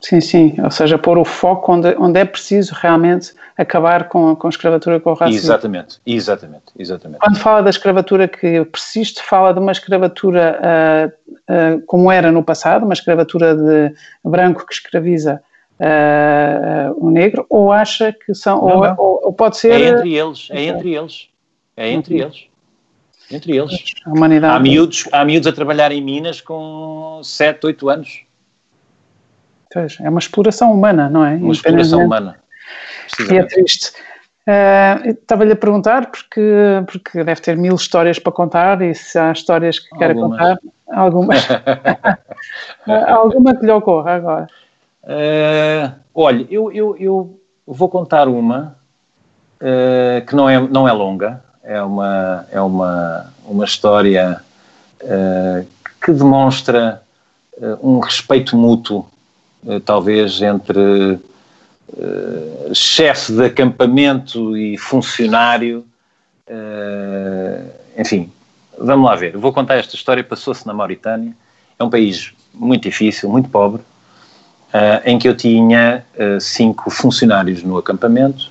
Sim, 0.03 0.21
sim, 0.21 0.55
ou 0.61 0.71
seja, 0.71 0.99
pôr 0.99 1.17
o 1.17 1.25
foco 1.25 1.73
onde, 1.73 1.95
onde 1.97 2.19
é 2.19 2.25
preciso 2.25 2.75
realmente 2.75 3.33
acabar 3.57 4.09
com, 4.09 4.35
com 4.35 4.49
a 4.49 4.51
escravatura 4.51 4.99
com 4.99 5.11
o 5.11 5.15
racismo. 5.15 5.47
Exatamente, 5.47 6.01
exatamente, 6.05 6.65
exatamente. 6.77 7.21
Quando 7.21 7.39
fala 7.39 7.63
da 7.63 7.71
escravatura 7.71 8.27
que 8.27 8.65
persiste, 8.65 9.23
fala 9.23 9.55
de 9.55 9.61
uma 9.61 9.71
escravatura 9.71 10.59
uh, 10.61 11.33
uh, 11.39 11.83
como 11.87 12.11
era 12.11 12.33
no 12.33 12.43
passado, 12.43 12.85
uma 12.85 12.95
escravatura 12.95 13.55
de 13.55 13.95
branco 14.25 14.67
que 14.67 14.75
escraviza 14.75 15.41
uh, 15.79 16.97
o 16.97 17.09
negro, 17.09 17.47
ou 17.49 17.71
acha 17.71 18.13
que 18.13 18.35
são, 18.35 18.57
não, 18.57 18.65
ou, 18.65 18.85
não. 18.85 18.95
Ou, 18.99 19.21
ou, 19.27 19.33
pode 19.33 19.57
ser... 19.57 19.71
É 19.71 19.89
entre 19.89 20.15
eles, 20.17 20.49
é 20.51 20.63
entre 20.65 20.95
eles, 20.97 21.29
é 21.77 21.91
entre 21.93 22.21
eles. 22.21 22.47
Entre 23.31 23.57
eles. 23.57 23.85
A 24.05 24.11
humanidade. 24.11 24.57
Há 24.57 24.59
miúdos, 24.59 25.09
há 25.13 25.25
miúdos 25.25 25.47
a 25.47 25.53
trabalhar 25.53 25.93
em 25.93 26.03
Minas 26.03 26.41
com 26.41 27.21
7, 27.23 27.67
8 27.67 27.89
anos 27.89 28.32
é 29.79 30.09
uma 30.09 30.19
exploração 30.19 30.73
humana, 30.73 31.09
não 31.09 31.25
é? 31.25 31.35
Uma 31.35 31.53
exploração 31.53 32.05
humana. 32.05 32.37
E 33.31 33.37
é 33.37 33.45
triste. 33.45 33.93
Uh, 34.47 35.11
Estava-lhe 35.11 35.53
a 35.53 35.57
perguntar, 35.57 36.11
porque, 36.11 36.83
porque 36.87 37.23
deve 37.23 37.41
ter 37.41 37.57
mil 37.57 37.77
histórias 37.77 38.19
para 38.19 38.33
contar, 38.33 38.83
e 38.83 38.95
se 38.95 39.19
há 39.19 39.31
histórias 39.31 39.79
que 39.79 39.97
queira 39.97 40.15
contar, 40.15 40.59
algumas. 40.91 41.47
alguma 43.07 43.55
que 43.55 43.65
lhe 43.65 43.73
ocorra 43.73 44.15
agora. 44.15 44.49
Uh, 45.05 45.93
olha, 46.15 46.47
eu, 46.51 46.73
eu, 46.73 46.97
eu 46.99 47.41
vou 47.67 47.89
contar 47.89 48.29
uma 48.29 48.77
uh, 49.61 50.27
que 50.27 50.35
não 50.35 50.49
é, 50.49 50.61
não 50.61 50.89
é 50.89 50.93
longa, 50.93 51.43
é 51.63 51.81
uma, 51.83 52.47
é 52.51 52.61
uma, 52.61 53.33
uma 53.45 53.65
história 53.65 54.41
uh, 55.03 55.67
que 56.05 56.13
demonstra 56.13 57.01
um 57.83 58.01
respeito 58.01 58.57
mútuo 58.57 59.07
talvez 59.85 60.41
entre 60.43 60.81
uh, 61.89 62.75
chefe 62.75 63.33
de 63.33 63.45
acampamento 63.45 64.57
e 64.57 64.77
funcionário, 64.77 65.85
uh, 66.49 67.71
enfim, 67.97 68.33
vamos 68.79 69.07
lá 69.07 69.15
ver. 69.15 69.37
Vou 69.37 69.53
contar 69.53 69.77
esta 69.77 69.95
história. 69.95 70.25
Passou-se 70.25 70.67
na 70.67 70.75
Mauritânia. 70.75 71.35
É 71.79 71.85
um 71.85 71.91
país 71.91 72.33
muito 72.53 72.83
difícil, 72.83 73.29
muito 73.29 73.49
pobre, 73.49 73.83
em 75.05 75.19
que 75.19 75.27
eu 75.27 75.35
tinha 75.35 76.05
cinco 76.39 76.91
funcionários 76.91 77.63
no 77.63 77.79
acampamento 77.79 78.51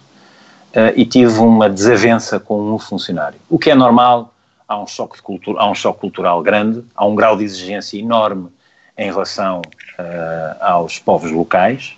e 0.95 1.05
tive 1.05 1.39
uma 1.39 1.69
desavença 1.69 2.39
com 2.39 2.73
um 2.73 2.79
funcionário. 2.79 3.39
O 3.47 3.59
que 3.59 3.69
é 3.69 3.75
normal, 3.75 4.33
há 4.67 4.81
um 4.81 4.87
choque, 4.87 5.19
há 5.55 5.69
um 5.69 5.75
choque 5.75 5.99
cultural 5.99 6.41
grande, 6.41 6.83
há 6.95 7.05
um 7.05 7.15
grau 7.15 7.37
de 7.37 7.43
exigência 7.43 7.97
enorme 7.97 8.49
em 8.97 9.05
relação 9.05 9.61
uh, 9.99 10.63
aos 10.63 10.99
povos 10.99 11.31
locais, 11.31 11.95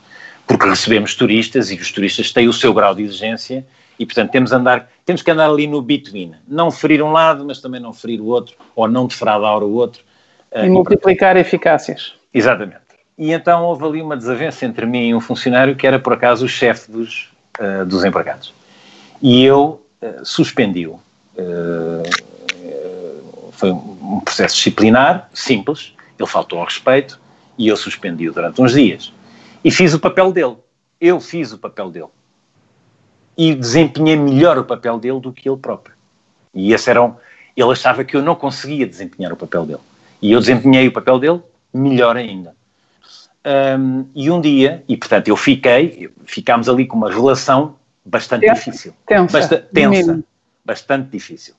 porque 0.48 0.68
recebemos 0.68 1.16
turistas 1.16 1.72
e 1.72 1.76
os 1.76 1.92
turistas 1.92 2.32
têm 2.32 2.48
o 2.48 2.54
seu 2.54 2.74
grau 2.74 2.94
de 2.94 3.04
exigência 3.04 3.66
e, 3.98 4.06
portanto, 4.06 4.32
temos, 4.32 4.52
andar, 4.52 4.90
temos 5.06 5.22
que 5.22 5.32
andar 5.32 5.50
ali 5.50 5.68
no 5.68 5.82
between. 5.82 6.34
Não 6.48 6.72
ferir 6.72 7.02
um 7.02 7.12
lado, 7.12 7.46
mas 7.46 7.62
também 7.62 7.80
não 7.80 7.94
ferir 7.94 8.20
o 8.20 8.26
outro, 8.26 8.56
ou 8.76 8.88
não 8.88 9.08
defraudar 9.08 9.64
o 9.64 9.72
outro. 9.74 10.02
Uh, 10.52 10.66
e 10.66 10.70
multiplicar 10.70 11.38
e, 11.38 11.40
eficácias. 11.40 12.14
Exatamente. 12.34 12.82
E 13.18 13.32
então 13.32 13.64
houve 13.64 13.86
ali 13.86 14.02
uma 14.02 14.18
desavença 14.18 14.66
entre 14.66 14.86
mim 14.86 15.10
e 15.10 15.16
um 15.16 15.20
funcionário 15.20 15.76
que 15.76 15.86
era, 15.86 16.00
por 16.00 16.14
acaso, 16.14 16.46
o 16.46 16.50
chefe 16.50 16.92
dos, 16.92 17.30
uh, 17.60 17.86
dos 17.86 18.04
empregados. 18.04 18.54
E 19.22 19.44
eu 19.44 19.82
suspendi-o. 20.24 21.00
foi 23.54 23.72
um 23.72 24.20
processo 24.20 24.58
disciplinar, 24.58 25.30
simples, 25.34 25.94
ele 26.18 26.28
faltou 26.28 26.60
ao 26.60 26.66
respeito 26.66 27.20
e 27.58 27.68
eu 27.68 27.78
suspendi-o 27.78 28.34
durante 28.34 28.62
uns 28.62 28.74
dias. 28.74 29.14
E 29.64 29.72
fiz 29.72 29.94
o 29.94 30.00
papel 30.00 30.32
dele. 30.32 30.58
Eu 31.00 31.20
fiz 31.20 31.52
o 31.52 31.58
papel 31.58 31.90
dele. 31.90 32.10
E 33.38 33.54
desempenhei 33.56 34.16
melhor 34.16 34.58
o 34.58 34.64
papel 34.64 35.00
dele 35.00 35.20
do 35.20 35.34
que 35.34 35.50
ele 35.50 35.58
próprio. 35.58 35.96
E 36.54 36.74
esse 36.74 36.90
era 36.90 37.02
um, 37.02 37.16
ele 37.56 37.72
achava 37.72 38.04
que 38.04 38.16
eu 38.16 38.22
não 38.22 38.36
conseguia 38.36 38.86
desempenhar 38.86 39.34
o 39.34 39.38
papel 39.38 39.66
dele. 39.66 39.82
E 40.22 40.32
eu 40.32 40.40
desempenhei 40.40 40.88
o 40.88 40.92
papel 40.92 41.20
dele 41.20 41.42
melhor 41.74 42.16
ainda. 42.16 42.56
Um, 43.46 44.06
e 44.16 44.32
um 44.32 44.40
dia, 44.40 44.84
e 44.88 44.96
portanto 44.96 45.28
eu 45.28 45.36
fiquei, 45.36 46.10
ficámos 46.26 46.70
ali 46.70 46.86
com 46.86 46.96
uma 46.96 47.12
relação 47.12 47.76
bastante 48.06 48.42
tensa, 48.42 48.54
difícil. 48.56 48.94
Tensa. 49.06 49.38
Basta, 49.38 49.58
tensa 49.74 50.24
bastante 50.64 51.10
difícil. 51.10 51.54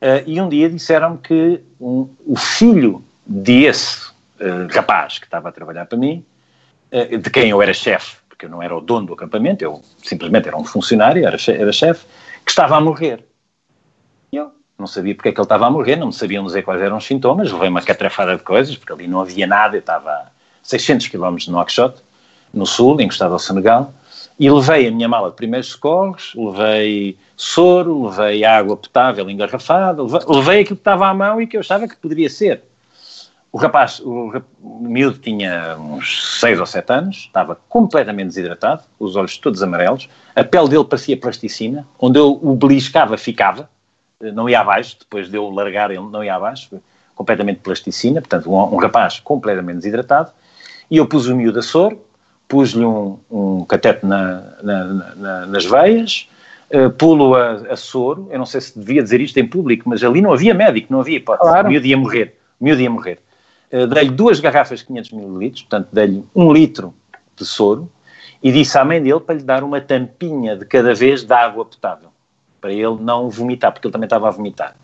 Uh, 0.00 0.24
e 0.26 0.40
um 0.40 0.48
dia 0.48 0.70
disseram-me 0.70 1.18
que 1.18 1.60
um, 1.80 2.08
o 2.26 2.36
filho 2.36 3.04
desse 3.24 4.10
uh, 4.40 4.68
rapaz 4.70 5.18
que 5.18 5.26
estava 5.26 5.48
a 5.48 5.52
trabalhar 5.52 5.86
para 5.86 5.98
mim, 5.98 6.24
uh, 6.92 7.18
de 7.18 7.30
quem 7.30 7.50
eu 7.50 7.62
era 7.62 7.72
chefe, 7.72 8.16
porque 8.28 8.46
eu 8.46 8.50
não 8.50 8.62
era 8.62 8.76
o 8.76 8.80
dono 8.80 9.06
do 9.06 9.14
acampamento, 9.14 9.64
eu 9.64 9.82
simplesmente 10.02 10.48
era 10.48 10.56
um 10.56 10.64
funcionário, 10.64 11.26
era, 11.26 11.38
che 11.38 11.52
era 11.52 11.72
chefe, 11.72 12.04
que 12.44 12.50
estava 12.50 12.76
a 12.76 12.80
morrer. 12.80 13.24
E 14.32 14.36
eu 14.36 14.52
não 14.78 14.86
sabia 14.86 15.14
porque 15.14 15.28
é 15.28 15.32
que 15.32 15.38
ele 15.38 15.44
estava 15.44 15.66
a 15.66 15.70
morrer, 15.70 15.96
não 15.96 16.08
me 16.08 16.12
sabiam 16.12 16.44
dizer 16.44 16.62
quais 16.62 16.80
eram 16.80 16.96
os 16.96 17.04
sintomas, 17.04 17.52
levei 17.52 17.68
uma 17.68 17.82
catrafada 17.82 18.36
de 18.36 18.42
coisas, 18.42 18.76
porque 18.76 18.92
ali 18.92 19.06
não 19.06 19.20
havia 19.20 19.46
nada, 19.46 19.76
eu 19.76 19.80
estava 19.80 20.10
a 20.10 20.26
600 20.62 21.08
km 21.08 21.36
de 21.36 21.50
Nouakchott, 21.50 22.02
no 22.52 22.66
sul, 22.66 23.00
encostado 23.00 23.32
ao 23.32 23.38
Senegal, 23.38 23.92
e 24.38 24.50
levei 24.50 24.88
a 24.88 24.90
minha 24.90 25.08
mala 25.08 25.30
de 25.30 25.36
primeiros 25.36 25.68
socorros, 25.68 26.32
levei 26.34 27.16
soro, 27.36 28.08
levei 28.08 28.44
água 28.44 28.76
potável 28.76 29.28
engarrafada, 29.30 30.02
levei, 30.02 30.20
levei 30.26 30.60
aquilo 30.60 30.76
que 30.76 30.80
estava 30.80 31.06
à 31.06 31.14
mão 31.14 31.40
e 31.40 31.46
que 31.46 31.56
eu 31.56 31.60
achava 31.60 31.86
que 31.86 31.96
poderia 31.96 32.28
ser. 32.28 32.62
O 33.52 33.58
rapaz, 33.58 34.00
o, 34.00 34.42
o 34.62 34.80
miúdo 34.80 35.18
tinha 35.18 35.76
uns 35.78 36.40
6 36.40 36.58
ou 36.58 36.64
7 36.64 36.90
anos, 36.90 37.16
estava 37.16 37.54
completamente 37.68 38.28
desidratado, 38.28 38.82
os 38.98 39.14
olhos 39.14 39.36
todos 39.36 39.62
amarelos, 39.62 40.08
a 40.34 40.42
pele 40.42 40.70
dele 40.70 40.84
parecia 40.84 41.18
plasticina, 41.18 41.86
onde 41.98 42.18
eu 42.18 42.40
o 42.42 42.56
beliscava 42.56 43.18
ficava, 43.18 43.68
não 44.18 44.48
ia 44.48 44.60
abaixo, 44.60 44.96
depois 44.98 45.28
de 45.28 45.36
eu 45.36 45.50
largar 45.50 45.90
ele 45.90 46.00
não 46.00 46.24
ia 46.24 46.34
abaixo, 46.34 46.80
completamente 47.14 47.60
plasticina, 47.60 48.22
portanto 48.22 48.50
um, 48.50 48.74
um 48.74 48.76
rapaz 48.78 49.20
completamente 49.20 49.76
desidratado, 49.76 50.32
e 50.90 50.96
eu 50.96 51.06
pus 51.06 51.26
o 51.26 51.36
miúdo 51.36 51.58
a 51.58 51.62
soro, 51.62 52.02
pus-lhe 52.48 52.86
um, 52.86 53.18
um 53.30 53.64
catete 53.66 54.06
na, 54.06 54.42
na, 54.62 54.84
na, 55.14 55.46
nas 55.46 55.66
veias, 55.66 56.26
uh, 56.70 56.90
pulo 56.90 57.34
a, 57.34 57.52
a, 57.70 57.76
soro, 57.76 58.28
eu 58.30 58.38
não 58.38 58.46
sei 58.46 58.62
se 58.62 58.78
devia 58.78 59.02
dizer 59.02 59.20
isto 59.20 59.38
em 59.38 59.46
público, 59.46 59.86
mas 59.86 60.02
ali 60.02 60.22
não 60.22 60.32
havia 60.32 60.54
médico, 60.54 60.90
não 60.90 61.00
havia 61.00 61.18
hipótese, 61.18 61.50
claro. 61.50 61.66
o 61.66 61.70
miúdo 61.70 61.86
ia 61.86 61.96
morrer, 61.98 62.38
o 62.58 62.64
miúdo 62.64 62.80
ia 62.80 62.90
morrer. 62.90 63.18
Uh, 63.72 63.86
dei-lhe 63.86 64.10
duas 64.10 64.38
garrafas 64.38 64.80
de 64.80 64.86
500 64.86 65.12
ml, 65.12 65.50
portanto 65.50 65.88
dei-lhe 65.92 66.24
um 66.34 66.52
litro 66.52 66.94
de 67.36 67.44
soro, 67.46 67.90
e 68.42 68.52
disse 68.52 68.76
à 68.76 68.84
mãe 68.84 69.02
dele 69.02 69.20
para 69.20 69.36
lhe 69.36 69.42
dar 69.42 69.64
uma 69.64 69.80
tampinha 69.80 70.56
de 70.56 70.64
cada 70.64 70.94
vez 70.94 71.24
de 71.24 71.32
água 71.32 71.64
potável, 71.64 72.10
para 72.60 72.72
ele 72.72 72.96
não 73.00 73.30
vomitar, 73.30 73.72
porque 73.72 73.86
ele 73.86 73.92
também 73.92 74.06
estava 74.06 74.28
a 74.28 74.30
vomitar. 74.30 74.74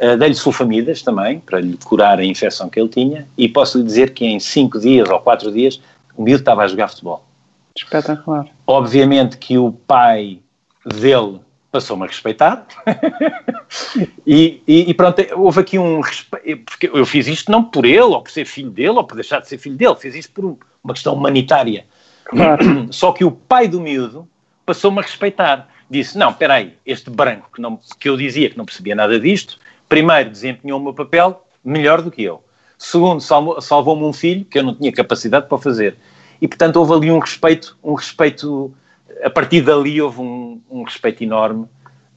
Uh, 0.00 0.16
Dei-lhe 0.16 0.34
sulfamidas 0.34 1.02
também, 1.02 1.38
para 1.38 1.60
lhe 1.60 1.78
curar 1.84 2.18
a 2.18 2.24
infecção 2.24 2.68
que 2.68 2.80
ele 2.80 2.88
tinha, 2.88 3.26
e 3.38 3.48
posso 3.48 3.78
lhe 3.78 3.84
dizer 3.84 4.12
que 4.12 4.24
em 4.24 4.40
5 4.40 4.80
dias 4.80 5.08
ou 5.08 5.20
4 5.20 5.52
dias 5.52 5.80
o 6.16 6.22
miúdo 6.22 6.40
estava 6.40 6.64
a 6.64 6.66
jogar 6.66 6.88
futebol. 6.88 7.24
Espetacular. 7.76 8.46
Obviamente 8.66 9.36
que 9.36 9.58
o 9.58 9.72
pai 9.72 10.40
dele 10.84 11.40
passou-me 11.74 12.04
a 12.04 12.06
respeitar 12.06 12.64
e, 14.24 14.62
e, 14.64 14.90
e, 14.90 14.94
pronto, 14.94 15.20
houve 15.34 15.60
aqui 15.60 15.76
um 15.76 15.98
respeito, 15.98 16.64
porque 16.64 16.88
eu 16.92 17.04
fiz 17.04 17.26
isto 17.26 17.50
não 17.50 17.64
por 17.64 17.84
ele, 17.84 18.00
ou 18.00 18.22
por 18.22 18.30
ser 18.30 18.44
filho 18.44 18.70
dele, 18.70 18.90
ou 18.90 19.02
por 19.02 19.16
deixar 19.16 19.40
de 19.40 19.48
ser 19.48 19.58
filho 19.58 19.74
dele, 19.74 19.96
fiz 19.96 20.14
isto 20.14 20.32
por 20.32 20.56
uma 20.84 20.94
questão 20.94 21.14
humanitária. 21.14 21.84
Claro. 22.26 22.86
Só 22.94 23.10
que 23.10 23.24
o 23.24 23.32
pai 23.32 23.66
do 23.66 23.80
miúdo 23.80 24.28
passou-me 24.64 25.00
a 25.00 25.02
respeitar. 25.02 25.68
Disse, 25.90 26.16
não, 26.16 26.30
espera 26.30 26.54
aí, 26.54 26.74
este 26.86 27.10
branco 27.10 27.50
que, 27.52 27.60
não, 27.60 27.76
que 27.98 28.08
eu 28.08 28.16
dizia 28.16 28.48
que 28.48 28.56
não 28.56 28.64
percebia 28.64 28.94
nada 28.94 29.18
disto, 29.18 29.58
primeiro 29.88 30.30
desempenhou 30.30 30.78
o 30.78 30.82
meu 30.82 30.94
papel 30.94 31.44
melhor 31.64 32.02
do 32.02 32.10
que 32.10 32.22
eu. 32.22 32.40
Segundo, 32.78 33.20
salvou-me 33.20 34.04
um 34.04 34.12
filho 34.12 34.44
que 34.44 34.60
eu 34.60 34.62
não 34.62 34.76
tinha 34.76 34.92
capacidade 34.92 35.48
para 35.48 35.58
fazer. 35.58 35.96
E, 36.40 36.46
portanto, 36.46 36.76
houve 36.76 36.92
ali 36.92 37.10
um 37.10 37.18
respeito, 37.18 37.76
um 37.82 37.94
respeito, 37.94 38.72
a 39.24 39.30
partir 39.30 39.62
dali 39.62 40.00
houve 40.00 40.20
um, 40.20 40.43
um 40.74 40.82
respeito 40.82 41.22
enorme. 41.22 41.66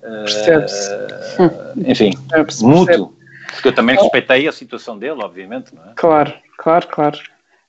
Percebe-se. 0.01 0.89
Uh, 0.93 1.89
enfim, 1.89 2.11
percebe 2.29 2.71
mútuo. 2.71 3.13
Porque 3.51 3.69
eu 3.69 3.73
também 3.73 3.95
respeitei 3.95 4.47
a 4.47 4.51
situação 4.51 4.97
dele, 4.97 5.21
obviamente, 5.23 5.73
não 5.73 5.83
é? 5.83 5.93
Claro, 5.95 6.33
claro, 6.57 6.87
claro. 6.87 7.17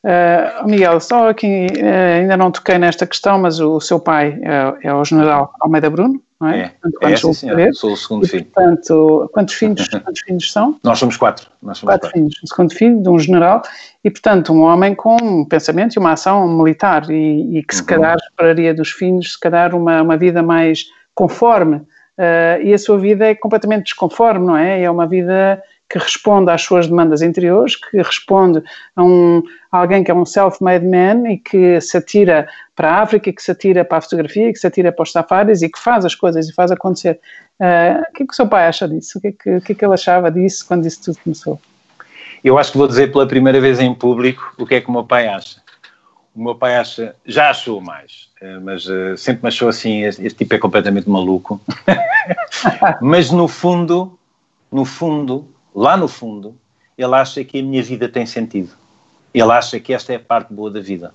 Uh, 0.04 0.68
Miguel, 0.68 1.00
só 1.00 1.28
aqui, 1.28 1.66
uh, 1.66 2.20
ainda 2.20 2.36
não 2.36 2.50
toquei 2.50 2.78
nesta 2.78 3.06
questão, 3.06 3.38
mas 3.38 3.60
o, 3.60 3.76
o 3.76 3.80
seu 3.80 3.98
pai 3.98 4.38
é, 4.42 4.88
é, 4.88 4.94
o 4.94 5.04
general 5.04 5.52
Almeida 5.60 5.90
Bruno, 5.90 6.22
não 6.40 6.48
é? 6.48 6.72
É, 7.02 7.12
é 7.12 7.16
sim, 7.16 7.32
senhor. 7.32 7.74
sou 7.74 7.92
o 7.92 7.96
segundo 7.96 8.24
e, 8.24 8.28
filho. 8.28 8.44
Portanto, 8.44 9.30
quantos 9.32 9.54
filhos, 9.54 9.88
quantos 9.88 10.20
filhos 10.22 10.52
são? 10.52 10.78
Nós 10.82 10.98
somos 10.98 11.16
quatro. 11.16 11.50
Nós 11.62 11.78
somos 11.78 11.94
quatro, 11.94 12.08
quatro 12.08 12.18
filhos, 12.18 12.40
o 12.42 12.46
segundo 12.46 12.74
filho 12.74 13.02
de 13.02 13.08
um 13.08 13.18
general 13.18 13.62
e, 14.04 14.10
portanto, 14.10 14.52
um 14.52 14.62
homem 14.62 14.94
com 14.94 15.16
um 15.20 15.44
pensamento 15.44 15.94
e 15.94 15.98
uma 15.98 16.12
ação 16.12 16.46
militar 16.48 17.10
e, 17.10 17.58
e 17.58 17.62
que 17.62 17.74
se 17.74 17.80
uhum. 17.80 17.86
calhar 17.86 18.16
esperaria 18.16 18.72
dos 18.72 18.90
filhos, 18.90 19.32
se 19.32 19.40
calhar, 19.40 19.74
uma, 19.74 20.02
uma 20.02 20.16
vida 20.16 20.42
mais 20.42 20.86
conforme 21.14 21.76
uh, 21.76 22.62
e 22.62 22.72
a 22.72 22.78
sua 22.78 22.98
vida 22.98 23.26
é 23.26 23.34
completamente 23.34 23.86
desconforme, 23.86 24.46
não 24.46 24.56
é? 24.56 24.82
É 24.82 24.90
uma 24.90 25.06
vida 25.06 25.62
que 25.88 25.98
responde 25.98 26.50
às 26.50 26.62
suas 26.62 26.86
demandas 26.86 27.22
interiores, 27.22 27.76
que 27.76 27.96
responde 27.96 28.62
a, 28.94 29.02
um, 29.02 29.42
a 29.72 29.78
alguém 29.78 30.04
que 30.04 30.10
é 30.10 30.14
um 30.14 30.24
self-made 30.24 30.86
man 30.86 31.28
e 31.30 31.38
que 31.38 31.80
se 31.80 31.96
atira 31.96 32.46
para 32.76 32.90
a 32.90 33.02
África, 33.02 33.32
que 33.32 33.42
se 33.42 33.50
atira 33.50 33.84
para 33.84 33.98
a 33.98 34.00
fotografia, 34.00 34.52
que 34.52 34.58
se 34.58 34.66
atira 34.66 34.92
para 34.92 35.02
os 35.02 35.12
safaris 35.12 35.62
e 35.62 35.68
que 35.68 35.78
faz 35.78 36.04
as 36.04 36.14
coisas 36.14 36.48
e 36.48 36.52
faz 36.52 36.70
acontecer. 36.70 37.18
Uh, 37.58 38.02
o 38.02 38.12
que 38.12 38.22
é 38.22 38.26
que 38.26 38.32
o 38.32 38.36
seu 38.36 38.46
pai 38.46 38.66
acha 38.66 38.86
disso? 38.86 39.18
O 39.18 39.20
que, 39.20 39.28
é 39.28 39.32
que, 39.32 39.56
o 39.56 39.60
que 39.62 39.72
é 39.72 39.74
que 39.74 39.84
ele 39.84 39.94
achava 39.94 40.30
disso 40.30 40.66
quando 40.66 40.86
isso 40.86 41.02
tudo 41.02 41.18
começou? 41.24 41.60
Eu 42.44 42.58
acho 42.58 42.72
que 42.72 42.78
vou 42.78 42.86
dizer 42.86 43.10
pela 43.10 43.26
primeira 43.26 43.60
vez 43.60 43.80
em 43.80 43.92
público 43.94 44.54
o 44.58 44.66
que 44.66 44.76
é 44.76 44.80
que 44.80 44.88
o 44.88 44.92
meu 44.92 45.04
pai 45.04 45.26
acha. 45.26 45.60
O 46.34 46.42
meu 46.42 46.54
pai 46.54 46.76
acha, 46.76 47.16
já 47.26 47.50
achou 47.50 47.80
mais, 47.80 48.28
eh, 48.40 48.60
mas 48.60 48.86
uh, 48.86 49.16
sempre 49.16 49.42
me 49.42 49.48
achou 49.48 49.68
assim, 49.68 50.04
este, 50.04 50.24
este 50.24 50.38
tipo 50.38 50.54
é 50.54 50.58
completamente 50.58 51.10
maluco. 51.10 51.60
mas 53.02 53.32
no 53.32 53.48
fundo, 53.48 54.16
no 54.70 54.84
fundo, 54.84 55.48
lá 55.78 55.96
no 55.96 56.08
fundo, 56.08 56.56
ele 56.96 57.14
acha 57.14 57.44
que 57.44 57.60
a 57.60 57.62
minha 57.62 57.82
vida 57.82 58.08
tem 58.08 58.26
sentido. 58.26 58.70
Ele 59.32 59.52
acha 59.52 59.78
que 59.78 59.94
esta 59.94 60.12
é 60.12 60.16
a 60.16 60.20
parte 60.20 60.52
boa 60.52 60.70
da 60.70 60.80
vida. 60.80 61.14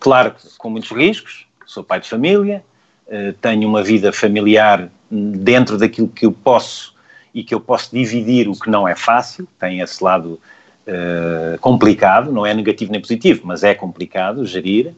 Claro, 0.00 0.34
com 0.58 0.70
muitos 0.70 0.90
riscos, 0.90 1.46
sou 1.64 1.84
pai 1.84 2.00
de 2.00 2.08
família, 2.08 2.64
eh, 3.06 3.34
tenho 3.40 3.68
uma 3.68 3.82
vida 3.82 4.12
familiar 4.12 4.88
dentro 5.10 5.78
daquilo 5.78 6.08
que 6.08 6.26
eu 6.26 6.32
posso 6.32 6.94
e 7.32 7.44
que 7.44 7.54
eu 7.54 7.60
posso 7.60 7.94
dividir 7.94 8.48
o 8.48 8.58
que 8.58 8.68
não 8.68 8.88
é 8.88 8.96
fácil, 8.96 9.46
tem 9.58 9.80
esse 9.80 10.02
lado 10.02 10.40
uh, 10.86 11.58
complicado, 11.60 12.32
não 12.32 12.44
é 12.44 12.52
negativo 12.52 12.90
nem 12.90 13.00
positivo, 13.00 13.42
mas 13.44 13.62
é 13.62 13.72
complicado 13.72 14.44
gerir, 14.44 14.92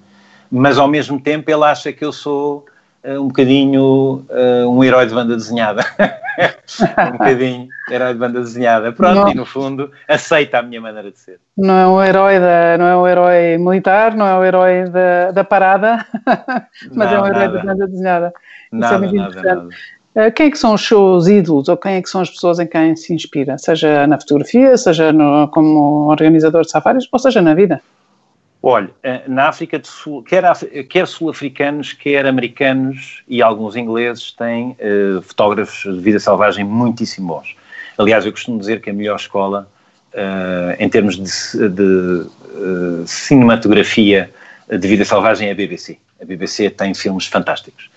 mas 0.51 0.79
ao 0.79 0.89
mesmo 0.89 1.21
tempo 1.21 1.51
ele 1.51 1.65
acha 1.65 1.93
que 1.93 2.03
eu 2.03 2.11
sou 2.11 2.65
uh, 3.05 3.21
um 3.21 3.29
bocadinho 3.29 4.25
uh, 4.31 4.67
um 4.67 4.83
herói 4.83 5.07
de 5.07 5.15
banda 5.15 5.37
desenhada. 5.37 5.85
um 7.09 7.13
bocadinho 7.13 7.69
herói 7.91 8.13
de 8.13 8.19
banda 8.19 8.41
desenhada. 8.41 8.93
Pronto, 8.93 9.21
não. 9.21 9.29
e 9.29 9.35
no 9.35 9.47
fundo 9.47 9.91
aceita 10.09 10.59
a 10.59 10.63
minha 10.63 10.81
maneira 10.81 11.11
de 11.11 11.19
ser. 11.19 11.41
Não 11.57 11.79
é 11.79 11.87
um 11.87 12.03
herói, 12.03 12.39
da, 12.39 12.79
não 12.79 12.87
é 12.87 12.97
um 12.97 13.07
herói 13.07 13.59
militar, 13.59 14.15
não 14.15 14.27
é 14.27 14.39
um 14.39 14.45
herói 14.45 14.85
da, 14.89 15.31
da 15.31 15.45
parada, 15.45 16.07
mas 16.93 17.11
não, 17.11 17.17
é 17.17 17.23
um 17.23 17.27
herói 17.27 17.47
nada. 17.47 17.59
de 17.59 17.67
banda 17.67 17.87
desenhada. 17.87 18.33
Nada, 18.71 18.87
Isso 18.87 18.95
é 18.95 18.99
muito 18.99 19.17
nada, 19.17 19.43
nada. 19.43 19.69
Eh, 20.15 20.31
quem 20.31 20.47
é 20.47 20.51
que 20.51 20.59
são 20.59 20.75
os 20.75 20.87
seus 20.87 21.27
ídolos 21.27 21.69
ou 21.69 21.77
quem 21.77 21.95
é 21.95 22.03
que 22.03 22.09
são 22.09 22.21
as 22.21 22.31
pessoas 22.31 22.59
em 22.59 22.67
quem 22.67 22.95
se 22.95 23.15
inspira? 23.15 23.57
Seja 23.59 24.07
na 24.07 24.19
fotografia, 24.19 24.77
seja 24.77 25.13
no, 25.13 25.49
como 25.49 26.09
organizador 26.09 26.63
de 26.63 26.71
safaris, 26.71 27.09
ou 27.11 27.19
seja 27.19 27.41
na 27.41 27.55
vida? 27.55 27.81
Olha, 28.63 28.91
eh, 29.03 29.23
na 29.27 29.49
África 29.49 29.79
do 29.79 29.87
Sul, 29.87 30.23
quer, 30.23 30.45
quer 30.89 31.09
sul-africanos, 31.09 31.93
quer 31.95 32.27
americanos 32.27 33.25
e 33.27 33.43
alguns 33.43 33.75
ingleses 33.75 34.31
têm 34.33 34.77
uh, 34.79 35.21
fotógrafos 35.23 35.83
de 35.83 36.01
vida 36.01 36.21
selvagem 36.21 36.65
muitíssimo 36.65 37.27
bons. 37.27 37.57
Aliás, 37.99 38.25
eu 38.25 38.33
costumo 38.33 38.59
dizer 38.59 38.81
que 38.81 38.91
a 38.91 38.93
melhor 38.93 39.17
escola, 39.17 39.69
uh, 40.15 40.77
em 40.79 40.89
termos 40.89 41.17
de, 41.17 41.69
de 41.69 41.83
uh, 41.83 43.07
cinematografia 43.07 44.31
de 44.69 44.89
vida 44.89 45.05
selvagem, 45.05 45.49
é 45.49 45.53
a 45.53 45.55
BBC. 45.55 45.99
A 46.21 46.25
BBC 46.25 46.71
tem 46.71 46.95
filmes 46.95 47.27
fantásticos. 47.27 47.91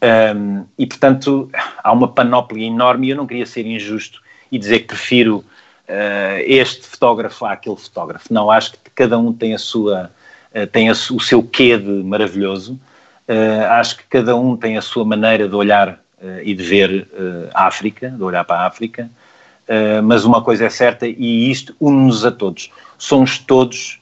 Um, 0.00 0.64
e, 0.78 0.86
portanto, 0.86 1.50
há 1.82 1.92
uma 1.92 2.08
panóplia 2.08 2.66
enorme 2.66 3.08
e 3.08 3.10
eu 3.10 3.16
não 3.16 3.26
queria 3.26 3.46
ser 3.46 3.66
injusto 3.66 4.22
e 4.50 4.58
dizer 4.58 4.80
que 4.80 4.86
prefiro 4.86 5.38
uh, 5.38 6.40
este 6.44 6.86
fotógrafo 6.86 7.44
àquele 7.44 7.76
fotógrafo. 7.76 8.32
Não, 8.32 8.50
acho 8.50 8.72
que 8.72 8.78
cada 8.94 9.18
um 9.18 9.32
tem 9.32 9.54
a 9.54 9.58
sua, 9.58 10.10
uh, 10.54 10.66
tem 10.68 10.88
a, 10.88 10.92
o 10.92 11.20
seu 11.20 11.42
quê 11.42 11.76
de 11.76 11.90
maravilhoso. 12.04 12.78
Uh, 13.28 13.64
acho 13.70 13.96
que 13.98 14.04
cada 14.04 14.36
um 14.36 14.56
tem 14.56 14.78
a 14.78 14.82
sua 14.82 15.04
maneira 15.04 15.48
de 15.48 15.54
olhar 15.54 16.00
e 16.42 16.52
de 16.52 16.64
ver 16.64 17.06
a 17.54 17.68
África, 17.68 18.10
de 18.10 18.20
olhar 18.24 18.42
para 18.42 18.62
a 18.62 18.66
África. 18.66 19.08
Mas 20.04 20.24
uma 20.24 20.42
coisa 20.42 20.64
é 20.64 20.70
certa 20.70 21.06
e 21.06 21.50
isto 21.50 21.74
une-nos 21.80 22.24
a 22.24 22.30
todos. 22.30 22.70
Somos 22.96 23.38
todos 23.38 24.00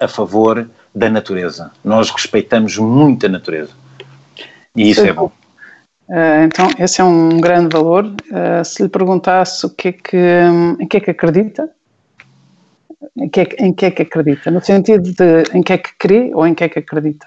a 0.00 0.08
favor 0.08 0.68
da 0.94 1.08
natureza. 1.08 1.70
Nós 1.84 2.10
respeitamos 2.10 2.76
muito 2.78 3.26
a 3.26 3.28
natureza. 3.28 3.72
E 4.76 4.90
isso 4.90 5.06
é 5.06 5.12
bom. 5.12 5.30
Uh, 6.08 6.44
então, 6.44 6.68
esse 6.78 7.00
é 7.00 7.04
um 7.04 7.40
grande 7.40 7.74
valor. 7.74 8.04
Uh, 8.04 8.64
se 8.64 8.82
lhe 8.82 8.88
perguntasse 8.88 9.64
o 9.64 9.70
que 9.70 9.88
é 9.88 9.92
que, 9.92 10.16
um, 10.16 10.76
em 10.80 10.86
que 10.86 10.98
é 10.98 11.00
que 11.00 11.10
acredita, 11.10 11.70
em 13.16 13.28
que, 13.28 13.40
é, 13.40 13.48
em 13.58 13.72
que 13.72 13.86
é 13.86 13.90
que 13.90 14.02
acredita? 14.02 14.50
No 14.50 14.62
sentido 14.62 15.12
de 15.12 15.56
em 15.56 15.62
que 15.62 15.72
é 15.72 15.78
que 15.78 15.90
crê 15.98 16.30
ou 16.34 16.46
em 16.46 16.54
que 16.54 16.64
é 16.64 16.68
que 16.68 16.78
acredita? 16.78 17.26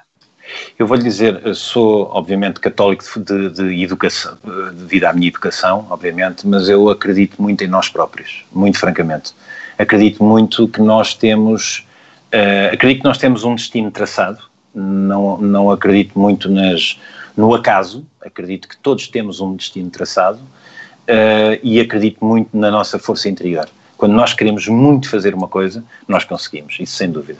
Eu 0.77 0.87
vou-lhe 0.87 1.03
dizer, 1.03 1.41
sou 1.55 2.09
obviamente 2.11 2.59
católico 2.59 3.03
de, 3.19 3.49
de, 3.49 3.83
educação, 3.83 4.37
devido 4.73 5.05
à 5.05 5.13
minha 5.13 5.27
educação, 5.27 5.87
obviamente, 5.89 6.47
mas 6.47 6.69
eu 6.69 6.89
acredito 6.89 7.41
muito 7.41 7.63
em 7.63 7.67
nós 7.67 7.89
próprios, 7.89 8.45
muito 8.51 8.79
francamente. 8.79 9.33
Acredito 9.77 10.23
muito 10.23 10.67
que 10.67 10.81
nós 10.81 11.13
temos, 11.13 11.85
uh, 12.33 12.73
acredito 12.73 13.01
que 13.01 13.07
nós 13.07 13.17
temos 13.17 13.43
um 13.43 13.55
destino 13.55 13.91
traçado, 13.91 14.39
não, 14.73 15.37
não 15.37 15.71
acredito 15.71 16.17
muito 16.19 16.49
nas, 16.49 16.99
no 17.35 17.53
acaso, 17.53 18.05
acredito 18.21 18.67
que 18.67 18.77
todos 18.77 19.07
temos 19.07 19.39
um 19.39 19.55
destino 19.55 19.89
traçado 19.89 20.39
uh, 20.39 21.59
e 21.63 21.79
acredito 21.79 22.23
muito 22.23 22.55
na 22.55 22.71
nossa 22.71 22.97
força 22.99 23.29
interior. 23.29 23.67
Quando 23.97 24.13
nós 24.13 24.33
queremos 24.33 24.67
muito 24.67 25.09
fazer 25.09 25.33
uma 25.33 25.47
coisa, 25.47 25.83
nós 26.07 26.23
conseguimos, 26.23 26.77
isso 26.79 26.95
sem 26.95 27.09
dúvida. 27.09 27.39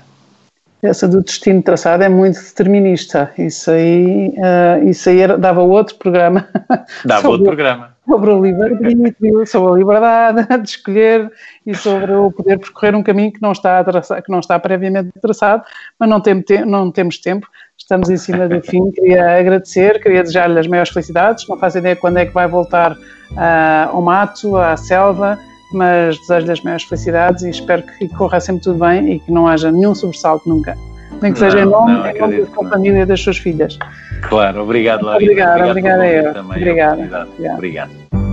Essa 0.82 1.07
do 1.07 1.23
destino 1.23 1.61
traçado 1.63 2.03
é 2.03 2.09
muito 2.09 2.39
determinista. 2.39 3.32
Isso 3.38 3.71
aí, 3.71 4.30
uh, 4.38 4.88
isso 4.88 5.09
aí 5.09 5.21
era, 5.21 5.38
dava 5.38 5.61
outro 5.61 5.95
programa. 5.95 6.47
Dava 7.03 7.21
sobre, 7.21 7.32
outro 7.32 7.45
programa. 7.45 7.97
Sobre 8.07 8.30
o 8.30 8.41
livre-arbítrio, 8.41 9.47
sobre 9.47 9.73
a 9.73 9.75
liberdade 9.75 10.47
de 10.61 10.69
escolher 10.69 11.32
e 11.65 11.75
sobre 11.75 12.11
o 12.13 12.32
poder 12.32 12.59
percorrer 12.59 12.95
um 12.95 13.01
caminho 13.01 13.34
que 13.34 13.41
não 13.41 13.51
está, 13.51 13.84
traçado, 13.84 14.21
que 14.21 14.32
não 14.32 14.39
está 14.39 14.59
previamente 14.59 15.09
traçado, 15.19 15.63
mas 15.99 16.07
não, 16.07 16.21
tem, 16.21 16.43
não 16.65 16.91
temos 16.91 17.17
tempo. 17.17 17.47
Estamos 17.75 18.09
em 18.09 18.17
cima 18.17 18.47
do 18.47 18.61
fim. 18.61 18.91
Queria 18.91 19.39
agradecer, 19.39 20.01
queria 20.01 20.21
desejar-lhe 20.21 20.59
as 20.59 20.67
maiores 20.67 20.91
felicidades. 20.91 21.47
Não 21.47 21.57
faço 21.57 21.80
ideia 21.80 21.95
quando 21.95 22.17
é 22.17 22.25
que 22.25 22.34
vai 22.34 22.47
voltar 22.47 22.93
uh, 22.93 23.89
ao 23.89 24.01
mato, 24.01 24.55
à 24.57 24.78
selva 24.78 25.39
mas 25.72 26.18
desejo-lhe 26.20 26.51
as 26.51 26.61
maiores 26.61 26.86
felicidades 26.86 27.43
e 27.43 27.49
espero 27.49 27.84
que 27.84 28.07
corra 28.09 28.39
sempre 28.39 28.63
tudo 28.63 28.80
bem 28.80 29.13
e 29.13 29.20
que 29.20 29.32
não 29.32 29.47
haja 29.47 29.72
nenhum 29.72 29.93
sobressalto 29.93 30.47
nunca. 30.47 30.78
Nem 31.22 31.34
que 31.34 31.39
seja 31.39 31.65
não, 31.65 31.68
em 31.68 31.72
nome, 31.72 31.93
não, 31.93 32.07
em 32.07 32.20
nome 32.20 32.41
da 32.41 32.53
sua 32.53 32.70
família 32.70 33.01
e 33.01 33.05
das 33.05 33.22
suas 33.22 33.38
filhas. 33.38 33.78
Claro, 34.22 34.63
obrigado, 34.63 35.03
Laura. 35.03 35.24
Obrigada, 35.24 35.68
obrigada, 35.68 36.03
obrigada 36.03 36.07
eu. 36.07 36.34
Também, 36.34 36.57
obrigada. 36.57 37.01
obrigado. 37.01 37.55
obrigado. 37.55 38.26